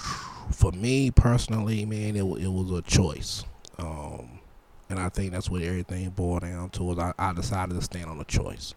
for 0.50 0.72
me 0.72 1.10
personally, 1.10 1.84
man, 1.84 2.16
it 2.16 2.22
it 2.22 2.48
was 2.48 2.70
a 2.70 2.82
choice. 2.82 3.44
Um, 3.78 4.40
and 4.88 4.98
I 4.98 5.08
think 5.08 5.32
that's 5.32 5.48
what 5.48 5.62
everything 5.62 6.08
boiled 6.10 6.42
down 6.42 6.70
to. 6.70 6.92
Is 6.92 6.98
I, 6.98 7.12
I 7.18 7.32
decided 7.32 7.74
to 7.74 7.82
stand 7.82 8.06
on 8.06 8.20
a 8.20 8.24
choice, 8.24 8.74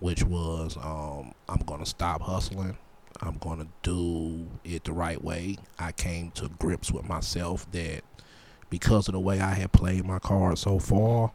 which 0.00 0.22
was 0.24 0.76
um, 0.76 1.32
I'm 1.48 1.60
gonna 1.66 1.86
stop 1.86 2.22
hustling. 2.22 2.76
I'm 3.20 3.38
gonna 3.38 3.68
do 3.82 4.48
it 4.64 4.84
the 4.84 4.92
right 4.92 5.22
way. 5.22 5.56
I 5.78 5.92
came 5.92 6.30
to 6.32 6.48
grips 6.58 6.90
with 6.90 7.08
myself 7.08 7.70
that 7.72 8.02
because 8.70 9.08
of 9.08 9.12
the 9.12 9.20
way 9.20 9.40
I 9.40 9.54
had 9.54 9.72
played 9.72 10.04
my 10.04 10.18
cards 10.18 10.60
so 10.60 10.78
far, 10.78 11.32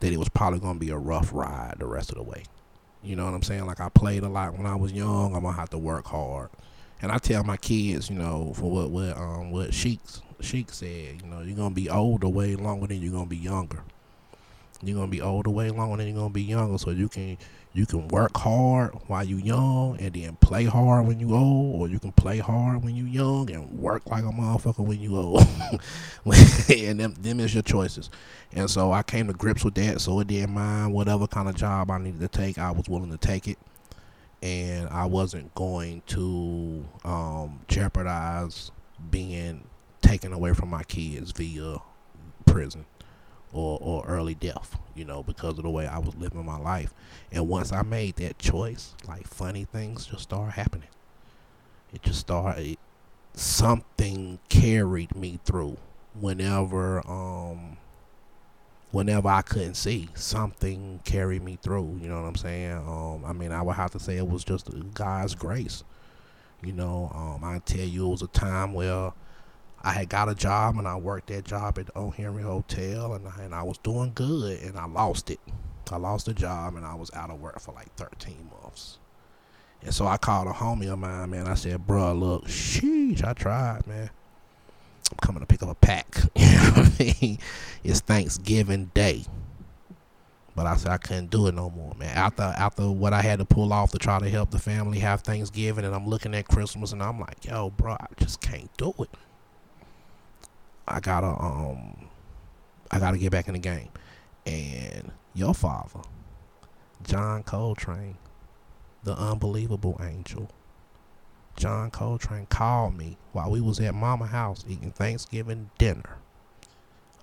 that 0.00 0.12
it 0.12 0.18
was 0.18 0.28
probably 0.28 0.60
gonna 0.60 0.78
be 0.78 0.90
a 0.90 0.98
rough 0.98 1.32
ride 1.32 1.76
the 1.78 1.86
rest 1.86 2.10
of 2.10 2.16
the 2.16 2.22
way. 2.22 2.44
You 3.02 3.16
know 3.16 3.24
what 3.24 3.34
I'm 3.34 3.42
saying? 3.42 3.66
Like 3.66 3.80
I 3.80 3.88
played 3.88 4.22
a 4.24 4.28
lot 4.28 4.56
when 4.56 4.66
I 4.66 4.74
was 4.74 4.92
young. 4.92 5.34
I'm 5.34 5.42
gonna 5.42 5.56
have 5.56 5.70
to 5.70 5.78
work 5.78 6.06
hard. 6.06 6.50
And 7.00 7.12
I 7.12 7.18
tell 7.18 7.44
my 7.44 7.56
kids, 7.56 8.08
you 8.10 8.16
know, 8.16 8.52
for 8.54 8.70
what 8.70 8.90
what 8.90 9.16
um 9.16 9.50
what 9.50 9.72
Sheik's 9.72 10.22
Sheik 10.40 10.70
said, 10.70 11.22
you 11.22 11.28
know, 11.28 11.40
you're 11.40 11.56
gonna 11.56 11.74
be 11.74 11.88
older 11.88 12.28
way 12.28 12.56
longer 12.56 12.86
than 12.86 13.00
you're 13.00 13.12
gonna 13.12 13.26
be 13.26 13.36
younger. 13.36 13.82
You're 14.82 14.96
gonna 14.96 15.10
be 15.10 15.20
older 15.20 15.50
way 15.50 15.70
longer 15.70 15.96
than 15.96 16.08
you're 16.08 16.16
gonna 16.16 16.30
be 16.32 16.42
younger, 16.42 16.78
so 16.78 16.90
you 16.90 17.08
can 17.08 17.38
you 17.72 17.86
can 17.86 18.08
work 18.08 18.36
hard 18.36 18.92
while 19.06 19.24
you're 19.24 19.38
young 19.38 19.98
and 20.00 20.14
then 20.14 20.36
play 20.36 20.64
hard 20.64 21.06
when 21.06 21.20
you 21.20 21.34
old, 21.34 21.80
or 21.80 21.88
you 21.88 21.98
can 21.98 22.12
play 22.12 22.38
hard 22.38 22.82
when 22.82 22.94
you 22.94 23.04
young 23.04 23.50
and 23.50 23.78
work 23.78 24.06
like 24.06 24.24
a 24.24 24.28
motherfucker 24.28 24.84
when 24.84 25.00
you 25.00 25.16
old. 25.16 25.46
and 26.70 27.00
them 27.00 27.14
them 27.20 27.40
is 27.40 27.54
your 27.54 27.62
choices. 27.62 28.10
And 28.52 28.70
so 28.70 28.92
I 28.92 29.02
came 29.02 29.26
to 29.26 29.32
grips 29.32 29.64
with 29.64 29.74
that, 29.74 30.00
so 30.00 30.20
it 30.20 30.28
didn't 30.28 30.54
mind 30.54 30.92
whatever 30.92 31.26
kind 31.26 31.48
of 31.48 31.54
job 31.54 31.90
I 31.90 31.98
needed 31.98 32.20
to 32.20 32.28
take, 32.28 32.58
I 32.58 32.70
was 32.70 32.88
willing 32.88 33.10
to 33.10 33.18
take 33.18 33.48
it 33.48 33.58
and 34.42 34.88
I 34.90 35.06
wasn't 35.06 35.54
going 35.54 36.02
to 36.08 36.84
um, 37.04 37.60
jeopardize 37.68 38.70
being 39.10 39.64
taken 40.02 40.32
away 40.32 40.52
from 40.52 40.68
my 40.68 40.84
kids 40.84 41.32
via 41.32 41.78
prison 42.44 42.84
or, 43.56 43.78
or 43.80 44.04
early 44.06 44.34
death, 44.34 44.78
you 44.94 45.04
know, 45.04 45.22
because 45.22 45.58
of 45.58 45.64
the 45.64 45.70
way 45.70 45.86
I 45.86 45.98
was 45.98 46.14
living 46.16 46.44
my 46.44 46.58
life. 46.58 46.92
And 47.32 47.48
once 47.48 47.72
I 47.72 47.82
made 47.82 48.16
that 48.16 48.38
choice, 48.38 48.94
like 49.06 49.26
funny 49.26 49.64
things 49.64 50.06
just 50.06 50.24
started 50.24 50.52
happening. 50.52 50.88
It 51.92 52.02
just 52.02 52.20
started, 52.20 52.78
something 53.34 54.38
carried 54.48 55.14
me 55.14 55.40
through 55.44 55.76
whenever, 56.18 57.06
um, 57.08 57.76
whenever 58.90 59.28
I 59.28 59.42
couldn't 59.42 59.74
see, 59.74 60.08
something 60.14 61.00
carried 61.04 61.42
me 61.42 61.58
through. 61.60 61.98
You 62.00 62.08
know 62.08 62.20
what 62.20 62.28
I'm 62.28 62.36
saying? 62.36 62.72
Um, 62.72 63.24
I 63.24 63.32
mean, 63.32 63.52
I 63.52 63.62
would 63.62 63.76
have 63.76 63.90
to 63.92 64.00
say 64.00 64.16
it 64.16 64.28
was 64.28 64.44
just 64.44 64.68
God's 64.94 65.34
grace. 65.34 65.84
You 66.62 66.72
know, 66.72 67.10
um, 67.14 67.44
I 67.44 67.58
tell 67.60 67.84
you, 67.84 68.06
it 68.06 68.10
was 68.10 68.22
a 68.22 68.28
time 68.28 68.72
where 68.72 69.12
I 69.86 69.92
had 69.92 70.08
got 70.08 70.28
a 70.28 70.34
job 70.34 70.78
and 70.78 70.88
I 70.88 70.96
worked 70.96 71.28
that 71.28 71.44
job 71.44 71.78
at 71.78 71.86
the 71.86 71.96
O. 71.96 72.10
Henry 72.10 72.42
Hotel, 72.42 73.14
and 73.14 73.28
I, 73.28 73.44
and 73.44 73.54
I 73.54 73.62
was 73.62 73.78
doing 73.78 74.10
good, 74.16 74.60
and 74.62 74.76
I 74.76 74.84
lost 74.86 75.30
it. 75.30 75.38
I 75.92 75.96
lost 75.96 76.26
the 76.26 76.34
job, 76.34 76.74
and 76.74 76.84
I 76.84 76.96
was 76.96 77.08
out 77.14 77.30
of 77.30 77.40
work 77.40 77.60
for 77.60 77.72
like 77.72 77.94
13 77.94 78.50
months. 78.62 78.98
And 79.82 79.94
so 79.94 80.04
I 80.08 80.16
called 80.16 80.48
a 80.48 80.50
homie 80.50 80.92
of 80.92 80.98
mine, 80.98 81.30
man. 81.30 81.46
I 81.46 81.54
said, 81.54 81.86
bro, 81.86 82.14
look, 82.14 82.46
sheesh, 82.46 83.24
I 83.24 83.32
tried, 83.32 83.86
man. 83.86 84.10
I'm 85.12 85.18
coming 85.22 85.38
to 85.38 85.46
pick 85.46 85.62
up 85.62 85.68
a 85.68 85.74
pack. 85.76 86.16
You 86.34 86.56
know 86.56 86.82
what 86.82 87.00
I 87.00 87.16
mean? 87.20 87.38
It's 87.84 88.00
Thanksgiving 88.00 88.90
Day. 88.92 89.24
But 90.56 90.66
I 90.66 90.74
said 90.76 90.90
I 90.90 90.96
couldn't 90.96 91.30
do 91.30 91.46
it 91.46 91.54
no 91.54 91.70
more, 91.70 91.94
man. 91.94 92.16
After 92.16 92.42
after 92.42 92.90
what 92.90 93.12
I 93.12 93.22
had 93.22 93.38
to 93.38 93.44
pull 93.44 93.72
off 93.72 93.92
to 93.92 93.98
try 93.98 94.18
to 94.18 94.28
help 94.28 94.50
the 94.50 94.58
family 94.58 94.98
have 94.98 95.20
Thanksgiving, 95.20 95.84
and 95.84 95.94
I'm 95.94 96.08
looking 96.08 96.34
at 96.34 96.48
Christmas, 96.48 96.90
and 96.90 97.00
I'm 97.00 97.20
like, 97.20 97.44
yo, 97.44 97.70
bro, 97.70 97.92
I 97.92 98.06
just 98.16 98.40
can't 98.40 98.74
do 98.76 98.92
it. 98.98 99.10
I 100.88 101.00
gotta 101.00 101.26
um, 101.26 102.08
I 102.90 102.98
gotta 102.98 103.18
get 103.18 103.32
back 103.32 103.48
in 103.48 103.54
the 103.54 103.60
game. 103.60 103.88
And 104.44 105.10
your 105.34 105.54
father, 105.54 106.00
John 107.02 107.42
Coltrane, 107.42 108.16
the 109.02 109.16
unbelievable 109.18 110.00
angel, 110.02 110.50
John 111.56 111.90
Coltrane 111.90 112.46
called 112.46 112.96
me 112.96 113.16
while 113.32 113.50
we 113.50 113.60
was 113.60 113.80
at 113.80 113.94
Mama 113.94 114.26
house 114.26 114.64
eating 114.68 114.92
Thanksgiving 114.92 115.70
dinner 115.78 116.18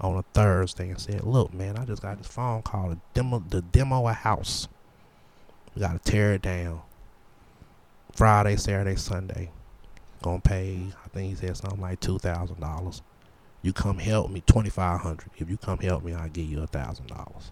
on 0.01 0.18
a 0.18 0.24
Thursday 0.34 0.89
and 0.89 0.99
said, 0.99 1.24
"Look, 1.24 1.53
man, 1.53 1.78
I 1.78 1.86
just 1.86 2.01
got 2.01 2.18
this 2.18 2.28
phone 2.28 2.61
call 2.64 2.89
to 2.89 2.99
demo 3.14 3.39
the 3.47 3.61
demo 3.61 4.07
a 4.07 4.14
house. 4.14 4.68
We 5.76 5.80
gotta 5.82 5.99
tear 5.99 6.34
it 6.34 6.41
down. 6.41 6.82
Friday, 8.14 8.57
Saturday, 8.57 8.95
Sunday. 8.95 9.51
Gonna 10.22 10.39
pay. 10.41 10.88
I 11.03 11.07
think 11.09 11.30
he 11.30 11.36
said 11.36 11.57
something 11.57 11.82
like 11.82 11.99
two 11.99 12.20
thousand 12.20 12.59
dollars. 12.59 13.01
You 13.64 13.74
come 13.74 13.97
help 13.97 14.30
me, 14.30 14.43
twenty 14.45 14.70
five 14.70 15.01
hundred. 15.01 15.32
If 15.38 15.49
you 15.49 15.57
come 15.57 15.80
help 15.80 16.03
me, 16.03 16.14
I'll 16.14 16.30
give 16.30 16.45
you 16.45 16.61
a 16.61 16.68
thousand 16.68 17.07
dollars. 17.07 17.51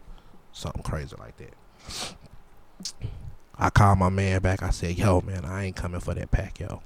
Something 0.52 0.84
crazy 0.84 1.16
like 1.18 1.38
that." 1.38 2.16
I 3.58 3.70
called 3.70 4.00
my 4.00 4.10
man 4.10 4.42
back. 4.42 4.62
I 4.62 4.70
said, 4.72 4.98
"Yo, 4.98 5.22
man, 5.22 5.46
I 5.46 5.66
ain't 5.66 5.76
coming 5.76 6.02
for 6.02 6.14
that 6.14 6.30
pack, 6.30 6.60
yo. 6.60 6.84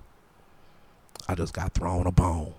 I 1.27 1.35
just 1.35 1.53
got 1.53 1.73
thrown 1.73 2.05
a 2.05 2.11
bone. 2.11 2.53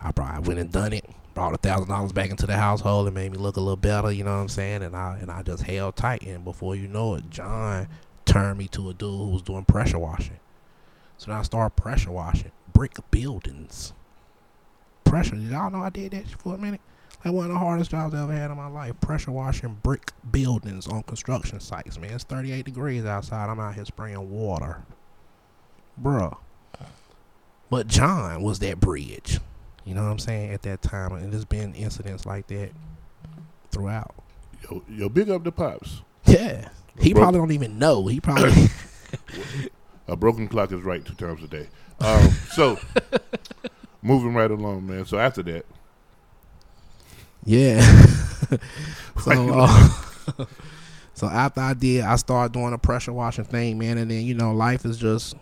I 0.00 0.10
brought, 0.10 0.46
went 0.46 0.58
and 0.58 0.72
done 0.72 0.92
it. 0.92 1.04
Brought 1.34 1.54
a 1.54 1.58
thousand 1.58 1.88
dollars 1.88 2.12
back 2.12 2.30
into 2.30 2.46
the 2.46 2.56
household 2.56 3.06
and 3.06 3.14
made 3.14 3.32
me 3.32 3.38
look 3.38 3.56
a 3.56 3.60
little 3.60 3.76
better. 3.76 4.10
You 4.10 4.24
know 4.24 4.34
what 4.34 4.42
I'm 4.42 4.48
saying? 4.48 4.82
And 4.82 4.96
I 4.96 5.18
and 5.20 5.30
I 5.30 5.42
just 5.42 5.64
held 5.64 5.96
tight. 5.96 6.22
And 6.22 6.44
before 6.44 6.76
you 6.76 6.88
know 6.88 7.14
it, 7.14 7.30
John 7.30 7.88
turned 8.24 8.58
me 8.58 8.68
to 8.68 8.90
a 8.90 8.94
dude 8.94 9.10
who 9.10 9.28
was 9.28 9.42
doing 9.42 9.64
pressure 9.64 9.98
washing. 9.98 10.40
So 11.18 11.30
then 11.30 11.38
I 11.38 11.42
started 11.42 11.76
pressure 11.76 12.10
washing 12.10 12.52
brick 12.72 12.96
buildings. 13.10 13.92
Pressure. 15.12 15.34
Did 15.34 15.50
y'all 15.50 15.70
know 15.70 15.82
I 15.82 15.90
did 15.90 16.12
that 16.12 16.26
for 16.26 16.54
a 16.54 16.58
minute? 16.58 16.80
Like 17.22 17.34
one 17.34 17.44
of 17.44 17.52
the 17.52 17.58
hardest 17.58 17.90
jobs 17.90 18.14
I 18.14 18.22
ever 18.22 18.32
had 18.32 18.50
in 18.50 18.56
my 18.56 18.68
life. 18.68 18.98
Pressure 19.02 19.30
washing 19.30 19.78
brick 19.82 20.10
buildings 20.30 20.86
on 20.86 21.02
construction 21.02 21.60
sites, 21.60 21.98
man. 21.98 22.14
It's 22.14 22.24
38 22.24 22.64
degrees 22.64 23.04
outside. 23.04 23.50
I'm 23.50 23.60
out 23.60 23.74
here 23.74 23.84
spraying 23.84 24.30
water. 24.30 24.82
Bruh. 26.02 26.38
But 27.68 27.88
John 27.88 28.42
was 28.42 28.60
that 28.60 28.80
bridge. 28.80 29.38
You 29.84 29.94
know 29.94 30.02
what 30.02 30.12
I'm 30.12 30.18
saying? 30.18 30.50
At 30.54 30.62
that 30.62 30.80
time. 30.80 31.12
And 31.12 31.30
there's 31.30 31.44
been 31.44 31.74
incidents 31.74 32.24
like 32.24 32.46
that 32.46 32.70
throughout. 33.70 34.14
Yo, 34.62 34.82
yo 34.88 35.08
big 35.10 35.28
up 35.28 35.44
the 35.44 35.52
pops. 35.52 36.00
Yeah. 36.24 36.70
He 36.98 37.12
Bro- 37.12 37.24
probably 37.24 37.40
don't 37.40 37.52
even 37.52 37.78
know. 37.78 38.06
He 38.06 38.18
probably 38.18 38.50
A 40.08 40.16
broken 40.16 40.48
clock 40.48 40.72
is 40.72 40.80
right 40.80 41.04
two 41.04 41.14
times 41.14 41.42
a 41.44 41.48
day. 41.48 41.68
Um, 42.00 42.30
so, 42.54 42.78
moving 44.02 44.34
right 44.34 44.50
along, 44.50 44.86
man. 44.86 45.04
So 45.06 45.18
after 45.18 45.42
that, 45.44 45.64
Yeah. 47.44 47.80
so, 49.22 49.50
uh, 49.60 49.94
so 51.14 51.26
after 51.26 51.60
I 51.60 51.74
did, 51.74 52.02
I 52.04 52.16
started 52.16 52.52
doing 52.52 52.72
a 52.72 52.78
pressure 52.78 53.12
washing 53.12 53.44
thing, 53.44 53.78
man, 53.78 53.98
and 53.98 54.10
then 54.10 54.22
you 54.24 54.34
know, 54.34 54.52
life 54.52 54.84
is 54.84 54.98
just, 54.98 55.34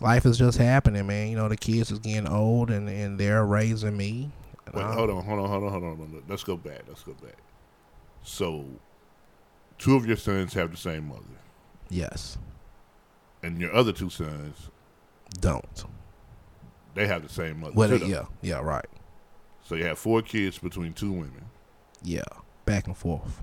life 0.00 0.24
is 0.26 0.38
just 0.38 0.58
happening, 0.58 1.06
man. 1.06 1.28
You 1.28 1.36
know, 1.36 1.48
the 1.48 1.56
kids 1.56 1.90
is 1.90 1.98
getting 1.98 2.28
old, 2.28 2.70
and 2.70 2.88
and 2.88 3.18
they're 3.18 3.44
raising 3.44 3.96
me. 3.96 4.30
Wait, 4.72 4.82
I- 4.84 4.94
hold 4.94 5.10
on, 5.10 5.24
hold 5.24 5.38
on, 5.40 5.48
hold 5.48 5.64
on, 5.64 5.70
hold 5.70 5.84
on. 6.00 6.22
Let's 6.28 6.44
go 6.44 6.56
back. 6.56 6.82
Let's 6.88 7.02
go 7.02 7.12
back. 7.14 7.36
So, 8.22 8.64
two 9.78 9.94
of 9.96 10.06
your 10.06 10.16
sons 10.16 10.52
have 10.54 10.70
the 10.72 10.76
same 10.76 11.08
mother, 11.08 11.22
Yes. 11.88 12.38
and 13.44 13.60
your 13.60 13.72
other 13.72 13.92
two 13.92 14.10
sons 14.10 14.70
Don't. 15.40 15.84
They 16.96 17.06
have 17.06 17.22
the 17.22 17.28
same 17.28 17.60
mother. 17.60 17.74
Well, 17.74 17.98
too, 17.98 18.06
yeah, 18.06 18.24
yeah, 18.40 18.60
right. 18.60 18.86
So 19.64 19.74
you 19.74 19.84
have 19.84 19.98
four 19.98 20.22
kids 20.22 20.58
between 20.58 20.94
two 20.94 21.12
women. 21.12 21.44
Yeah, 22.02 22.22
back 22.64 22.86
and 22.86 22.96
forth. 22.96 23.42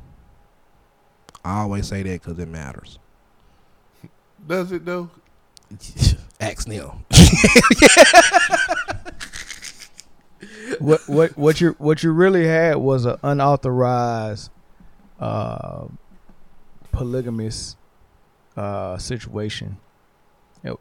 I 1.45 1.59
always 1.59 1.87
say 1.87 2.01
that 2.01 2.21
because 2.21 2.39
it 2.39 2.47
matters. 2.47 2.97
Does 4.47 4.71
it 4.71 4.85
though? 4.85 5.11
Ask 6.41 6.67
Neil. 6.67 6.99
what 10.79 11.07
what 11.07 11.37
what 11.37 11.61
you 11.61 11.75
what 11.77 12.01
you 12.01 12.11
really 12.11 12.47
had 12.47 12.77
was 12.77 13.05
an 13.05 13.17
unauthorized 13.21 14.49
uh, 15.19 15.85
polygamous 16.91 17.75
uh, 18.57 18.97
situation. 18.97 19.77
It, 20.63 20.75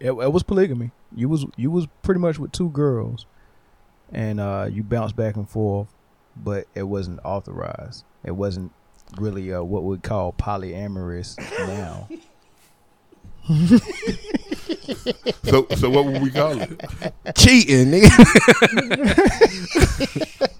it, 0.00 0.12
it 0.12 0.32
was 0.32 0.42
polygamy. 0.42 0.92
You 1.14 1.28
was 1.28 1.44
you 1.56 1.70
was 1.70 1.86
pretty 2.02 2.20
much 2.20 2.38
with 2.38 2.52
two 2.52 2.70
girls, 2.70 3.26
and 4.12 4.40
uh, 4.40 4.68
you 4.70 4.82
bounced 4.82 5.16
back 5.16 5.36
and 5.36 5.48
forth, 5.48 5.88
but 6.36 6.66
it 6.74 6.84
wasn't 6.84 7.20
authorized. 7.24 8.04
It 8.24 8.32
wasn't 8.32 8.72
really 9.18 9.52
uh, 9.52 9.62
what 9.62 9.82
we 9.84 9.98
call 9.98 10.32
polyamorous 10.32 11.36
now. 11.58 12.08
So, 15.44 15.66
so 15.76 15.90
what 15.90 16.04
would 16.06 16.22
we 16.22 16.30
call 16.30 16.52
it? 16.60 16.70
cheating, 17.36 17.90
nigga. 17.90 18.10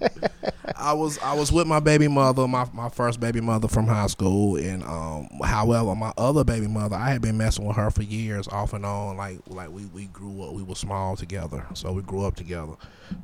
I 0.81 0.93
was 0.93 1.17
I 1.19 1.33
was 1.35 1.51
with 1.51 1.67
my 1.67 1.79
baby 1.79 2.07
mother, 2.07 2.47
my 2.47 2.67
my 2.73 2.89
first 2.89 3.19
baby 3.19 3.39
mother 3.41 3.67
from 3.67 3.87
high 3.87 4.07
school, 4.07 4.57
and 4.57 4.83
um, 4.83 5.27
however, 5.43 5.95
my 5.95 6.11
other 6.17 6.43
baby 6.43 6.67
mother, 6.67 6.95
I 6.95 7.11
had 7.11 7.21
been 7.21 7.37
messing 7.37 7.65
with 7.65 7.77
her 7.77 7.91
for 7.91 8.03
years, 8.03 8.47
off 8.47 8.73
and 8.73 8.85
on. 8.85 9.17
Like 9.17 9.39
like 9.47 9.69
we 9.71 9.85
we 9.85 10.07
grew 10.07 10.41
up, 10.43 10.53
we 10.53 10.63
were 10.63 10.75
small 10.75 11.15
together, 11.15 11.65
so 11.73 11.93
we 11.93 12.01
grew 12.01 12.25
up 12.25 12.35
together. 12.35 12.73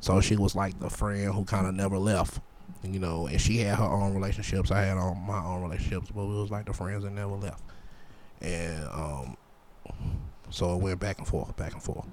So 0.00 0.20
she 0.20 0.36
was 0.36 0.54
like 0.54 0.78
the 0.80 0.90
friend 0.90 1.34
who 1.34 1.44
kind 1.44 1.66
of 1.66 1.74
never 1.74 1.98
left, 1.98 2.40
you 2.82 3.00
know. 3.00 3.26
And 3.26 3.40
she 3.40 3.58
had 3.58 3.78
her 3.78 3.84
own 3.84 4.14
relationships, 4.14 4.70
I 4.70 4.82
had 4.82 4.96
on 4.96 5.18
my 5.26 5.44
own 5.44 5.62
relationships, 5.62 6.10
but 6.14 6.24
we 6.26 6.34
was 6.34 6.50
like 6.50 6.66
the 6.66 6.72
friends 6.72 7.04
that 7.04 7.10
never 7.12 7.34
left. 7.34 7.62
And 8.40 8.84
um, 8.88 9.36
so 10.50 10.74
it 10.74 10.82
went 10.82 11.00
back 11.00 11.18
and 11.18 11.26
forth, 11.26 11.56
back 11.56 11.72
and 11.72 11.82
forth. 11.82 12.06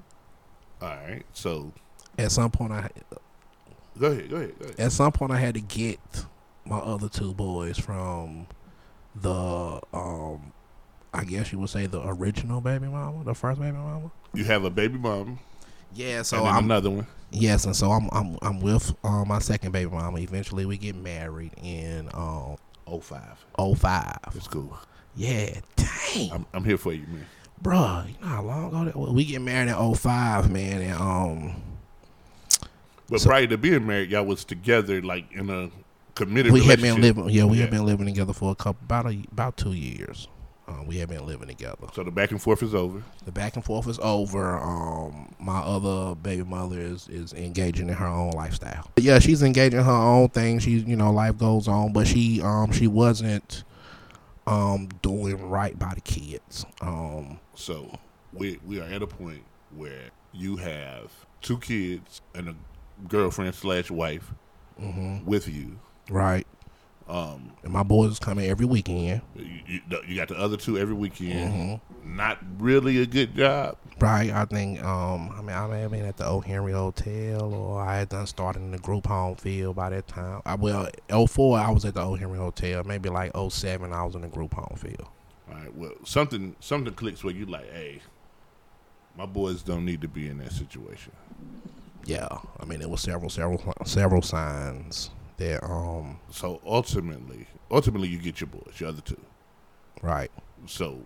All 0.81 0.89
right. 0.89 1.23
So 1.33 1.73
At 2.17 2.31
some 2.31 2.51
point, 2.51 2.71
I 2.71 2.89
go 3.99 4.07
ahead. 4.07 4.29
Go 4.29 4.35
ahead. 4.37 4.59
Go 4.59 4.65
ahead. 4.65 4.79
at 4.79 4.91
some 4.91 5.11
point 5.11 5.31
I 5.31 5.37
had 5.39 5.53
to 5.55 5.61
get 5.61 5.99
my 6.65 6.77
other 6.77 7.09
two 7.09 7.33
boys 7.33 7.77
from 7.77 8.47
the 9.15 9.79
um 9.93 10.51
I 11.13 11.23
guess 11.23 11.51
you 11.53 11.59
would 11.59 11.69
say 11.69 11.85
the 11.85 12.01
original 12.05 12.59
baby 12.59 12.87
mama, 12.87 13.23
the 13.23 13.33
first 13.33 13.59
baby 13.61 13.77
mama. 13.77 14.11
You 14.33 14.43
have 14.45 14.65
a 14.65 14.69
baby 14.69 14.97
mom 14.97 15.39
Yeah, 15.93 16.23
so 16.23 16.43
I'm 16.45 16.65
another 16.65 16.89
one. 16.89 17.07
yes, 17.31 17.65
and 17.65 17.75
so 17.75 17.91
I'm 17.91 18.09
I'm 18.11 18.37
I'm 18.41 18.59
with 18.59 18.93
um, 19.03 19.27
my 19.29 19.39
second 19.39 19.71
baby 19.71 19.89
mama. 19.91 20.19
Eventually 20.19 20.65
we 20.65 20.77
get 20.77 20.95
married 20.95 21.53
in 21.63 22.09
um 22.13 22.57
Oh 22.87 22.99
five. 22.99 23.43
05. 23.57 23.79
That's 24.33 24.47
cool. 24.47 24.77
Yeah, 25.15 25.59
dang. 25.75 26.31
I'm, 26.31 26.45
I'm 26.53 26.63
here 26.63 26.77
for 26.77 26.93
you, 26.93 27.05
man. 27.07 27.25
Bruh, 27.63 28.07
you 28.07 28.13
know 28.21 28.27
how 28.27 28.43
long 28.43 28.67
ago 28.67 28.85
that 28.85 28.95
was? 28.95 29.09
We 29.11 29.25
get 29.25 29.41
married 29.41 29.69
in 29.69 29.95
05, 29.95 30.51
man, 30.51 30.81
and 30.81 30.93
um 31.01 31.55
But 33.09 33.21
So- 33.21 33.29
prior 33.29 33.47
to 33.47 33.57
being 33.57 33.85
married, 33.85 34.09
y'all 34.11 34.25
was 34.25 34.43
together 34.45 35.01
like 35.01 35.31
in 35.31 35.49
a 35.49 35.69
committed. 36.15 36.51
we 36.53 36.63
had 36.65 36.81
been 36.81 37.01
living 37.01 37.29
yeah, 37.29 37.43
we 37.45 37.57
Yeah. 37.57 37.63
had 37.63 37.71
been 37.71 37.85
living 37.85 38.05
together 38.05 38.33
for 38.33 38.51
a 38.51 38.55
couple 38.55 38.83
about 38.83 39.05
a 39.07 39.23
about 39.31 39.57
2 39.57 39.73
years. 39.73 40.27
Um, 40.67 40.87
we 40.87 40.97
had 40.97 41.09
been 41.09 41.23
living 41.27 41.47
together. 41.47 41.85
So 41.93 42.03
the 42.03 42.09
back 42.09 42.31
and 42.31 42.41
forth 42.41 42.63
is 42.63 42.73
over. 42.73 43.03
The 43.25 43.31
back 43.31 43.55
and 43.55 43.63
forth 43.63 43.87
is 43.87 43.99
over. 43.99 44.57
Um, 44.57 45.29
my 45.39 45.59
other 45.59 46.15
baby 46.15 46.43
mother 46.43 46.79
is 46.79 47.07
is 47.07 47.33
engaging 47.33 47.87
in 47.89 47.95
her 47.95 48.07
own 48.07 48.31
lifestyle. 48.31 48.89
But 48.95 49.03
yeah, 49.03 49.19
she's 49.19 49.43
engaging 49.43 49.83
her 49.83 49.91
own 49.91 50.29
thing. 50.29 50.57
She's 50.59 50.83
you 50.83 50.95
know 50.95 51.11
life 51.11 51.37
goes 51.37 51.67
on, 51.67 51.93
but 51.93 52.07
she 52.07 52.41
um 52.41 52.71
she 52.71 52.87
wasn't 52.87 53.63
um 54.47 54.89
doing 55.03 55.49
right 55.49 55.77
by 55.77 55.93
the 55.93 56.01
kids. 56.01 56.65
Um, 56.81 57.39
So 57.53 57.99
we 58.33 58.57
we 58.65 58.79
are 58.81 58.85
at 58.85 59.03
a 59.03 59.07
point 59.07 59.43
where 59.75 60.09
you 60.33 60.55
have 60.57 61.11
two 61.41 61.57
kids 61.59 62.21
and 62.33 62.49
a 62.49 62.55
girlfriend 63.07 63.55
slash 63.55 63.89
wife 63.91 64.33
mhm, 64.81 65.23
with 65.25 65.47
you. 65.47 65.79
right. 66.09 66.45
Um, 67.07 67.51
And 67.63 67.71
my 67.71 67.83
boys 67.83 68.17
coming 68.17 68.47
every 68.49 68.65
weekend. 68.65 69.21
you, 69.35 69.61
you, 69.67 69.79
you 70.07 70.15
got 70.15 70.29
the 70.29 70.35
other 70.39 70.57
two 70.57 70.75
every 70.79 70.95
weekend. 70.95 71.53
Mhm. 71.53 71.81
Not 72.03 72.39
really 72.57 72.97
a 72.99 73.05
good 73.05 73.35
job. 73.35 73.77
Right, 73.99 74.31
I 74.31 74.45
think. 74.45 74.83
Um, 74.83 75.29
I 75.37 75.41
mean, 75.41 75.55
I 75.55 75.67
may 75.67 75.81
have 75.81 75.91
been 75.91 76.03
at 76.05 76.17
the 76.17 76.25
O 76.25 76.39
Henry 76.41 76.71
Hotel, 76.73 77.53
or 77.53 77.79
I 77.79 77.97
had 77.97 78.09
done 78.09 78.25
started 78.25 78.63
in 78.63 78.71
the 78.71 78.79
group 78.79 79.05
home 79.05 79.35
field 79.35 79.75
by 79.75 79.91
that 79.91 80.07
time. 80.07 80.41
I, 80.47 80.55
well, 80.55 80.89
04, 81.09 81.59
I 81.59 81.69
was 81.69 81.85
at 81.85 81.93
the 81.93 82.01
O 82.01 82.15
Henry 82.15 82.39
Hotel. 82.39 82.83
Maybe 82.83 83.09
like 83.09 83.33
07, 83.35 83.93
I 83.93 84.03
was 84.03 84.15
in 84.15 84.21
the 84.21 84.27
group 84.27 84.55
home 84.55 84.75
field. 84.75 85.05
All 85.47 85.55
right. 85.55 85.75
Well, 85.75 85.91
something 86.05 86.55
something 86.59 86.93
clicks 86.95 87.23
where 87.23 87.35
you 87.35 87.45
like, 87.45 87.71
hey, 87.71 88.01
my 89.15 89.27
boys 89.27 89.61
don't 89.61 89.85
need 89.85 90.01
to 90.01 90.07
be 90.07 90.27
in 90.27 90.39
that 90.39 90.53
situation. 90.53 91.11
Yeah, 92.05 92.27
I 92.59 92.65
mean, 92.65 92.81
it 92.81 92.89
was 92.89 93.01
several, 93.01 93.29
several, 93.29 93.61
several 93.85 94.21
signs 94.21 95.09
that, 95.37 95.63
um, 95.63 96.19
So 96.29 96.61
ultimately, 96.65 97.47
ultimately, 97.71 98.07
you 98.07 98.19
get 98.19 98.39
your 98.39 98.47
boys, 98.47 98.79
your 98.79 98.89
other 98.89 99.01
two. 99.01 99.19
right, 100.01 100.31
So, 100.67 101.05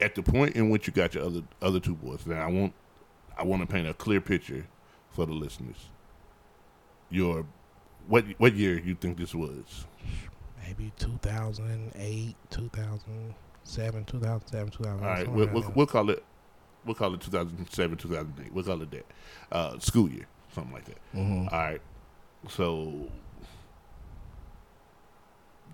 at 0.00 0.14
the 0.14 0.22
point 0.22 0.56
in 0.56 0.70
which 0.70 0.86
you 0.86 0.92
got 0.92 1.14
your 1.14 1.24
other 1.24 1.42
other 1.60 1.78
two 1.80 1.94
boys, 1.94 2.26
now 2.26 2.42
I 2.42 2.50
want 2.50 2.72
I 3.38 3.44
want 3.44 3.60
to 3.62 3.66
paint 3.72 3.86
a 3.86 3.94
clear 3.94 4.20
picture 4.20 4.66
for 5.10 5.26
the 5.26 5.32
listeners. 5.32 5.76
Your 7.10 7.46
what 8.08 8.24
what 8.38 8.54
year 8.54 8.78
you 8.78 8.94
think 8.94 9.18
this 9.18 9.34
was? 9.34 9.86
maybe 10.66 10.92
2008, 10.98 12.34
2007, 12.50 14.04
2007, 14.04 14.70
2008. 14.70 15.04
All 15.04 15.12
right, 15.14 15.28
we'll, 15.28 15.48
we'll, 15.48 15.72
we'll 15.74 15.86
call 15.86 16.08
it 16.10 16.24
we'll 16.84 16.94
call 16.94 17.14
it 17.14 17.20
2007, 17.20 17.96
2008. 17.98 18.52
We'll 18.52 18.64
call 18.64 18.82
it 18.82 18.90
that. 18.90 19.06
Uh, 19.50 19.78
school 19.78 20.08
year, 20.10 20.26
something 20.54 20.72
like 20.72 20.84
that. 20.86 20.98
Mhm. 21.14 21.52
All 21.52 21.58
right. 21.58 21.80
So 22.48 23.10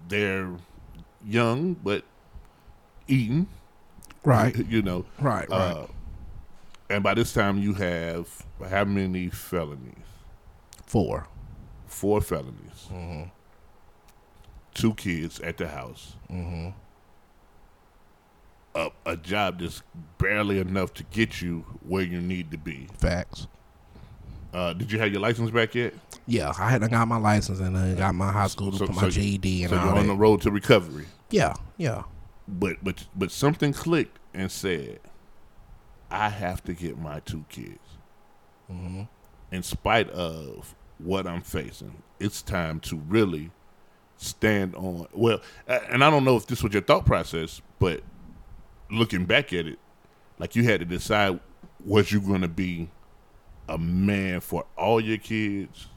they're 0.09 0.51
young 1.25 1.75
but 1.75 2.05
eating, 3.07 3.49
Right, 4.25 4.55
You 4.69 4.83
know, 4.83 5.05
right, 5.21 5.49
right. 5.49 5.59
Uh, 5.59 5.87
and 6.91 7.03
by 7.03 7.15
this 7.15 7.33
time, 7.33 7.59
you 7.59 7.75
have 7.75 8.29
how 8.69 8.85
many 8.85 9.29
felonies? 9.29 9.95
Four. 10.87 11.27
Four 11.87 12.21
felonies. 12.21 12.87
hmm 12.89 13.23
Two 14.75 14.95
kids 14.95 15.41
at 15.41 15.57
the 15.57 15.69
house. 15.69 16.17
hmm 16.29 16.69
A, 18.75 18.91
a 19.07 19.17
job 19.17 19.61
that's 19.61 19.83
barely 20.19 20.59
enough 20.59 20.95
to 20.95 21.03
get 21.05 21.41
you 21.41 21.65
where 21.87 22.03
you 22.03 22.21
need 22.21 22.51
to 22.53 22.59
be. 22.59 22.89
Facts. 22.99 23.47
Uh, 24.53 24.73
did 24.73 24.91
you 24.93 24.99
have 24.99 25.11
your 25.13 25.21
license 25.21 25.51
back 25.51 25.75
yet? 25.75 25.95
Yeah, 26.27 26.53
I 26.59 26.71
hadn't 26.71 26.91
got 26.91 27.09
my 27.09 27.17
license 27.19 27.61
and 27.61 27.77
I 27.77 27.95
got 27.95 28.15
my 28.15 28.31
high 28.31 28.47
school 28.47 28.73
So- 28.73 28.87
my 28.87 29.03
so- 29.03 29.11
GED 29.11 29.65
and 29.65 29.71
So 29.71 29.79
all 29.79 29.87
you're 29.87 29.97
on 29.97 30.07
the 30.07 30.15
road 30.15 30.43
to 30.43 30.51
recovery. 30.51 31.07
yeah, 31.31 31.55
yeah. 31.77 32.03
But 32.47 32.77
but 32.83 33.05
but 33.15 33.31
something 33.31 33.73
clicked 33.73 34.19
and 34.33 34.51
said, 34.51 35.01
I 36.11 36.29
have 36.31 36.63
to 36.65 36.73
get 36.73 36.99
my 36.99 37.21
two 37.21 37.45
kids. 37.49 37.79
hmm 38.69 39.03
In 39.53 39.63
spite 39.63 40.09
of 40.11 40.75
what 40.99 41.27
I'm 41.27 41.43
facing, 41.43 42.03
it's 42.19 42.41
time 42.43 42.81
to 42.81 42.97
really 42.97 43.51
stand 44.17 44.75
on. 44.75 45.07
Well, 45.13 45.41
and 45.67 46.03
I 46.03 46.11
don't 46.11 46.25
know 46.25 46.37
if 46.37 46.47
this 46.47 46.63
was 46.63 46.73
your 46.73 46.83
thought 46.83 47.05
process, 47.05 47.61
but 47.79 48.01
looking 48.91 49.25
back 49.25 49.53
at 49.53 49.67
it, 49.67 49.79
like 50.39 50.57
you 50.57 50.65
had 50.65 50.81
to 50.81 50.87
decide 50.87 51.41
was 51.85 52.11
you 52.11 52.21
going 52.21 52.41
to 52.41 52.49
be 52.49 52.89
a 53.69 53.79
man 53.79 54.41
for 54.41 54.65
all 54.77 55.01
your 55.01 55.19
kids 55.19 55.89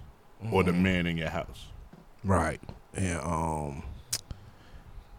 or 0.51 0.63
the 0.63 0.73
man 0.73 1.05
in 1.05 1.17
your 1.17 1.29
house. 1.29 1.67
Right. 2.23 2.61
And 2.93 3.19
um 3.19 3.83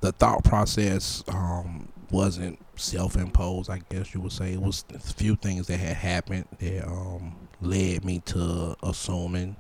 the 0.01 0.13
thought 0.13 0.45
process 0.45 1.23
um 1.29 1.89
wasn't 2.11 2.59
self 2.77 3.17
imposed, 3.17 3.71
I 3.71 3.81
guess 3.89 4.15
you 4.15 4.21
would 4.21 4.33
say. 4.33 4.53
It 4.53 4.61
was 4.61 4.85
a 4.95 4.99
few 4.99 5.37
things 5.37 5.67
that 5.69 5.79
had 5.79 5.97
happened 5.97 6.47
that 6.59 6.87
um 6.87 7.37
led 7.61 8.05
me 8.05 8.21
to 8.27 8.77
assuming 8.83 9.57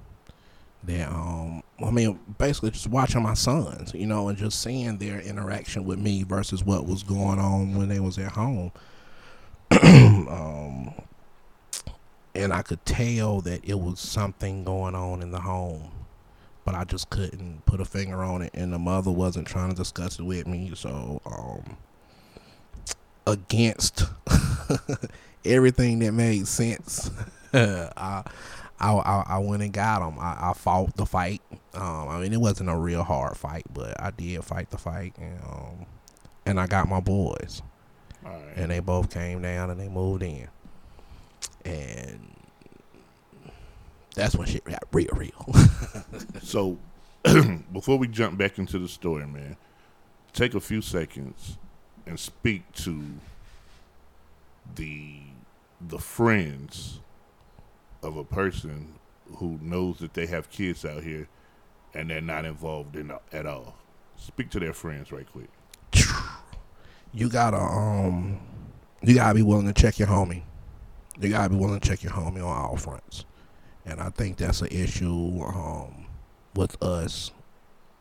that 0.85 1.09
um 1.09 1.63
I 1.85 1.91
mean 1.91 2.19
basically 2.39 2.71
just 2.71 2.89
watching 2.89 3.23
my 3.23 3.35
sons, 3.35 3.95
you 3.95 4.07
know, 4.07 4.29
and 4.29 4.39
just 4.39 4.63
seeing 4.63 4.99
their 4.99 5.21
interaction 5.21 5.85
with 5.85 5.99
me 5.99 6.23
versus 6.23 6.65
what 6.65 6.87
was 6.87 7.03
going 7.03 7.39
on 7.39 7.77
when 7.77 7.89
they 7.89 8.01
was 8.01 8.19
at 8.19 8.33
home. 8.33 8.73
um 9.83 10.95
and 12.35 12.53
I 12.53 12.63
could 12.63 12.85
tell 12.87 13.41
that 13.43 13.65
it 13.65 13.79
was 13.79 14.01
something 14.01 14.65
going 14.65 14.95
on 14.95 15.23
in 15.23 15.31
the 15.31 15.41
home 15.41 15.91
but 16.65 16.75
I 16.75 16.85
just 16.85 17.11
couldn't 17.11 17.65
put 17.67 17.81
a 17.81 17.85
finger 17.85 18.23
on 18.23 18.43
it, 18.43 18.51
and 18.55 18.73
the 18.73 18.79
mother 18.79 19.11
wasn't 19.11 19.47
trying 19.47 19.71
to 19.71 19.77
discuss 19.77 20.19
it 20.19 20.23
with 20.23 20.47
me. 20.47 20.73
So, 20.75 21.21
um, 21.27 21.77
against 23.27 24.05
everything 25.45 25.99
that 26.01 26.13
made 26.13 26.47
sense, 26.47 27.11
I, 27.53 28.23
I, 28.83 28.93
I, 28.93 29.25
I 29.29 29.39
went 29.39 29.63
and 29.63 29.73
got 29.73 30.07
him. 30.07 30.19
I, 30.19 30.51
I 30.51 30.53
fought 30.55 30.97
the 30.97 31.07
fight. 31.07 31.41
Um, 31.73 32.09
I 32.09 32.21
mean, 32.21 32.33
it 32.33 32.41
wasn't 32.41 32.69
a 32.69 32.77
real 32.77 33.05
hard 33.05 33.37
fight, 33.37 33.65
but 33.73 33.99
I 34.01 34.11
did 34.11 34.45
fight 34.45 34.71
the 34.71 34.79
fight, 34.79 35.15
and 35.19 35.41
um, 35.45 35.87
and 36.45 36.61
I 36.61 36.67
got 36.67 36.89
my 36.89 37.01
boys, 37.01 37.63
right. 38.25 38.53
and 38.57 38.71
they 38.71 38.81
both 38.81 39.15
came 39.15 39.41
down 39.41 39.71
and 39.71 39.79
they 39.79 39.89
moved 39.89 40.25
in, 40.25 40.49
and 41.65 42.35
that's 44.17 44.35
when 44.35 44.49
shit 44.49 44.65
got 44.65 44.83
real, 44.93 45.11
real. 45.15 45.55
So, 46.43 46.77
before 47.73 47.99
we 47.99 48.09
jump 48.09 48.37
back 48.37 48.59
into 48.59 48.79
the 48.79 48.89
story, 48.89 49.27
man, 49.27 49.57
take 50.33 50.55
a 50.55 50.61
few 50.61 50.83
seconds 50.83 51.57
and 52.05 52.19
speak 52.19 52.71
to 52.73 53.05
the 54.75 55.21
the 55.81 55.99
friends 55.99 57.01
of 58.03 58.17
a 58.17 58.25
person 58.25 58.95
who 59.37 59.59
knows 59.63 59.99
that 59.99 60.15
they 60.15 60.27
have 60.27 60.51
kids 60.51 60.85
out 60.85 61.03
here 61.03 61.29
and 61.95 62.11
they're 62.11 62.21
not 62.21 62.45
involved 62.45 62.97
in 62.97 63.13
at 63.33 63.47
all. 63.47 63.75
Speak 64.17 64.51
to 64.51 64.61
their 64.61 64.73
friends 64.73 65.13
right 65.13 65.27
quick. 65.31 65.49
you 67.13 67.29
gotta 67.29 67.59
um 67.59 68.41
you 69.03 69.15
gotta 69.15 69.35
be 69.35 69.43
willing 69.43 69.67
to 69.67 69.73
check 69.73 69.99
your 69.99 70.09
homie. 70.09 70.43
You 71.21 71.29
gotta 71.29 71.51
be 71.51 71.57
willing 71.57 71.81
to 71.81 71.89
check 71.89 72.03
your 72.03 72.13
homie 72.13 72.45
on 72.45 72.57
all 72.57 72.77
fronts. 72.77 73.25
And 73.85 74.01
I 74.01 74.11
think 74.11 74.37
that's 74.37 74.63
an 74.63 74.69
issue 74.69 75.43
um 75.43 76.07
with 76.55 76.81
us, 76.83 77.31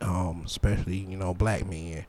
um, 0.00 0.42
especially, 0.44 0.96
you 0.96 1.16
know, 1.16 1.34
black 1.34 1.66
men. 1.66 2.06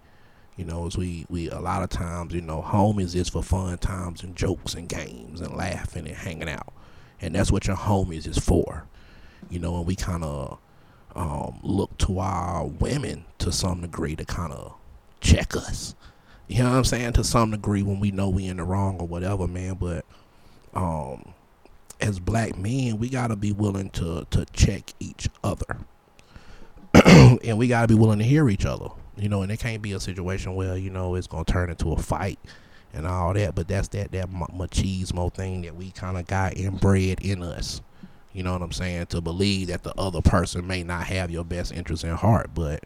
You 0.56 0.66
know, 0.66 0.86
as 0.86 0.96
we, 0.96 1.26
we 1.30 1.50
a 1.50 1.60
lot 1.60 1.82
of 1.82 1.90
times, 1.90 2.34
you 2.34 2.42
know, 2.42 2.62
homies 2.62 3.16
is 3.16 3.28
for 3.28 3.42
fun 3.42 3.76
times 3.80 4.22
and 4.22 4.36
jokes 4.36 4.76
and 4.76 4.88
games 4.88 5.42
and 5.42 5.56
laughing 5.56 6.06
and 6.06 6.16
hanging 6.16 6.50
out. 6.50 6.72
And 7.24 7.34
that's 7.34 7.52
what 7.52 7.68
your 7.68 7.78
homies 7.78 8.28
is 8.28 8.38
for. 8.38 8.86
You 9.50 9.60
know, 9.60 9.78
and 9.78 9.86
we 9.86 9.96
kinda 9.96 10.58
um 11.16 11.60
look 11.64 11.98
to 12.00 12.20
our 12.20 12.66
women 12.66 13.24
to 13.38 13.52
some 13.52 13.82
degree 13.82 14.16
to 14.16 14.26
kinda 14.26 14.72
check 15.22 15.56
us. 15.56 15.96
You 16.48 16.64
know 16.64 16.72
what 16.72 16.78
I'm 16.78 16.84
saying? 16.84 17.14
To 17.14 17.24
some 17.24 17.52
degree 17.52 17.82
when 17.82 18.00
we 18.00 18.12
know 18.12 18.28
we 18.30 18.46
in 18.46 18.58
the 18.58 18.64
wrong 18.64 19.00
or 19.00 19.08
whatever, 19.08 19.48
man. 19.48 19.76
But 19.76 20.06
um 20.74 21.34
as 22.02 22.20
black 22.20 22.58
men, 22.58 23.00
we 23.00 23.08
gotta 23.08 23.38
be 23.38 23.54
willing 23.54 23.90
to 23.92 24.28
to 24.32 24.46
check 24.52 24.94
each 25.00 25.30
other. 25.44 25.78
and 27.06 27.58
we 27.58 27.70
gotta 27.70 27.88
be 27.88 27.96
willing 27.96 28.20
to 28.20 28.26
hear 28.26 28.50
each 28.50 28.66
other. 28.66 28.90
You 29.16 29.30
know, 29.30 29.44
and 29.44 29.52
it 29.52 29.60
can't 29.60 29.82
be 29.82 29.94
a 29.94 30.00
situation 30.00 30.56
where, 30.56 30.76
you 30.76 30.90
know, 30.90 31.16
it's 31.16 31.28
gonna 31.28 31.46
turn 31.46 31.70
into 31.70 31.94
a 31.94 31.98
fight 31.98 32.40
and 32.94 33.08
all 33.08 33.34
that, 33.34 33.56
but 33.56 33.68
that's 33.68 33.88
that 33.90 34.12
that 34.12 34.30
ma- 34.32 34.48
machismo 34.48 35.34
thing 35.34 35.64
that 35.64 35.76
we 35.76 35.92
kind 35.92 36.18
of 36.18 36.28
got 36.28 36.56
inbred 36.58 37.22
in 37.22 37.44
us. 37.44 37.82
You 38.34 38.44
know 38.44 38.54
what 38.54 38.62
I'm 38.62 38.72
saying? 38.72 39.08
To 39.08 39.22
believe 39.22 39.68
that 39.68 39.84
the 39.84 39.94
other 40.00 40.22
person 40.22 40.66
may 40.66 40.84
not 40.84 41.06
have 41.06 41.30
your 41.32 41.44
best 41.44 41.72
interest 41.72 42.04
in 42.04 42.16
heart, 42.16 42.52
but 42.54 42.84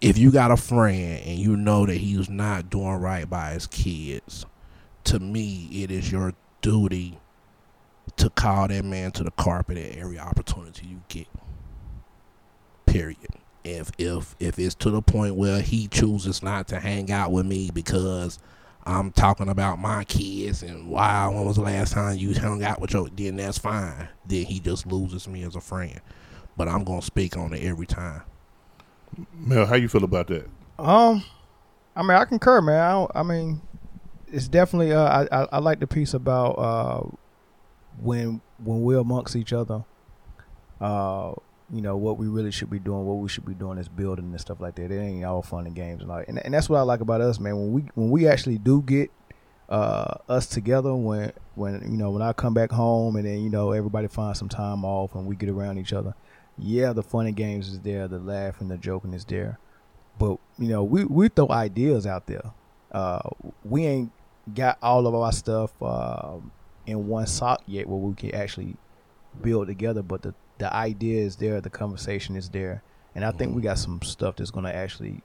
if 0.00 0.16
you 0.16 0.30
got 0.30 0.50
a 0.50 0.56
friend 0.56 1.22
and 1.24 1.38
you 1.38 1.56
know 1.56 1.84
that 1.86 1.96
he's 1.96 2.30
not 2.30 2.70
doing 2.70 2.96
right 2.96 3.28
by 3.28 3.50
his 3.52 3.66
kids, 3.66 4.46
to 5.04 5.18
me, 5.18 5.68
it 5.72 5.90
is 5.90 6.10
your 6.12 6.34
duty 6.62 7.18
to 8.16 8.30
call 8.30 8.68
that 8.68 8.84
man 8.84 9.10
to 9.12 9.24
the 9.24 9.30
carpet 9.32 9.78
at 9.78 9.96
every 9.96 10.18
opportunity 10.18 10.86
you 10.86 11.02
get. 11.08 11.26
Period. 12.86 13.18
If 13.64 13.90
if 13.98 14.34
if 14.40 14.58
it's 14.58 14.74
to 14.76 14.90
the 14.90 15.02
point 15.02 15.34
where 15.34 15.60
he 15.60 15.88
chooses 15.88 16.42
not 16.42 16.68
to 16.68 16.80
hang 16.80 17.10
out 17.10 17.32
with 17.32 17.46
me 17.46 17.70
because 17.72 18.38
I'm 18.84 19.10
talking 19.10 19.48
about 19.48 19.78
my 19.78 20.04
kids 20.04 20.62
and 20.62 20.88
wow, 20.88 21.32
when 21.32 21.44
was 21.44 21.56
the 21.56 21.62
last 21.62 21.92
time 21.92 22.16
you 22.16 22.34
hung 22.34 22.62
out 22.62 22.80
with 22.80 22.92
your 22.92 23.08
then 23.08 23.36
that's 23.36 23.58
fine. 23.58 24.08
Then 24.26 24.44
he 24.44 24.60
just 24.60 24.86
loses 24.86 25.28
me 25.28 25.42
as 25.42 25.56
a 25.56 25.60
friend. 25.60 26.00
But 26.56 26.68
I'm 26.68 26.84
gonna 26.84 27.02
speak 27.02 27.36
on 27.36 27.52
it 27.52 27.62
every 27.62 27.86
time. 27.86 28.22
Mel, 29.34 29.66
how 29.66 29.76
you 29.76 29.88
feel 29.88 30.04
about 30.04 30.28
that? 30.28 30.48
Um, 30.78 31.24
I 31.96 32.02
mean, 32.02 32.12
I 32.12 32.24
concur, 32.24 32.60
man. 32.60 32.80
I, 32.80 32.90
don't, 32.92 33.10
I 33.14 33.22
mean, 33.22 33.60
it's 34.32 34.48
definitely. 34.48 34.92
Uh, 34.92 35.04
I, 35.04 35.42
I 35.42 35.48
I 35.52 35.58
like 35.58 35.80
the 35.80 35.86
piece 35.86 36.14
about 36.14 36.52
uh, 36.52 37.06
when 38.00 38.40
when 38.62 38.82
we're 38.82 38.98
amongst 38.98 39.36
each 39.36 39.52
other. 39.52 39.84
Uh, 40.80 41.34
you 41.72 41.82
know 41.82 41.96
what 41.96 42.18
we 42.18 42.26
really 42.26 42.50
should 42.50 42.70
be 42.70 42.78
doing, 42.78 43.04
what 43.04 43.14
we 43.14 43.28
should 43.28 43.44
be 43.44 43.54
doing 43.54 43.78
is 43.78 43.88
building 43.88 44.26
and 44.26 44.40
stuff 44.40 44.60
like 44.60 44.76
that. 44.76 44.90
It 44.90 44.98
ain't 44.98 45.24
all 45.24 45.42
fun 45.42 45.66
and 45.66 45.74
games 45.74 46.02
and 46.02 46.10
all. 46.10 46.22
And 46.26 46.38
and 46.44 46.54
that's 46.54 46.68
what 46.68 46.78
I 46.78 46.82
like 46.82 47.00
about 47.00 47.20
us, 47.20 47.38
man. 47.38 47.56
When 47.56 47.72
we 47.72 47.82
when 47.94 48.10
we 48.10 48.26
actually 48.28 48.58
do 48.58 48.82
get 48.82 49.10
uh 49.68 50.14
us 50.28 50.46
together, 50.46 50.94
when 50.94 51.32
when 51.54 51.82
you 51.90 51.98
know 51.98 52.10
when 52.10 52.22
I 52.22 52.32
come 52.32 52.54
back 52.54 52.70
home 52.70 53.16
and 53.16 53.26
then 53.26 53.42
you 53.42 53.50
know 53.50 53.72
everybody 53.72 54.08
finds 54.08 54.38
some 54.38 54.48
time 54.48 54.84
off 54.84 55.14
and 55.14 55.26
we 55.26 55.36
get 55.36 55.48
around 55.48 55.78
each 55.78 55.92
other. 55.92 56.14
Yeah, 56.60 56.92
the 56.92 57.04
fun 57.04 57.26
and 57.26 57.36
games 57.36 57.68
is 57.68 57.80
there, 57.80 58.08
the 58.08 58.18
laugh 58.18 58.60
and 58.60 58.70
the 58.70 58.76
joking 58.76 59.14
is 59.14 59.24
there 59.24 59.58
but 60.18 60.38
you 60.58 60.68
know 60.68 60.82
we 60.82 61.04
we 61.04 61.28
throw 61.28 61.48
ideas 61.50 62.06
out 62.06 62.26
there 62.26 62.42
uh 62.92 63.20
we 63.64 63.86
ain't 63.86 64.12
got 64.54 64.78
all 64.82 65.06
of 65.06 65.14
our 65.14 65.32
stuff 65.32 65.70
uh, 65.82 66.36
in 66.86 67.06
one 67.06 67.26
sock 67.26 67.62
yet 67.66 67.86
where 67.86 67.98
we 67.98 68.14
can 68.14 68.34
actually 68.34 68.76
build 69.42 69.66
together 69.66 70.02
but 70.02 70.22
the 70.22 70.34
the 70.58 70.74
idea 70.74 71.22
is 71.22 71.36
there 71.36 71.60
the 71.60 71.70
conversation 71.70 72.36
is 72.36 72.48
there 72.50 72.82
and 73.14 73.24
i 73.24 73.30
think 73.30 73.54
we 73.54 73.62
got 73.62 73.78
some 73.78 74.00
stuff 74.02 74.36
that's 74.36 74.50
going 74.50 74.64
to 74.66 74.74
actually 74.74 75.22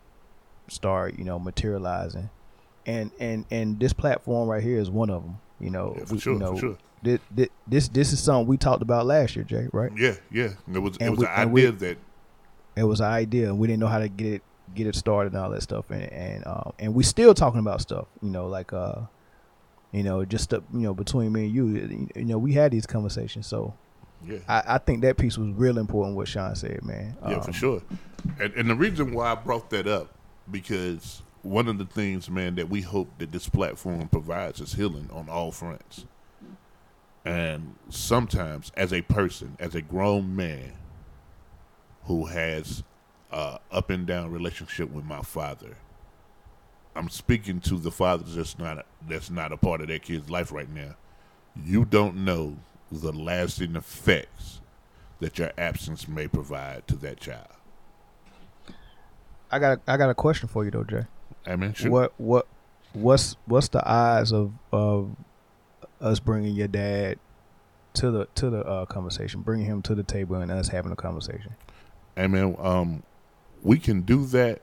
start 0.68 1.18
you 1.18 1.24
know 1.26 1.40
materializing 1.40 2.30
and 2.86 3.12
and 3.20 3.46
and 3.52 3.80
this 3.80 3.94
platform 3.94 4.48
right 4.50 4.64
here 4.64 4.80
is 4.80 4.90
one 4.90 5.10
of 5.10 5.24
them 5.24 5.38
you 5.60 5.70
know 5.70 5.96
Yeah, 5.98 6.06
for 6.06 6.14
we- 6.16 6.20
sure, 6.20 6.34
you 6.34 6.40
know 6.40 6.54
for 6.54 6.60
sure. 6.60 6.78
thi- 7.04 7.20
thi- 7.36 7.50
this 7.68 7.88
this 7.90 8.14
is 8.14 8.22
something 8.22 8.48
we 8.48 8.58
talked 8.58 8.82
about 8.82 9.06
last 9.06 9.36
year 9.36 9.46
jay 9.46 9.68
right 9.74 9.92
Yeah, 9.98 10.16
yeah. 10.32 10.50
It 10.74 10.80
was 10.80 10.98
it 10.98 11.10
was 11.10 11.20
we- 11.20 11.26
an 11.26 11.32
and 11.36 11.52
we- 11.52 11.62
idea 11.68 11.72
that 11.80 11.98
it 12.76 12.84
was 12.84 13.00
an 13.02 13.08
idea 13.08 13.50
and 13.50 13.60
we 13.60 13.68
didn't 13.68 13.80
know 13.82 13.88
how 13.88 14.00
to 14.00 14.08
get 14.10 14.28
it 14.34 14.42
get 14.74 14.88
it 14.88 14.96
started 14.96 15.34
and 15.34 15.42
all 15.42 15.50
that 15.52 15.62
stuff 15.62 15.86
and 15.92 16.04
and 16.12 16.48
um, 16.48 16.74
and 16.80 16.96
we 16.96 17.04
still 17.04 17.34
talking 17.34 17.60
about 17.60 17.82
stuff 17.82 18.08
you 18.22 18.30
know 18.30 18.48
like 18.48 18.74
uh 18.74 19.02
you 19.92 20.02
know 20.02 20.26
just 20.26 20.54
uh, 20.54 20.62
you 20.74 20.80
know 20.80 20.94
between 20.94 21.32
me 21.32 21.46
and 21.46 21.54
you 21.54 22.08
you 22.16 22.26
know 22.26 22.38
we 22.40 22.54
had 22.54 22.72
these 22.72 22.88
conversations 22.88 23.46
so 23.46 23.74
yeah. 24.26 24.39
I, 24.47 24.76
I 24.76 24.78
think 24.78 25.01
that 25.01 25.17
piece 25.17 25.38
was 25.38 25.49
real 25.49 25.78
important 25.78 26.15
what 26.15 26.28
Sean 26.28 26.55
said 26.55 26.84
man 26.84 27.15
Yeah, 27.21 27.36
Um, 27.36 27.41
for 27.41 27.53
sure. 27.53 27.82
And, 28.39 28.53
and 28.53 28.69
the 28.69 28.76
reason 28.76 29.13
why 29.13 29.32
I 29.32 29.36
brought 29.36 29.69
that 29.71 29.88
up 29.88 30.13
because 30.49 31.21
one 31.41 31.67
of 31.67 31.78
the 31.78 31.86
things, 31.86 32.30
man, 32.30 32.55
that 32.55 32.69
we 32.69 32.82
hope 32.82 33.09
that 33.19 33.32
this 33.32 33.49
platform 33.49 34.07
provides 34.07 34.61
is 34.61 34.74
healing 34.74 35.09
on 35.11 35.30
all 35.30 35.51
fronts. 35.51 36.05
And 37.26 37.76
sometimes, 37.89 38.71
as 38.76 38.91
a 38.91 39.01
person, 39.01 39.55
as 39.59 39.76
a 39.76 39.82
grown 39.82 40.36
man 40.36 40.74
who 42.05 42.26
has 42.26 42.84
a 43.32 43.59
up 43.71 43.89
and 43.89 44.05
down 44.05 44.32
relationship 44.32 44.89
with 44.89 45.05
my 45.05 45.21
father, 45.21 45.78
I'm 46.95 47.09
speaking 47.09 47.59
to 47.61 47.76
the 47.76 47.91
fathers 47.91 48.36
that's 48.36 48.57
not 48.57 48.86
that's 49.07 49.30
not 49.30 49.51
a 49.51 49.57
part 49.57 49.82
of 49.82 49.88
their 49.88 49.99
kid's 49.99 50.30
life 50.30 50.51
right 50.51 50.69
now. 50.69 50.95
You 51.65 51.86
don't 51.86 52.26
know 52.26 52.57
the 53.02 53.12
lasting 53.12 53.76
effects 53.76 54.62
that 55.20 55.38
your 55.39 55.52
absence 55.58 56.08
may 56.08 56.28
provide 56.28 56.88
to 56.88 56.96
that 56.98 57.20
child. 57.20 57.48
I 59.52 59.60
got 59.60 59.80
I 59.88 59.98
got 59.98 60.10
a 60.10 60.16
question 60.16 60.48
for 60.48 60.66
you 60.66 60.72
though, 60.72 60.84
Jay. 60.84 61.06
I 61.46 61.56
mean, 61.56 61.74
sure. 61.74 61.91
What 61.91 62.14
what 62.18 62.48
what's 62.94 63.36
what's 63.46 63.68
the 63.70 63.86
odds 63.86 64.32
of 64.32 64.52
of 64.72 65.16
us 66.02 66.20
bringing 66.20 66.56
your 66.56 66.68
dad 66.68 67.20
to 67.96 68.12
the 68.12 68.28
to 68.36 68.50
the 68.50 68.62
uh, 68.66 68.86
conversation, 68.86 69.41
bringing 69.41 69.66
him 69.66 69.82
to 69.84 69.96
the 69.96 70.04
table, 70.04 70.36
and 70.38 70.52
us 70.52 70.70
having 70.70 70.91
a 70.91 70.96
conversation? 70.96 71.56
I 72.18 72.28
mean, 72.28 72.56
um, 72.60 73.04
we 73.62 73.78
can 73.78 74.02
do 74.02 74.26
that. 74.28 74.62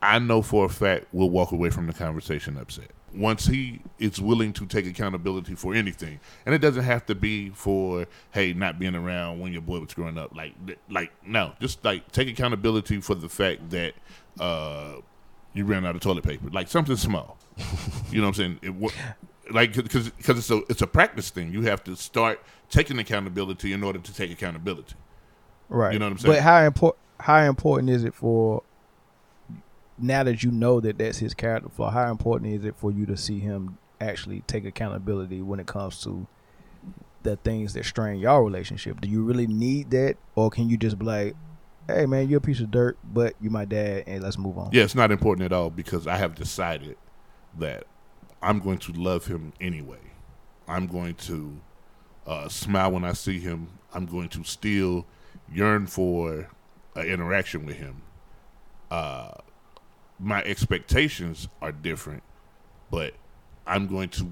I 0.00 0.20
know 0.20 0.42
for 0.42 0.64
a 0.64 0.68
fact 0.68 1.06
we'll 1.12 1.30
walk 1.30 1.50
away 1.50 1.70
from 1.70 1.88
the 1.88 1.92
conversation 1.92 2.56
upset 2.56 2.90
once 3.14 3.46
he 3.46 3.80
is 3.98 4.20
willing 4.20 4.52
to 4.52 4.66
take 4.66 4.86
accountability 4.86 5.54
for 5.54 5.74
anything, 5.74 6.20
and 6.46 6.54
it 6.54 6.58
doesn't 6.58 6.84
have 6.84 7.06
to 7.06 7.14
be 7.14 7.50
for 7.50 8.06
hey 8.32 8.52
not 8.52 8.78
being 8.78 8.94
around 8.94 9.40
when 9.40 9.52
your 9.52 9.62
boy 9.62 9.80
was 9.80 9.94
growing 9.94 10.18
up. 10.18 10.34
Like 10.34 10.54
like 10.90 11.12
no, 11.26 11.52
just 11.60 11.84
like 11.84 12.10
take 12.12 12.28
accountability 12.28 13.00
for 13.00 13.14
the 13.14 13.28
fact 13.28 13.70
that 13.70 13.94
uh, 14.38 14.96
you 15.54 15.64
ran 15.64 15.86
out 15.86 15.94
of 15.94 16.00
toilet 16.00 16.24
paper, 16.24 16.48
like 16.50 16.68
something 16.68 16.96
small. 16.96 17.38
you 18.10 18.20
know 18.20 18.28
what 18.28 18.38
I'm 18.38 18.58
saying? 18.60 18.60
It, 18.62 18.92
like 19.50 19.74
because 19.74 20.10
because 20.10 20.38
it's 20.38 20.50
a 20.50 20.62
it's 20.68 20.82
a 20.82 20.86
practice 20.86 21.30
thing. 21.30 21.52
You 21.52 21.62
have 21.62 21.82
to 21.84 21.96
start 21.96 22.40
taking 22.70 22.98
accountability 22.98 23.72
in 23.72 23.82
order 23.82 23.98
to 23.98 24.14
take 24.14 24.30
accountability. 24.30 24.94
Right. 25.68 25.92
You 25.92 25.98
know 25.98 26.06
what 26.06 26.12
I'm 26.12 26.18
saying? 26.18 26.34
But 26.34 26.42
how 26.42 26.62
important 26.62 27.02
how 27.20 27.38
important 27.40 27.90
is 27.90 28.04
it 28.04 28.14
for 28.14 28.62
now 29.98 30.22
that 30.22 30.42
you 30.42 30.50
know 30.50 30.80
that 30.80 30.98
that's 30.98 31.18
his 31.18 31.34
character 31.34 31.68
flaw? 31.68 31.90
How 31.90 32.10
important 32.10 32.52
is 32.52 32.64
it 32.64 32.76
for 32.76 32.90
you 32.90 33.06
to 33.06 33.16
see 33.16 33.38
him 33.38 33.78
actually 34.00 34.42
take 34.42 34.64
accountability 34.64 35.42
when 35.42 35.60
it 35.60 35.66
comes 35.66 36.02
to 36.04 36.26
the 37.22 37.36
things 37.36 37.74
that 37.74 37.84
strain 37.84 38.20
your 38.20 38.44
relationship? 38.44 39.00
Do 39.00 39.08
you 39.08 39.22
really 39.22 39.46
need 39.46 39.90
that, 39.90 40.16
or 40.34 40.50
can 40.50 40.68
you 40.68 40.76
just 40.76 40.98
be 40.98 41.04
like, 41.04 41.34
"Hey, 41.86 42.06
man, 42.06 42.28
you're 42.28 42.38
a 42.38 42.42
piece 42.42 42.60
of 42.60 42.70
dirt, 42.70 42.98
but 43.04 43.34
you're 43.40 43.52
my 43.52 43.64
dad, 43.64 44.04
and 44.06 44.22
let's 44.22 44.38
move 44.38 44.58
on"? 44.58 44.70
Yeah, 44.72 44.84
it's 44.84 44.94
not 44.94 45.10
important 45.10 45.44
at 45.44 45.52
all 45.52 45.70
because 45.70 46.06
I 46.06 46.16
have 46.16 46.34
decided 46.34 46.96
that 47.58 47.84
I'm 48.42 48.60
going 48.60 48.78
to 48.78 48.92
love 48.92 49.26
him 49.26 49.52
anyway. 49.60 49.98
I'm 50.68 50.86
going 50.86 51.14
to 51.14 51.60
uh, 52.26 52.48
smile 52.48 52.92
when 52.92 53.04
I 53.04 53.12
see 53.14 53.40
him. 53.40 53.68
I'm 53.92 54.06
going 54.06 54.28
to 54.30 54.44
still 54.44 55.06
yearn 55.50 55.86
for 55.86 56.48
an 56.94 57.06
interaction 57.06 57.64
with 57.66 57.76
him. 57.76 58.02
Uh, 58.90 59.32
my 60.18 60.42
expectations 60.42 61.48
are 61.62 61.72
different, 61.72 62.22
but 62.90 63.14
I'm 63.66 63.86
going 63.86 64.08
to 64.10 64.30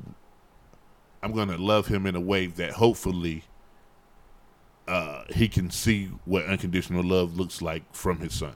I'm 1.23 1.33
going 1.33 1.49
to 1.49 1.57
love 1.57 1.87
him 1.87 2.07
in 2.07 2.15
a 2.15 2.21
way 2.21 2.47
that 2.47 2.73
hopefully 2.73 3.45
uh, 4.89 5.25
he 5.31 5.49
can 5.49 5.71
see 5.71 6.07
what 6.25 6.45
unconditional 6.47 7.03
love 7.03 7.37
looks 7.37 7.61
like 7.61 7.83
from 7.95 8.21
his 8.21 8.35
son. 8.35 8.55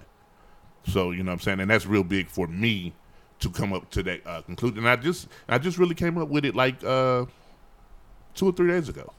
So 0.86 1.10
you 1.10 1.22
know 1.22 1.30
what 1.30 1.34
I'm 1.34 1.40
saying, 1.40 1.60
and 1.60 1.70
that's 1.70 1.86
real 1.86 2.04
big 2.04 2.28
for 2.28 2.46
me 2.46 2.94
to 3.40 3.50
come 3.50 3.72
up 3.72 3.90
to 3.90 4.02
that 4.04 4.26
uh, 4.26 4.42
conclusion. 4.42 4.78
And 4.78 4.88
I 4.88 4.96
just 4.96 5.28
I 5.48 5.58
just 5.58 5.78
really 5.78 5.94
came 5.94 6.18
up 6.18 6.28
with 6.28 6.44
it 6.44 6.54
like 6.54 6.82
uh, 6.84 7.26
two 8.34 8.48
or 8.48 8.52
three 8.52 8.68
days 8.68 8.88
ago. 8.88 9.12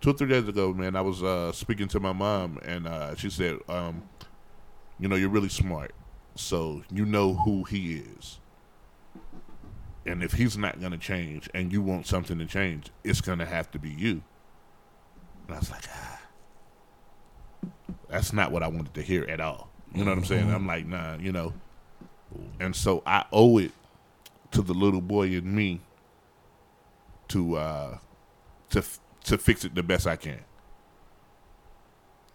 Two 0.00 0.10
or 0.10 0.12
three 0.12 0.28
days 0.28 0.46
ago, 0.46 0.72
man, 0.72 0.94
I 0.94 1.00
was 1.00 1.22
uh, 1.24 1.50
speaking 1.50 1.88
to 1.88 1.98
my 1.98 2.12
mom, 2.12 2.58
and 2.64 2.86
uh, 2.86 3.16
she 3.16 3.30
said, 3.30 3.58
um, 3.68 4.02
"You 5.00 5.08
know, 5.08 5.16
you're 5.16 5.28
really 5.28 5.48
smart, 5.48 5.92
so 6.38 6.82
you 6.92 7.04
know 7.04 7.34
who 7.34 7.64
he 7.64 7.96
is. 7.96 8.38
And 10.06 10.22
if 10.22 10.32
he's 10.32 10.56
not 10.56 10.80
going 10.80 10.92
to 10.92 10.98
change, 10.98 11.50
and 11.52 11.72
you 11.72 11.82
want 11.82 12.06
something 12.06 12.38
to 12.38 12.46
change, 12.46 12.90
it's 13.04 13.20
going 13.20 13.38
to 13.40 13.46
have 13.46 13.70
to 13.72 13.78
be 13.78 13.90
you." 13.90 14.22
And 15.46 15.56
I 15.56 15.58
was 15.58 15.70
like, 15.70 15.84
ah, 15.90 16.20
"That's 18.08 18.32
not 18.32 18.52
what 18.52 18.62
I 18.62 18.68
wanted 18.68 18.94
to 18.94 19.02
hear 19.02 19.24
at 19.24 19.40
all." 19.40 19.70
You 19.94 20.04
know 20.04 20.10
what 20.10 20.18
I'm 20.18 20.24
saying? 20.24 20.52
I'm 20.52 20.66
like, 20.66 20.86
nah, 20.86 21.16
you 21.16 21.32
know. 21.32 21.54
And 22.60 22.74
so 22.76 23.02
I 23.06 23.24
owe 23.32 23.58
it 23.58 23.72
to 24.50 24.62
the 24.62 24.74
little 24.74 25.00
boy 25.00 25.28
in 25.28 25.54
me 25.54 25.80
to 27.28 27.56
uh 27.56 27.98
to 28.70 28.84
to 29.24 29.38
fix 29.38 29.64
it 29.64 29.74
the 29.74 29.82
best 29.82 30.06
I 30.06 30.16
can. 30.16 30.40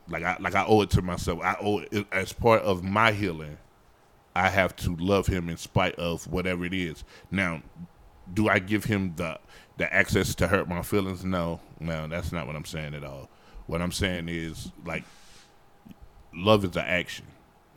Like 0.08 0.24
I 0.24 0.38
like 0.40 0.56
I 0.56 0.66
owe 0.66 0.82
it 0.82 0.90
to 0.92 1.02
myself. 1.02 1.40
I 1.42 1.56
owe 1.60 1.80
it 1.80 2.08
as 2.12 2.34
part 2.34 2.62
of 2.64 2.84
my 2.84 3.12
healing. 3.12 3.58
I 4.36 4.50
have 4.50 4.76
to 4.78 4.96
love 4.96 5.28
him 5.28 5.50
in 5.50 5.58
spite 5.58 5.96
of 5.96 6.28
whatever 6.28 6.66
it 6.66 6.74
is. 6.74 7.04
Now, 7.32 7.62
do 8.34 8.50
I 8.50 8.60
give 8.60 8.86
him 8.86 9.14
the 9.16 9.40
the 9.78 9.94
access 9.94 10.36
to 10.36 10.48
hurt 10.48 10.68
my 10.68 10.82
feelings? 10.82 11.24
No, 11.26 11.60
no, 11.80 12.08
that's 12.08 12.32
not 12.32 12.48
what 12.48 12.56
I'm 12.56 12.66
saying 12.66 12.94
at 12.94 13.04
all. 13.04 13.30
What 13.68 13.82
I'm 13.82 13.92
saying 13.92 14.30
is 14.30 14.72
like 14.86 15.04
love 16.34 16.64
is 16.64 16.76
an 16.76 16.86
action. 16.86 17.26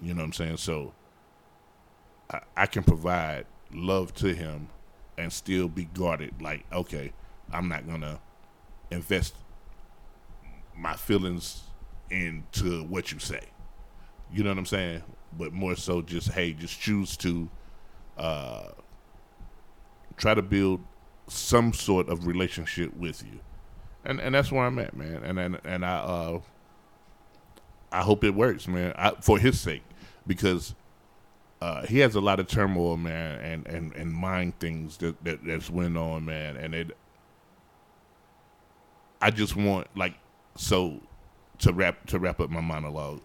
You 0.00 0.14
know 0.14 0.20
what 0.20 0.26
I'm 0.26 0.32
saying? 0.32 0.56
So 0.58 0.92
I, 2.30 2.40
I 2.56 2.66
can 2.66 2.84
provide 2.84 3.46
love 3.72 4.14
to 4.14 4.34
him 4.34 4.68
and 5.18 5.32
still 5.32 5.68
be 5.68 5.84
guarded. 5.84 6.40
Like, 6.40 6.64
okay, 6.72 7.12
I'm 7.52 7.68
not 7.68 7.86
gonna 7.86 8.20
invest 8.90 9.34
my 10.76 10.94
feelings 10.94 11.62
into 12.10 12.84
what 12.84 13.12
you 13.12 13.18
say. 13.18 13.40
You 14.32 14.42
know 14.42 14.50
what 14.50 14.58
I'm 14.58 14.66
saying? 14.66 15.02
But 15.38 15.52
more 15.52 15.76
so, 15.76 16.02
just 16.02 16.32
hey, 16.32 16.52
just 16.52 16.80
choose 16.80 17.16
to 17.18 17.48
uh, 18.16 18.68
try 20.16 20.34
to 20.34 20.42
build 20.42 20.80
some 21.28 21.72
sort 21.72 22.08
of 22.08 22.26
relationship 22.26 22.96
with 22.96 23.22
you, 23.22 23.40
and 24.04 24.20
and 24.20 24.34
that's 24.34 24.50
where 24.50 24.64
I'm 24.64 24.78
at, 24.78 24.96
man. 24.96 25.22
And 25.22 25.38
and 25.38 25.60
and 25.64 25.84
I 25.84 25.96
uh, 25.98 26.40
I 27.92 28.02
hope 28.02 28.24
it 28.24 28.34
works, 28.34 28.66
man, 28.68 28.92
I, 28.96 29.12
for 29.20 29.38
his 29.38 29.60
sake, 29.60 29.82
because 30.26 30.74
uh, 31.60 31.86
he 31.86 32.00
has 32.00 32.14
a 32.14 32.20
lot 32.20 32.40
of 32.40 32.46
turmoil, 32.46 32.96
man, 32.96 33.40
and, 33.40 33.66
and, 33.66 33.94
and 33.94 34.12
mind 34.12 34.58
things 34.58 34.98
that, 34.98 35.22
that 35.24 35.44
that's 35.44 35.70
went 35.70 35.96
on, 35.96 36.24
man, 36.24 36.56
and 36.56 36.74
it. 36.74 36.96
I 39.20 39.30
just 39.30 39.56
want 39.56 39.86
like 39.96 40.14
so 40.56 41.00
to 41.60 41.72
wrap 41.72 42.04
to 42.06 42.18
wrap 42.18 42.40
up 42.40 42.50
my 42.50 42.60
monologue. 42.60 43.22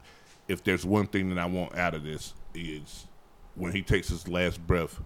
If 0.51 0.63
there's 0.65 0.85
one 0.85 1.07
thing 1.07 1.29
that 1.29 1.39
I 1.39 1.45
want 1.45 1.77
out 1.77 1.95
of 1.95 2.03
this 2.03 2.33
is 2.53 3.07
when 3.55 3.71
he 3.71 3.81
takes 3.81 4.09
his 4.09 4.27
last 4.27 4.65
breath, 4.67 4.99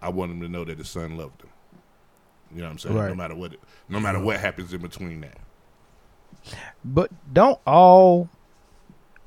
I 0.00 0.08
want 0.08 0.32
him 0.32 0.40
to 0.40 0.48
know 0.48 0.64
that 0.64 0.78
his 0.78 0.88
son 0.88 1.16
loved 1.16 1.42
him. 1.42 1.50
You 2.50 2.58
know 2.58 2.64
what 2.64 2.72
I'm 2.72 2.78
saying? 2.78 2.96
Right. 2.96 3.08
No 3.08 3.14
matter 3.14 3.34
what, 3.36 3.52
no 3.88 4.00
matter 4.00 4.18
what 4.18 4.40
happens 4.40 4.72
in 4.72 4.80
between 4.80 5.20
that. 5.20 5.38
But 6.84 7.10
don't 7.32 7.60
all 7.64 8.28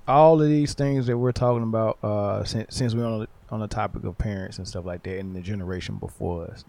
all 0.07 0.41
of 0.41 0.49
these 0.49 0.73
things 0.73 1.07
that 1.07 1.17
we're 1.17 1.31
talking 1.31 1.63
about, 1.63 2.03
uh, 2.03 2.43
since 2.43 2.75
since 2.75 2.93
we're 2.93 3.05
on 3.05 3.19
the, 3.21 3.27
on 3.49 3.61
the 3.61 3.67
topic 3.67 4.03
of 4.03 4.17
parents 4.17 4.57
and 4.57 4.67
stuff 4.67 4.85
like 4.85 5.03
that, 5.03 5.19
and 5.19 5.35
the 5.35 5.41
generation 5.41 5.95
before 5.95 6.47
us, 6.47 6.65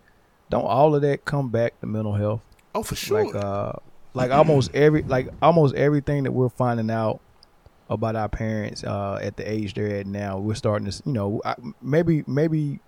don't 0.49 0.65
all 0.65 0.95
of 0.95 1.03
that 1.03 1.25
come 1.25 1.49
back 1.49 1.79
to 1.81 1.87
mental 1.87 2.15
health? 2.15 2.43
Oh, 2.75 2.85
for 2.85 2.95
sure. 2.95 3.25
Like 3.25 3.35
uh, 3.35 3.73
like 4.15 4.31
almost 4.31 4.75
every 4.75 5.03
like 5.03 5.29
almost 5.43 5.75
everything 5.75 6.23
that 6.23 6.33
we're 6.33 6.49
finding 6.49 6.91
out 6.91 7.21
about 7.89 8.17
our 8.17 8.29
parents 8.29 8.83
uh, 8.85 9.19
at 9.23 9.37
the 9.37 9.51
age 9.51 9.75
they're 9.75 9.97
at 9.97 10.07
now, 10.07 10.39
we're 10.39 10.55
starting 10.55 10.91
to 10.91 11.03
you 11.07 11.13
know 11.13 11.41
I, 11.45 11.55
maybe 11.81 12.25
maybe 12.27 12.81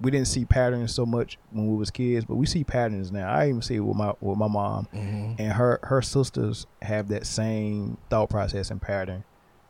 we 0.00 0.10
didn't 0.10 0.26
see 0.26 0.44
patterns 0.44 0.92
so 0.92 1.06
much 1.06 1.38
when 1.52 1.68
we 1.70 1.76
was 1.76 1.90
kids, 1.92 2.24
but 2.24 2.34
we 2.34 2.44
see 2.44 2.64
patterns 2.64 3.12
now. 3.12 3.30
I 3.32 3.48
even 3.48 3.62
see 3.62 3.76
it 3.76 3.80
with 3.80 3.96
my 3.96 4.12
with 4.20 4.36
my 4.36 4.48
mom 4.48 4.88
Mm-hmm. 4.92 5.34
and 5.40 5.52
her 5.52 5.78
her 5.84 6.02
sisters 6.02 6.66
have 6.82 7.08
that 7.08 7.24
same 7.26 7.96
thought 8.10 8.28
process 8.30 8.70
and 8.70 8.82
pattern 8.82 9.22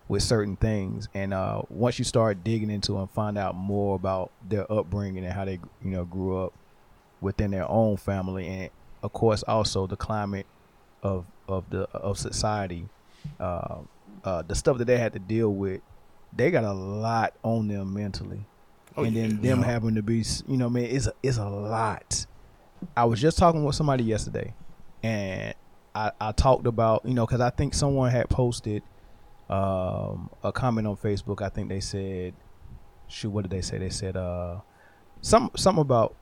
with 0.09 0.23
certain 0.23 0.57
things. 0.57 1.09
And 1.15 1.33
uh, 1.35 1.63
once 1.69 1.99
you 1.99 2.05
start 2.05 2.43
digging 2.43 2.71
into 2.71 2.99
and 2.99 3.11
find 3.11 3.37
out 3.39 3.55
more 3.55 3.95
about 3.95 4.31
their 4.49 4.71
upbringing 4.73 5.25
and 5.25 5.33
how 5.33 5.45
they 5.45 5.61
you 5.85 5.91
know 5.91 6.05
grew 6.05 6.39
up 6.43 6.53
within 7.21 7.51
their 7.51 7.71
own 7.71 7.97
family, 7.99 8.47
and 8.49 8.71
of 9.03 9.13
course 9.13 9.43
also 9.45 9.87
the 9.87 9.97
climate 9.97 10.47
of 11.03 11.27
of 11.47 11.69
the 11.71 11.83
of 11.91 12.19
society, 12.19 12.89
uh, 13.39 13.79
uh, 14.25 14.43
the 14.43 14.55
stuff 14.55 14.79
that 14.79 14.85
they 14.87 14.99
had 14.99 15.13
to 15.15 15.19
deal 15.19 15.51
with, 15.53 15.81
they 16.35 16.51
got 16.51 16.65
a 16.65 16.73
lot 16.73 17.35
on 17.43 17.69
them 17.69 17.93
mentally. 17.95 18.45
Oh, 18.97 19.05
and 19.05 19.17
then 19.17 19.41
them 19.41 19.61
Yeah. 19.61 19.65
having 19.67 19.95
to 19.95 20.03
be, 20.03 20.25
you 20.47 20.57
know, 20.57 20.69
man, 20.69 20.85
it's 20.85 21.07
a, 21.07 21.13
it's 21.23 21.39
a 21.39 21.49
lot. 21.49 22.27
I 22.97 23.05
was 23.05 23.21
just 23.21 23.39
talking 23.39 23.65
with 23.65 23.75
somebody 23.75 24.05
yesterday, 24.05 24.53
and 25.03 25.55
I, 25.95 26.13
I 26.21 26.33
talked 26.33 26.67
about, 26.67 27.05
you 27.07 27.15
know, 27.15 27.25
because 27.27 27.41
I 27.41 27.51
think 27.51 27.75
someone 27.75 28.11
had 28.11 28.29
posted 28.29 28.83
um, 29.49 30.31
a 30.43 30.53
comment 30.53 30.87
on 30.87 30.97
Facebook. 30.97 31.43
I 31.43 31.49
think 31.49 31.69
they 31.69 31.81
said, 31.81 32.35
shoot, 33.09 33.31
what 33.31 33.43
did 33.43 33.51
they 33.51 33.61
say? 33.61 33.79
They 33.79 33.91
said 33.91 34.17
uh, 34.17 34.57
some 35.21 35.51
something 35.57 35.83
about 35.83 36.15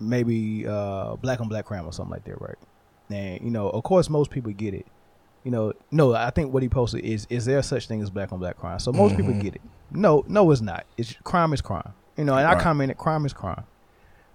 maybe 0.00 0.66
uh, 0.66 1.16
black 1.16 1.40
on 1.40 1.48
black 1.48 1.64
crime 1.64 1.86
or 1.86 1.92
something 1.92 2.12
like 2.12 2.24
that, 2.24 2.40
right? 2.40 2.56
And 3.10 3.40
you 3.42 3.50
know, 3.50 3.68
of 3.70 3.82
course, 3.84 4.08
most 4.08 4.30
people 4.30 4.52
get 4.52 4.74
it. 4.74 4.86
You 5.44 5.50
know, 5.50 5.72
no, 5.90 6.14
I 6.14 6.30
think 6.30 6.52
what 6.52 6.62
he 6.62 6.68
posted 6.68 7.04
is 7.04 7.26
is 7.28 7.44
there 7.44 7.62
such 7.62 7.86
thing 7.86 8.00
as 8.02 8.10
black 8.10 8.32
on 8.32 8.38
black 8.40 8.56
crime? 8.56 8.78
So 8.78 8.92
most 8.92 9.14
people 9.16 9.32
Mhm. 9.32 9.40
get 9.40 9.54
it. 9.56 9.60
No, 9.90 10.24
no, 10.26 10.50
it's 10.50 10.62
not. 10.62 10.86
It's 10.96 11.12
crime 11.22 11.52
is 11.52 11.60
crime. 11.60 11.94
You 12.16 12.24
know, 12.24 12.34
and 12.34 12.46
I 12.46 12.54
commented 12.54 12.96
crime 12.96 13.26
is 13.26 13.32
crime, 13.32 13.64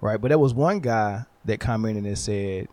right? 0.01 0.21
But 0.21 0.27
there 0.29 0.37
was 0.39 0.53
one 0.53 0.79
guy 0.79 1.25
that 1.45 1.59
commented 1.59 2.05
and 2.05 2.17
said, 2.17 2.67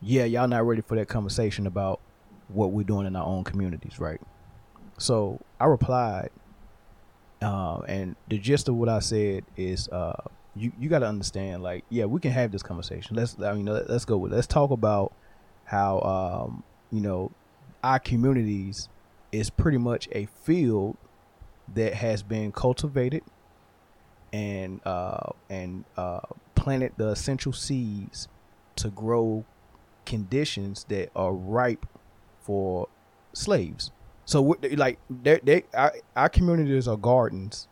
yeah, 0.00 0.24
y'all 0.24 0.48
not 0.48 0.66
ready 0.66 0.80
for 0.80 0.96
that 0.96 1.08
conversation 1.08 1.66
about 1.66 2.00
what 2.48 2.72
we're 2.72 2.84
doing 2.84 3.06
in 3.06 3.14
our 3.14 3.26
own 3.26 3.44
communities, 3.44 3.98
right? 3.98 4.20
So 4.98 5.44
I 5.60 5.66
replied, 5.66 6.30
uh, 7.42 7.80
and 7.86 8.16
the 8.28 8.38
gist 8.38 8.68
of 8.68 8.76
what 8.76 8.88
I 8.88 9.00
said 9.00 9.44
is, 9.56 9.88
uh, 9.88 10.14
you 10.54 10.72
you 10.78 10.88
got 10.88 11.00
to 11.00 11.06
understand, 11.06 11.62
like, 11.62 11.84
yeah, 11.90 12.06
we 12.06 12.20
can 12.20 12.30
have 12.30 12.50
this 12.52 12.62
conversation. 12.62 13.16
Let's, 13.16 13.38
I 13.38 13.52
mean, 13.52 13.66
let, 13.66 13.90
let's 13.90 14.06
go 14.06 14.16
with. 14.16 14.32
It. 14.32 14.36
Let's 14.36 14.46
talk 14.46 14.70
about 14.70 15.12
how, 15.64 16.00
um, 16.00 16.64
you 16.90 17.00
know, 17.02 17.32
our 17.86 18.00
communities 18.00 18.88
is 19.30 19.48
pretty 19.48 19.78
much 19.78 20.08
a 20.10 20.26
field 20.42 20.96
that 21.72 21.94
has 21.94 22.20
been 22.24 22.50
cultivated 22.50 23.22
and 24.32 24.84
uh, 24.84 25.30
and 25.48 25.84
uh, 25.96 26.18
planted 26.56 26.92
the 26.96 27.10
essential 27.10 27.52
seeds 27.52 28.26
to 28.74 28.90
grow 28.90 29.44
conditions 30.04 30.84
that 30.88 31.10
are 31.14 31.32
ripe 31.32 31.86
for 32.40 32.88
slaves. 33.32 33.92
So, 34.24 34.56
like, 34.74 34.98
they, 35.08 35.38
they 35.44 35.62
our, 35.72 35.94
our 36.16 36.28
communities 36.28 36.88
are 36.88 36.96
gardens. 36.96 37.68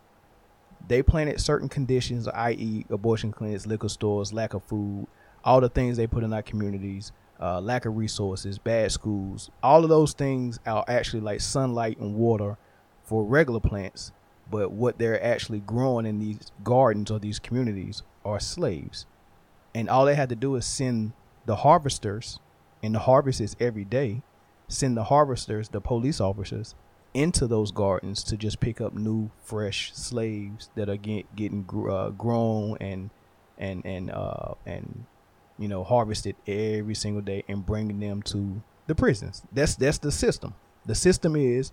They 0.87 1.03
planted 1.03 1.41
certain 1.41 1.69
conditions, 1.69 2.29
i.e., 2.29 2.87
abortion 2.89 3.33
clinics, 3.33 3.67
liquor 3.67 3.89
stores, 3.89 4.33
lack 4.33 4.55
of 4.55 4.63
food, 4.63 5.09
all 5.43 5.61
the 5.61 5.69
things 5.69 5.97
they 5.97 6.07
put 6.07 6.23
in 6.23 6.33
our 6.33 6.43
communities, 6.43 7.11
uh, 7.41 7.61
lack 7.61 7.85
of 7.85 7.97
resources, 7.97 8.59
bad 8.59 8.93
schools. 8.93 9.51
All 9.63 9.83
of 9.83 9.91
those 9.91 10.13
things 10.13 10.59
are 10.67 10.85
actually 10.89 11.21
like 11.21 11.41
sunlight 11.41 11.99
and 11.99 12.15
water 12.15 12.57
for 13.03 13.25
regular 13.25 13.61
plants, 13.61 14.13
but 14.51 14.73
what 14.73 14.99
they're 14.99 15.23
actually 15.23 15.61
growing 15.61 16.07
in 16.07 16.19
these 16.19 16.53
gardens 16.63 17.11
or 17.11 17.19
these 17.19 17.39
communities 17.39 18.03
are 18.25 18.41
slaves. 18.41 19.07
And 19.75 19.89
all 19.89 20.05
they 20.05 20.15
had 20.15 20.29
to 20.29 20.37
do 20.37 20.55
is 20.57 20.65
send 20.65 21.13
the 21.47 21.57
harvesters, 21.57 22.39
and 22.83 22.95
the 22.95 23.01
harvest 23.01 23.41
is 23.41 23.57
every 23.59 23.85
day, 23.85 24.23
send 24.69 24.97
the 24.97 25.05
harvesters, 25.05 25.69
the 25.69 25.81
police 25.81 26.21
officers, 26.21 26.75
into 27.13 27.47
those 27.47 27.71
gardens 27.71 28.25
to 28.25 28.37
just 28.37 28.61
pick 28.61 28.81
up 28.81 28.93
new, 28.93 29.31
fresh 29.43 29.93
slaves 29.95 30.71
that 30.75 30.89
are 30.89 30.97
get, 30.97 31.35
getting 31.37 31.65
uh, 31.89 32.11
grown 32.11 32.77
and 32.81 33.11
and 33.57 33.85
and 33.87 34.11
uh, 34.11 34.55
and 34.67 35.07
you 35.59 35.69
know 35.69 35.85
harvested 35.85 36.37
every 36.47 36.95
single 36.95 37.23
day 37.23 37.45
and 37.49 37.65
bringing 37.65 38.01
them 38.01 38.23
to 38.23 38.63
the 38.87 38.95
prisons. 38.95 39.43
That's 39.53 39.77
that's 39.77 39.99
the 39.99 40.13
system. 40.13 40.55
The 40.87 40.95
system 40.95 41.37
is 41.37 41.73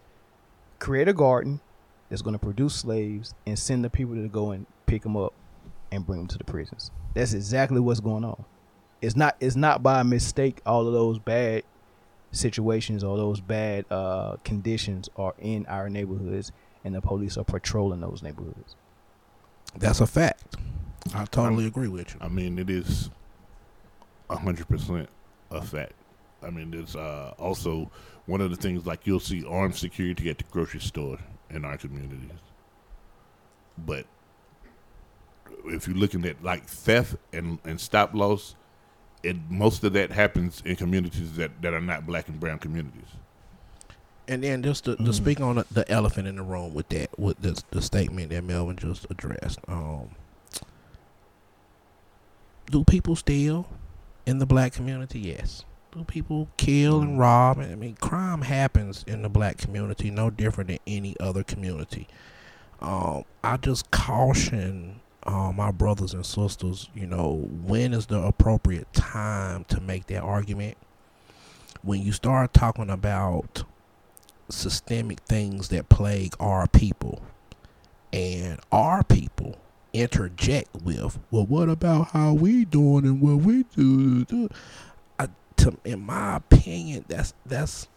create 0.79 1.07
a 1.07 1.13
garden 1.13 1.59
that's 2.09 2.21
going 2.21 2.33
to 2.33 2.39
produce 2.39 2.75
slaves 2.75 3.33
and 3.45 3.57
send 3.57 3.83
the 3.83 3.89
people 3.89 4.15
to 4.15 4.27
go 4.27 4.51
and 4.51 4.65
pick 4.85 5.03
them 5.03 5.15
up 5.15 5.33
and 5.91 6.05
bring 6.05 6.19
them 6.19 6.27
to 6.27 6.37
the 6.37 6.43
prisons. 6.43 6.91
That's 7.13 7.33
exactly 7.33 7.79
what's 7.79 7.99
going 7.99 8.23
on. 8.23 8.45
It's 9.01 9.15
not 9.15 9.35
it's 9.39 9.55
not 9.55 9.81
by 9.81 10.03
mistake 10.03 10.61
all 10.65 10.87
of 10.87 10.93
those 10.93 11.19
bad 11.19 11.63
situations 12.31 13.03
or 13.03 13.17
those 13.17 13.41
bad 13.41 13.85
uh, 13.91 14.37
conditions 14.43 15.09
are 15.17 15.33
in 15.39 15.65
our 15.65 15.89
neighborhoods 15.89 16.51
and 16.83 16.95
the 16.95 17.01
police 17.01 17.37
are 17.37 17.43
patrolling 17.43 17.99
those 17.99 18.23
neighborhoods. 18.23 18.75
That's 19.77 20.01
a 20.01 20.07
fact. 20.07 20.55
I 21.13 21.25
totally 21.25 21.65
agree 21.65 21.87
with 21.87 22.13
you. 22.13 22.19
I 22.21 22.27
mean, 22.27 22.59
it 22.59 22.69
is 22.69 23.09
hundred 24.37 24.67
percent 24.67 25.09
a 25.49 25.61
fact. 25.61 25.93
I 26.43 26.49
mean, 26.49 26.71
there's 26.71 26.95
uh, 26.95 27.33
also 27.37 27.91
one 28.25 28.41
of 28.41 28.49
the 28.49 28.55
things 28.55 28.85
like 28.85 29.05
you'll 29.05 29.19
see 29.19 29.45
armed 29.45 29.75
security 29.75 30.29
at 30.29 30.37
the 30.37 30.43
grocery 30.45 30.79
store 30.79 31.17
in 31.49 31.65
our 31.65 31.77
communities, 31.77 32.31
but 33.77 34.05
if 35.65 35.87
you're 35.87 35.97
looking 35.97 36.25
at 36.25 36.43
like 36.43 36.65
theft 36.65 37.15
and, 37.33 37.59
and 37.65 37.79
stop 37.79 38.13
loss, 38.13 38.55
it 39.23 39.37
most 39.49 39.83
of 39.83 39.93
that 39.93 40.11
happens 40.11 40.61
in 40.65 40.75
communities 40.75 41.33
that, 41.35 41.61
that 41.61 41.73
are 41.73 41.81
not 41.81 42.05
black 42.05 42.27
and 42.27 42.39
brown 42.39 42.59
communities. 42.59 43.07
And 44.27 44.43
then 44.43 44.63
just 44.63 44.85
to, 44.85 44.95
to 44.95 45.03
mm. 45.03 45.13
speak 45.13 45.41
on 45.41 45.57
the, 45.57 45.65
the, 45.71 45.91
elephant 45.91 46.27
in 46.27 46.37
the 46.37 46.43
room 46.43 46.73
with 46.73 46.87
that, 46.89 47.17
with 47.19 47.41
this, 47.41 47.63
the 47.71 47.81
statement 47.81 48.29
that 48.29 48.43
Melvin 48.43 48.77
just 48.77 49.05
addressed. 49.09 49.59
Um, 49.67 50.11
do 52.69 52.85
people 52.85 53.15
steal 53.15 53.67
in 54.25 54.39
the 54.39 54.45
black 54.45 54.73
community? 54.73 55.19
Yes. 55.19 55.65
Do 55.91 56.03
people 56.05 56.47
kill 56.57 57.01
and 57.01 57.19
rob? 57.19 57.59
I 57.59 57.75
mean, 57.75 57.95
crime 57.95 58.43
happens 58.43 59.03
in 59.07 59.23
the 59.23 59.29
black 59.29 59.57
community, 59.57 60.09
no 60.09 60.29
different 60.29 60.69
than 60.69 60.79
any 60.87 61.19
other 61.19 61.43
community. 61.43 62.07
Um, 62.79 63.25
I 63.43 63.57
just 63.57 63.91
caution 63.91 65.01
uh, 65.23 65.51
my 65.51 65.71
brothers 65.71 66.13
and 66.13 66.25
sisters, 66.25 66.89
you 66.95 67.05
know, 67.05 67.47
when 67.63 67.93
is 67.93 68.07
the 68.07 68.19
appropriate 68.21 68.91
time 68.93 69.65
to 69.65 69.81
make 69.81 70.07
that 70.07 70.23
argument? 70.23 70.77
When 71.83 72.01
you 72.01 72.11
start 72.11 72.53
talking 72.53 72.89
about 72.89 73.63
systemic 74.49 75.19
things 75.21 75.69
that 75.69 75.89
plague 75.89 76.33
our 76.39 76.67
people, 76.67 77.21
and 78.13 78.59
our 78.71 79.03
people 79.03 79.57
interject 79.93 80.69
with, 80.83 81.19
"Well, 81.29 81.45
what 81.45 81.69
about 81.69 82.11
how 82.11 82.33
we 82.33 82.65
doing 82.65 83.05
and 83.05 83.21
what 83.21 83.45
we 83.45 83.63
do?" 83.75 84.49
I, 85.19 85.27
to, 85.57 85.77
in 85.83 86.01
my 86.05 86.37
opinion, 86.37 87.05
that's 87.07 87.33
that's 87.45 87.87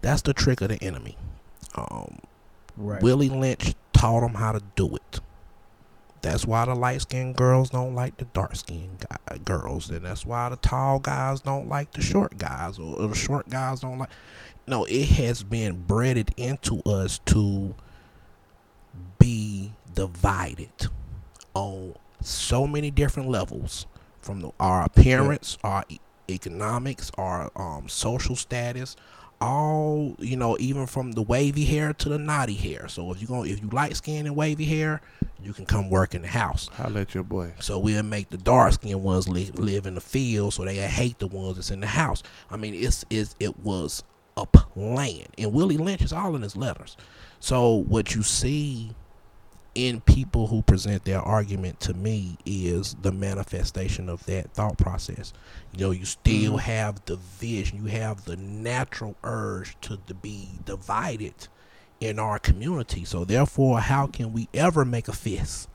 that's 0.00 0.22
the 0.22 0.34
trick 0.34 0.60
of 0.60 0.68
the 0.68 0.82
enemy. 0.82 1.16
Um, 1.74 2.18
right. 2.76 3.02
Willie 3.02 3.28
Lynch 3.28 3.74
taught 3.92 4.20
them 4.20 4.34
how 4.34 4.52
to 4.52 4.62
do 4.76 4.96
it 4.96 5.20
that's 6.22 6.46
why 6.46 6.64
the 6.64 6.74
light 6.74 7.00
skinned 7.00 7.36
girls 7.36 7.70
don't 7.70 7.94
like 7.94 8.16
the 8.18 8.26
dark 8.26 8.54
skinned 8.56 9.06
girls, 9.44 9.90
and 9.90 10.04
that's 10.04 10.26
why 10.26 10.48
the 10.48 10.56
tall 10.56 10.98
guys 10.98 11.40
don't 11.40 11.68
like 11.68 11.92
the 11.92 12.02
short 12.02 12.36
guys, 12.38 12.78
or, 12.78 12.96
or 12.98 13.08
the 13.08 13.14
short 13.14 13.48
guys 13.48 13.80
don't 13.80 13.98
like. 13.98 14.10
No, 14.66 14.84
it 14.84 15.06
has 15.06 15.42
been 15.42 15.82
bred 15.82 16.32
into 16.36 16.80
us 16.84 17.20
to 17.26 17.74
be 19.18 19.49
divided 19.94 20.88
on 21.54 21.94
so 22.22 22.66
many 22.66 22.90
different 22.90 23.28
levels 23.28 23.86
from 24.20 24.40
the, 24.40 24.50
our 24.60 24.84
appearance, 24.84 25.56
our 25.64 25.84
e- 25.88 25.98
economics, 26.28 27.10
our 27.16 27.50
um, 27.56 27.88
social 27.88 28.36
status, 28.36 28.96
all 29.40 30.14
you 30.18 30.36
know, 30.36 30.56
even 30.60 30.86
from 30.86 31.12
the 31.12 31.22
wavy 31.22 31.64
hair 31.64 31.92
to 31.94 32.08
the 32.08 32.18
naughty 32.18 32.54
hair. 32.54 32.88
So 32.88 33.10
if 33.12 33.20
you 33.20 33.26
go, 33.26 33.44
if 33.44 33.62
you 33.62 33.68
light 33.68 33.96
skin 33.96 34.26
and 34.26 34.36
wavy 34.36 34.66
hair, 34.66 35.00
you 35.42 35.52
can 35.54 35.64
come 35.64 35.88
work 35.88 36.14
in 36.14 36.22
the 36.22 36.28
house. 36.28 36.68
Holla 36.74 36.90
let 36.90 37.14
your 37.14 37.24
boy. 37.24 37.52
So 37.60 37.78
we'll 37.78 38.02
make 38.02 38.28
the 38.28 38.36
dark 38.36 38.74
skinned 38.74 39.02
ones 39.02 39.28
live, 39.28 39.58
live 39.58 39.86
in 39.86 39.94
the 39.94 40.00
field, 40.00 40.54
so 40.54 40.64
they 40.64 40.76
hate 40.76 41.18
the 41.18 41.26
ones 41.26 41.56
that's 41.56 41.70
in 41.70 41.80
the 41.80 41.86
house. 41.86 42.22
I 42.50 42.56
mean, 42.56 42.74
it's, 42.74 43.04
it's 43.08 43.34
it 43.40 43.58
was 43.60 44.02
a 44.36 44.44
plan, 44.44 45.26
and 45.38 45.52
Willie 45.52 45.78
Lynch 45.78 46.02
is 46.02 46.12
all 46.12 46.36
in 46.36 46.42
his 46.42 46.56
letters. 46.56 46.96
So 47.40 47.74
what 47.74 48.14
you 48.14 48.22
see 48.22 48.94
in 49.74 50.00
people 50.00 50.48
who 50.48 50.62
present 50.62 51.04
their 51.04 51.20
argument 51.20 51.80
to 51.80 51.94
me 51.94 52.36
is 52.44 52.96
the 53.00 53.12
manifestation 53.12 54.08
of 54.08 54.26
that 54.26 54.52
thought 54.52 54.76
process. 54.76 55.32
You 55.72 55.86
know, 55.86 55.90
you 55.92 56.04
still 56.04 56.54
mm-hmm. 56.54 56.70
have 56.70 57.04
the 57.04 57.16
vision, 57.16 57.84
you 57.84 57.90
have 57.90 58.24
the 58.24 58.36
natural 58.36 59.16
urge 59.22 59.80
to, 59.82 59.98
to 60.06 60.14
be 60.14 60.48
divided 60.64 61.48
in 62.00 62.18
our 62.18 62.38
community. 62.38 63.04
So 63.04 63.24
therefore, 63.24 63.80
how 63.80 64.06
can 64.06 64.32
we 64.32 64.48
ever 64.52 64.84
make 64.84 65.08
a 65.08 65.12
fist? 65.12 65.68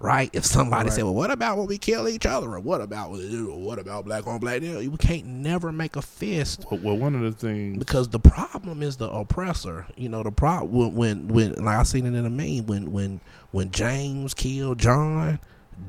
Right? 0.00 0.30
If 0.32 0.44
somebody 0.44 0.90
right. 0.90 0.94
say, 0.94 1.02
"Well, 1.02 1.14
what 1.14 1.32
about 1.32 1.58
when 1.58 1.66
we 1.66 1.76
kill 1.76 2.08
each 2.08 2.24
other?" 2.24 2.54
or 2.54 2.60
"What 2.60 2.80
about 2.80 3.10
what 3.10 3.78
about 3.80 4.04
black 4.04 4.26
on 4.28 4.38
black?" 4.38 4.60
We 4.60 4.96
can't 4.96 5.26
never 5.26 5.72
make 5.72 5.96
a 5.96 6.02
fist. 6.02 6.64
Well, 6.70 6.96
one 6.96 7.16
of 7.16 7.22
the 7.22 7.32
things 7.32 7.78
because 7.78 8.08
the 8.08 8.20
problem 8.20 8.82
is 8.82 8.96
the 8.96 9.10
oppressor. 9.10 9.86
You 9.96 10.08
know, 10.08 10.22
the 10.22 10.30
problem 10.30 10.94
when 10.94 11.26
when 11.26 11.54
like 11.54 11.78
I 11.78 11.82
seen 11.82 12.06
it 12.06 12.16
in 12.16 12.24
a 12.24 12.30
meme 12.30 12.66
when 12.66 12.92
when 12.92 13.20
when 13.50 13.70
James 13.70 14.34
killed 14.34 14.78
John. 14.78 15.40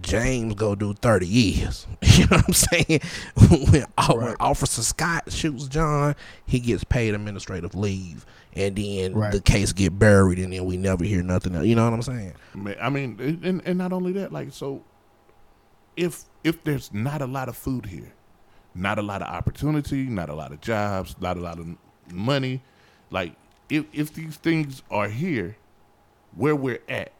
James 0.03 0.53
go 0.53 0.76
do 0.76 0.93
30 0.93 1.26
years. 1.26 1.88
You 2.20 2.26
know 2.28 2.38
what 2.38 2.45
I'm 2.47 2.53
saying? 2.53 2.99
when, 3.72 3.86
right. 3.97 4.36
Officer 4.41 4.84
Scott 4.84 5.32
shoots 5.32 5.68
John, 5.68 6.16
he 6.45 6.60
gets 6.60 6.84
paid 6.84 7.14
administrative 7.14 7.74
leave 7.74 8.26
and 8.54 8.76
then 8.76 9.14
right. 9.14 9.32
the 9.32 9.41
case 9.41 9.74
get 9.74 9.97
buried, 9.97 10.39
and 10.39 10.54
then 10.54 10.66
we 10.66 10.78
never 10.78 11.04
hear 11.04 11.22
nothing. 11.22 11.56
Else. 11.56 11.66
You 11.66 11.76
know 11.76 11.86
what 11.86 11.93
I'm 11.93 12.02
saying? 12.02 12.34
I 12.82 12.89
mean, 12.89 13.39
and, 13.43 13.62
and 13.66 13.78
not 13.78 13.93
only 13.93 14.12
that, 14.14 14.32
like 14.32 14.52
so, 14.52 14.84
if 15.95 16.24
if 16.43 16.64
there's 16.64 16.93
not 16.93 17.22
a 17.22 17.28
lot 17.28 17.50
of 17.50 17.56
food 17.56 17.86
here, 17.86 18.14
not 18.74 18.97
a 18.97 19.02
lot 19.02 19.22
of 19.22 19.28
opportunity, 19.28 20.04
not 20.04 20.30
a 20.30 20.36
lot 20.36 20.52
of 20.52 20.62
jobs, 20.62 21.16
not 21.20 21.38
a 21.38 21.41
lot 21.41 21.60
of 21.60 21.68
money, 22.12 22.62
like 23.12 23.34
if 23.70 23.86
if 23.93 24.14
these 24.14 24.38
things 24.38 24.82
are 24.89 25.10
here, 25.10 25.56
where 26.36 26.56
we're 26.56 26.82
at, 26.89 27.12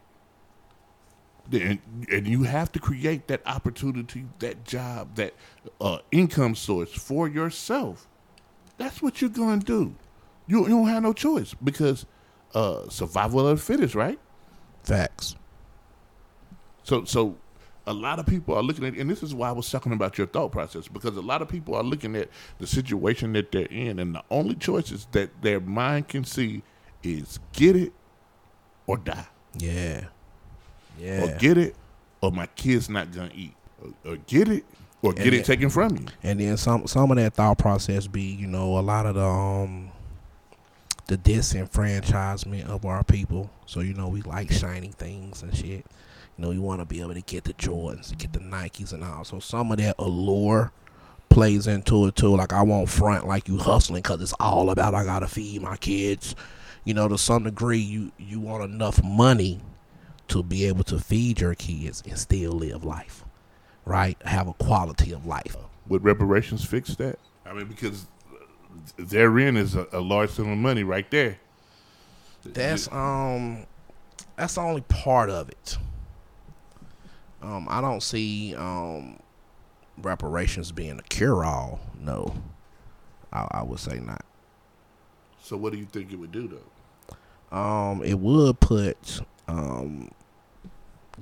and, 1.52 1.78
and 2.10 2.26
you 2.26 2.42
have 2.42 2.72
to 2.72 2.78
create 2.78 3.28
that 3.28 3.42
opportunity, 3.46 4.26
that 4.40 4.64
job, 4.64 5.14
that 5.16 5.34
uh, 5.80 5.98
income 6.10 6.54
source 6.54 6.92
for 6.92 7.28
yourself. 7.28 8.08
That's 8.78 9.02
what 9.02 9.20
you're 9.20 9.30
going 9.30 9.60
to 9.60 9.66
do. 9.66 9.94
You, 10.50 10.62
you 10.62 10.68
don't 10.70 10.88
have 10.88 11.02
no 11.02 11.12
choice 11.12 11.54
because 11.62 12.06
uh, 12.54 12.88
survival 12.88 13.46
of 13.46 13.58
the 13.58 13.62
fittest, 13.64 13.94
right? 13.94 14.18
Facts. 14.82 15.36
So 16.82 17.04
so 17.04 17.36
a 17.86 17.92
lot 17.92 18.18
of 18.18 18.26
people 18.26 18.54
are 18.56 18.62
looking 18.62 18.84
at, 18.84 18.94
and 18.94 19.08
this 19.08 19.22
is 19.22 19.34
why 19.34 19.48
I 19.48 19.52
was 19.52 19.70
talking 19.70 19.92
about 19.92 20.18
your 20.18 20.26
thought 20.26 20.50
process, 20.52 20.88
because 20.88 21.16
a 21.16 21.20
lot 21.20 21.42
of 21.42 21.48
people 21.48 21.74
are 21.74 21.82
looking 21.82 22.16
at 22.16 22.28
the 22.58 22.66
situation 22.66 23.32
that 23.34 23.52
they're 23.52 23.66
in, 23.66 23.98
and 23.98 24.14
the 24.14 24.22
only 24.30 24.54
choices 24.54 25.06
that 25.12 25.30
their 25.42 25.60
mind 25.60 26.08
can 26.08 26.24
see 26.24 26.62
is 27.02 27.38
get 27.52 27.76
it 27.76 27.92
or 28.86 28.96
die, 28.96 29.26
Yeah. 29.58 30.04
Yeah. 30.98 31.24
or 31.24 31.38
get 31.38 31.56
it, 31.58 31.74
or 32.20 32.32
my 32.32 32.46
kid's 32.46 32.88
not 32.90 33.12
gonna 33.12 33.30
eat, 33.34 33.54
or, 34.04 34.12
or 34.12 34.16
get 34.26 34.48
it, 34.48 34.64
or 35.02 35.12
get 35.12 35.26
And 35.26 35.34
it 35.34 35.40
it- 35.40 35.44
taken 35.44 35.70
from 35.70 35.96
you. 35.96 36.06
And 36.22 36.40
then 36.40 36.56
some 36.56 36.86
some 36.86 37.10
of 37.10 37.16
that 37.18 37.34
thought 37.34 37.58
process 37.58 38.06
be, 38.06 38.22
you 38.22 38.46
know, 38.46 38.78
a 38.78 38.80
lot 38.80 39.06
of 39.06 39.14
the 39.14 39.24
um 39.24 39.90
the 41.10 41.18
disenfranchisement 41.18 42.66
of 42.68 42.84
our 42.84 43.02
people. 43.02 43.50
So, 43.66 43.80
you 43.80 43.94
know, 43.94 44.06
we 44.06 44.22
like 44.22 44.52
shiny 44.52 44.92
things 44.92 45.42
and 45.42 45.52
shit. 45.52 45.84
You 46.38 46.44
know, 46.44 46.52
you 46.52 46.62
want 46.62 46.80
to 46.80 46.84
be 46.84 47.00
able 47.00 47.14
to 47.14 47.20
get 47.20 47.42
the 47.42 47.52
Jordans, 47.54 48.16
get 48.16 48.32
the 48.32 48.38
Nikes 48.38 48.92
and 48.92 49.02
all. 49.02 49.24
So 49.24 49.40
some 49.40 49.72
of 49.72 49.78
that 49.78 49.96
allure 49.98 50.70
plays 51.28 51.66
into 51.66 52.06
it 52.06 52.14
too. 52.14 52.36
Like 52.36 52.52
I 52.52 52.62
won't 52.62 52.88
front 52.88 53.26
like 53.26 53.48
you 53.48 53.58
hustling 53.58 54.02
because 54.02 54.22
it's 54.22 54.34
all 54.38 54.70
about 54.70 54.94
I 54.94 55.02
gotta 55.02 55.26
feed 55.26 55.62
my 55.62 55.76
kids. 55.76 56.36
You 56.84 56.94
know, 56.94 57.08
to 57.08 57.18
some 57.18 57.42
degree, 57.42 57.78
you 57.78 58.12
you 58.16 58.38
want 58.38 58.62
enough 58.62 59.02
money 59.02 59.60
to 60.28 60.44
be 60.44 60.66
able 60.66 60.84
to 60.84 61.00
feed 61.00 61.40
your 61.40 61.56
kids 61.56 62.04
and 62.08 62.16
still 62.16 62.52
live 62.52 62.84
life, 62.84 63.24
right? 63.84 64.16
Have 64.24 64.46
a 64.46 64.54
quality 64.54 65.10
of 65.12 65.26
life. 65.26 65.56
Would 65.88 66.04
reparations 66.04 66.64
fix 66.64 66.94
that? 66.96 67.18
I 67.44 67.52
mean, 67.52 67.66
because 67.66 68.06
therein 68.96 69.56
is 69.56 69.74
a, 69.74 69.86
a 69.92 70.00
large 70.00 70.30
sum 70.30 70.50
of 70.50 70.58
money 70.58 70.82
right 70.84 71.10
there. 71.10 71.38
That's 72.44 72.90
um 72.92 73.66
that's 74.36 74.56
only 74.58 74.80
part 74.82 75.30
of 75.30 75.48
it. 75.48 75.76
Um 77.42 77.66
I 77.70 77.80
don't 77.80 78.02
see 78.02 78.54
um 78.56 79.18
reparations 79.98 80.72
being 80.72 80.98
a 80.98 81.02
cure 81.02 81.44
all. 81.44 81.80
No. 81.98 82.34
I, 83.32 83.46
I 83.50 83.62
would 83.62 83.78
say 83.78 83.98
not. 84.00 84.24
so. 85.42 85.56
What 85.56 85.72
do 85.72 85.78
you 85.78 85.84
think 85.84 86.12
it 86.12 86.16
would 86.16 86.32
do 86.32 86.48
though? 87.50 87.56
Um 87.56 88.02
it 88.02 88.18
would 88.18 88.58
put 88.60 89.20
um 89.48 90.10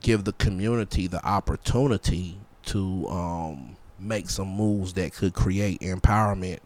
give 0.01 0.24
the 0.24 0.32
community 0.34 1.07
the 1.09 1.24
opportunity 1.26 2.38
to 2.66 3.09
um 3.09 3.76
make 3.99 4.30
some 4.30 4.49
moves 4.49 4.92
that 4.92 5.12
could 5.12 5.34
create 5.34 5.80
empowerment 5.80 6.61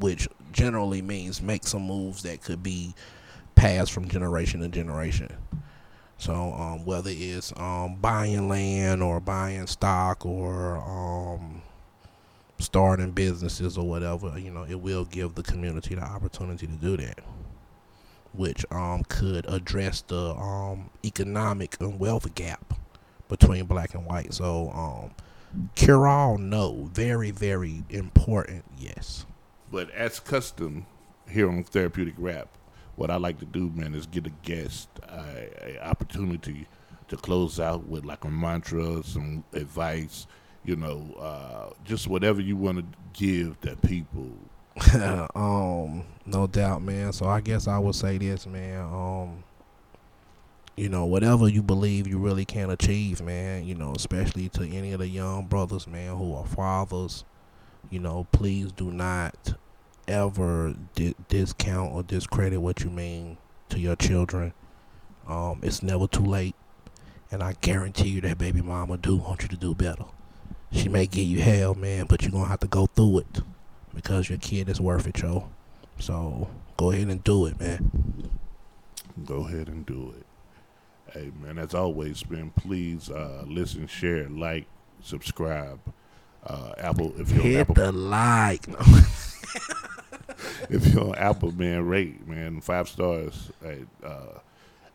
which 0.00 0.28
generally 0.52 1.02
means 1.02 1.40
make 1.40 1.66
some 1.66 1.82
moves 1.82 2.22
that 2.22 2.42
could 2.42 2.62
be 2.62 2.94
passed 3.54 3.92
from 3.92 4.08
generation 4.08 4.60
to 4.60 4.68
generation. 4.68 5.32
So 6.18 6.34
um, 6.34 6.84
whether 6.84 7.10
it's 7.12 7.52
um, 7.56 7.96
buying 7.96 8.48
land 8.48 9.02
or 9.02 9.20
buying 9.20 9.66
stock 9.66 10.26
or 10.26 10.76
um, 10.76 11.62
starting 12.58 13.12
businesses 13.12 13.78
or 13.78 13.88
whatever, 13.88 14.38
you 14.38 14.50
know, 14.50 14.64
it 14.68 14.80
will 14.80 15.06
give 15.06 15.34
the 15.34 15.42
community 15.42 15.94
the 15.94 16.02
opportunity 16.02 16.66
to 16.66 16.72
do 16.74 16.96
that, 16.98 17.20
which 18.34 18.66
um, 18.70 19.02
could 19.08 19.46
address 19.48 20.02
the 20.02 20.34
um, 20.34 20.90
economic 21.04 21.80
and 21.80 21.98
wealth 21.98 22.34
gap 22.34 22.74
between 23.28 23.64
black 23.64 23.94
and 23.94 24.04
white. 24.04 24.34
So 24.34 24.70
um, 24.74 25.14
cure 25.74 26.06
all, 26.06 26.36
no, 26.36 26.90
very 26.92 27.30
very 27.30 27.82
important, 27.88 28.64
yes. 28.78 29.24
But 29.70 29.90
as 29.90 30.20
custom 30.20 30.86
here 31.28 31.48
on 31.48 31.62
Therapeutic 31.64 32.14
Rap, 32.18 32.48
what 32.96 33.10
I 33.10 33.16
like 33.16 33.38
to 33.38 33.46
do, 33.46 33.70
man, 33.74 33.94
is 33.94 34.06
get 34.06 34.26
a 34.26 34.32
guest 34.42 34.88
a, 35.08 35.76
a 35.78 35.88
opportunity 35.88 36.66
to 37.08 37.16
close 37.16 37.58
out 37.58 37.86
with 37.86 38.04
like 38.04 38.24
a 38.24 38.30
mantra, 38.30 39.02
some 39.02 39.44
advice, 39.52 40.26
you 40.64 40.76
know, 40.76 41.14
uh, 41.18 41.74
just 41.84 42.08
whatever 42.08 42.40
you 42.40 42.56
want 42.56 42.78
to 42.78 42.84
give 43.12 43.60
the 43.60 43.76
people. 43.76 44.30
um, 45.34 46.04
no 46.26 46.46
doubt, 46.46 46.82
man. 46.82 47.12
So 47.12 47.26
I 47.26 47.40
guess 47.40 47.68
I 47.68 47.78
would 47.78 47.94
say 47.94 48.18
this, 48.18 48.46
man. 48.46 48.82
Um, 48.82 49.44
you 50.76 50.88
know, 50.88 51.04
whatever 51.04 51.48
you 51.48 51.62
believe 51.62 52.06
you 52.06 52.18
really 52.18 52.44
can 52.44 52.70
achieve, 52.70 53.20
man. 53.20 53.64
You 53.64 53.74
know, 53.74 53.92
especially 53.94 54.48
to 54.50 54.68
any 54.68 54.92
of 54.92 55.00
the 55.00 55.08
young 55.08 55.46
brothers, 55.46 55.86
man, 55.86 56.16
who 56.16 56.34
are 56.34 56.46
fathers. 56.46 57.24
You 57.90 57.98
know, 57.98 58.26
please 58.30 58.70
do 58.70 58.92
not 58.92 59.54
ever 60.06 60.74
di- 60.94 61.16
discount 61.28 61.92
or 61.92 62.04
discredit 62.04 62.60
what 62.60 62.84
you 62.84 62.90
mean 62.90 63.36
to 63.68 63.80
your 63.80 63.96
children. 63.96 64.52
Um, 65.26 65.60
it's 65.62 65.82
never 65.82 66.06
too 66.06 66.24
late, 66.24 66.54
and 67.32 67.42
I 67.42 67.54
guarantee 67.60 68.08
you 68.08 68.20
that 68.22 68.38
baby 68.38 68.62
mama 68.62 68.96
do 68.96 69.16
want 69.16 69.42
you 69.42 69.48
to 69.48 69.56
do 69.56 69.74
better. 69.74 70.04
She 70.72 70.88
may 70.88 71.06
give 71.06 71.24
you 71.24 71.40
hell, 71.40 71.74
man, 71.74 72.06
but 72.08 72.22
you're 72.22 72.30
gonna 72.30 72.46
have 72.46 72.60
to 72.60 72.68
go 72.68 72.86
through 72.86 73.18
it 73.18 73.40
because 73.92 74.28
your 74.28 74.38
kid 74.38 74.68
is 74.68 74.80
worth 74.80 75.08
it, 75.08 75.20
yo. 75.20 75.50
So 75.98 76.48
go 76.76 76.92
ahead 76.92 77.08
and 77.08 77.22
do 77.24 77.46
it, 77.46 77.58
man. 77.58 78.30
Go 79.24 79.46
ahead 79.46 79.68
and 79.68 79.84
do 79.84 80.14
it. 80.16 80.26
Hey, 81.12 81.32
man, 81.42 81.58
as 81.58 81.74
always, 81.74 82.28
man, 82.30 82.52
please 82.56 83.10
uh, 83.10 83.42
listen, 83.46 83.88
share, 83.88 84.28
like, 84.28 84.66
subscribe. 85.02 85.80
Uh, 86.46 86.72
Apple, 86.78 87.12
if 87.18 87.30
you're 87.30 87.42
on 87.42 87.48
Hit 87.48 87.60
Apple, 87.60 87.74
the 87.74 87.92
like. 87.92 88.66
if 90.70 90.86
you're 90.86 91.08
on 91.08 91.14
Apple, 91.16 91.52
man, 91.52 91.86
rate, 91.86 92.26
man, 92.26 92.60
five 92.60 92.88
stars. 92.88 93.50
Hey, 93.62 93.84
uh, 94.04 94.38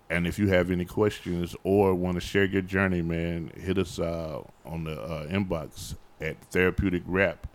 and 0.10 0.28
if 0.28 0.38
you 0.38 0.48
have 0.50 0.72
any 0.72 0.86
questions 0.86 1.56
or 1.64 1.96
want 1.96 2.16
to 2.16 2.22
share 2.22 2.46
your 2.46 2.62
journey, 2.62 3.02
man, 3.02 3.52
hit 3.56 3.78
us 3.78 4.00
uh, 4.00 4.41
on 4.66 4.84
the 4.84 5.02
uh, 5.02 5.28
inbox 5.28 5.96
at 6.22 6.39
therapeutic 6.46 7.04
rap 7.06 7.48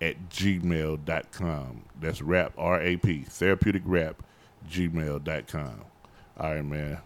at 0.00 0.28
gmail.com. 0.28 1.84
That's 2.00 2.22
rap, 2.22 2.52
R 2.58 2.80
A 2.80 2.96
P, 2.96 3.22
therapeutic 3.22 3.82
rap, 3.84 4.22
gmail.com. 4.68 5.84
All 6.38 6.54
right, 6.54 6.64
man. 6.64 6.98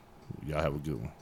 Y'all 0.46 0.60
have 0.60 0.74
a 0.74 0.78
good 0.78 1.00
one. 1.00 1.12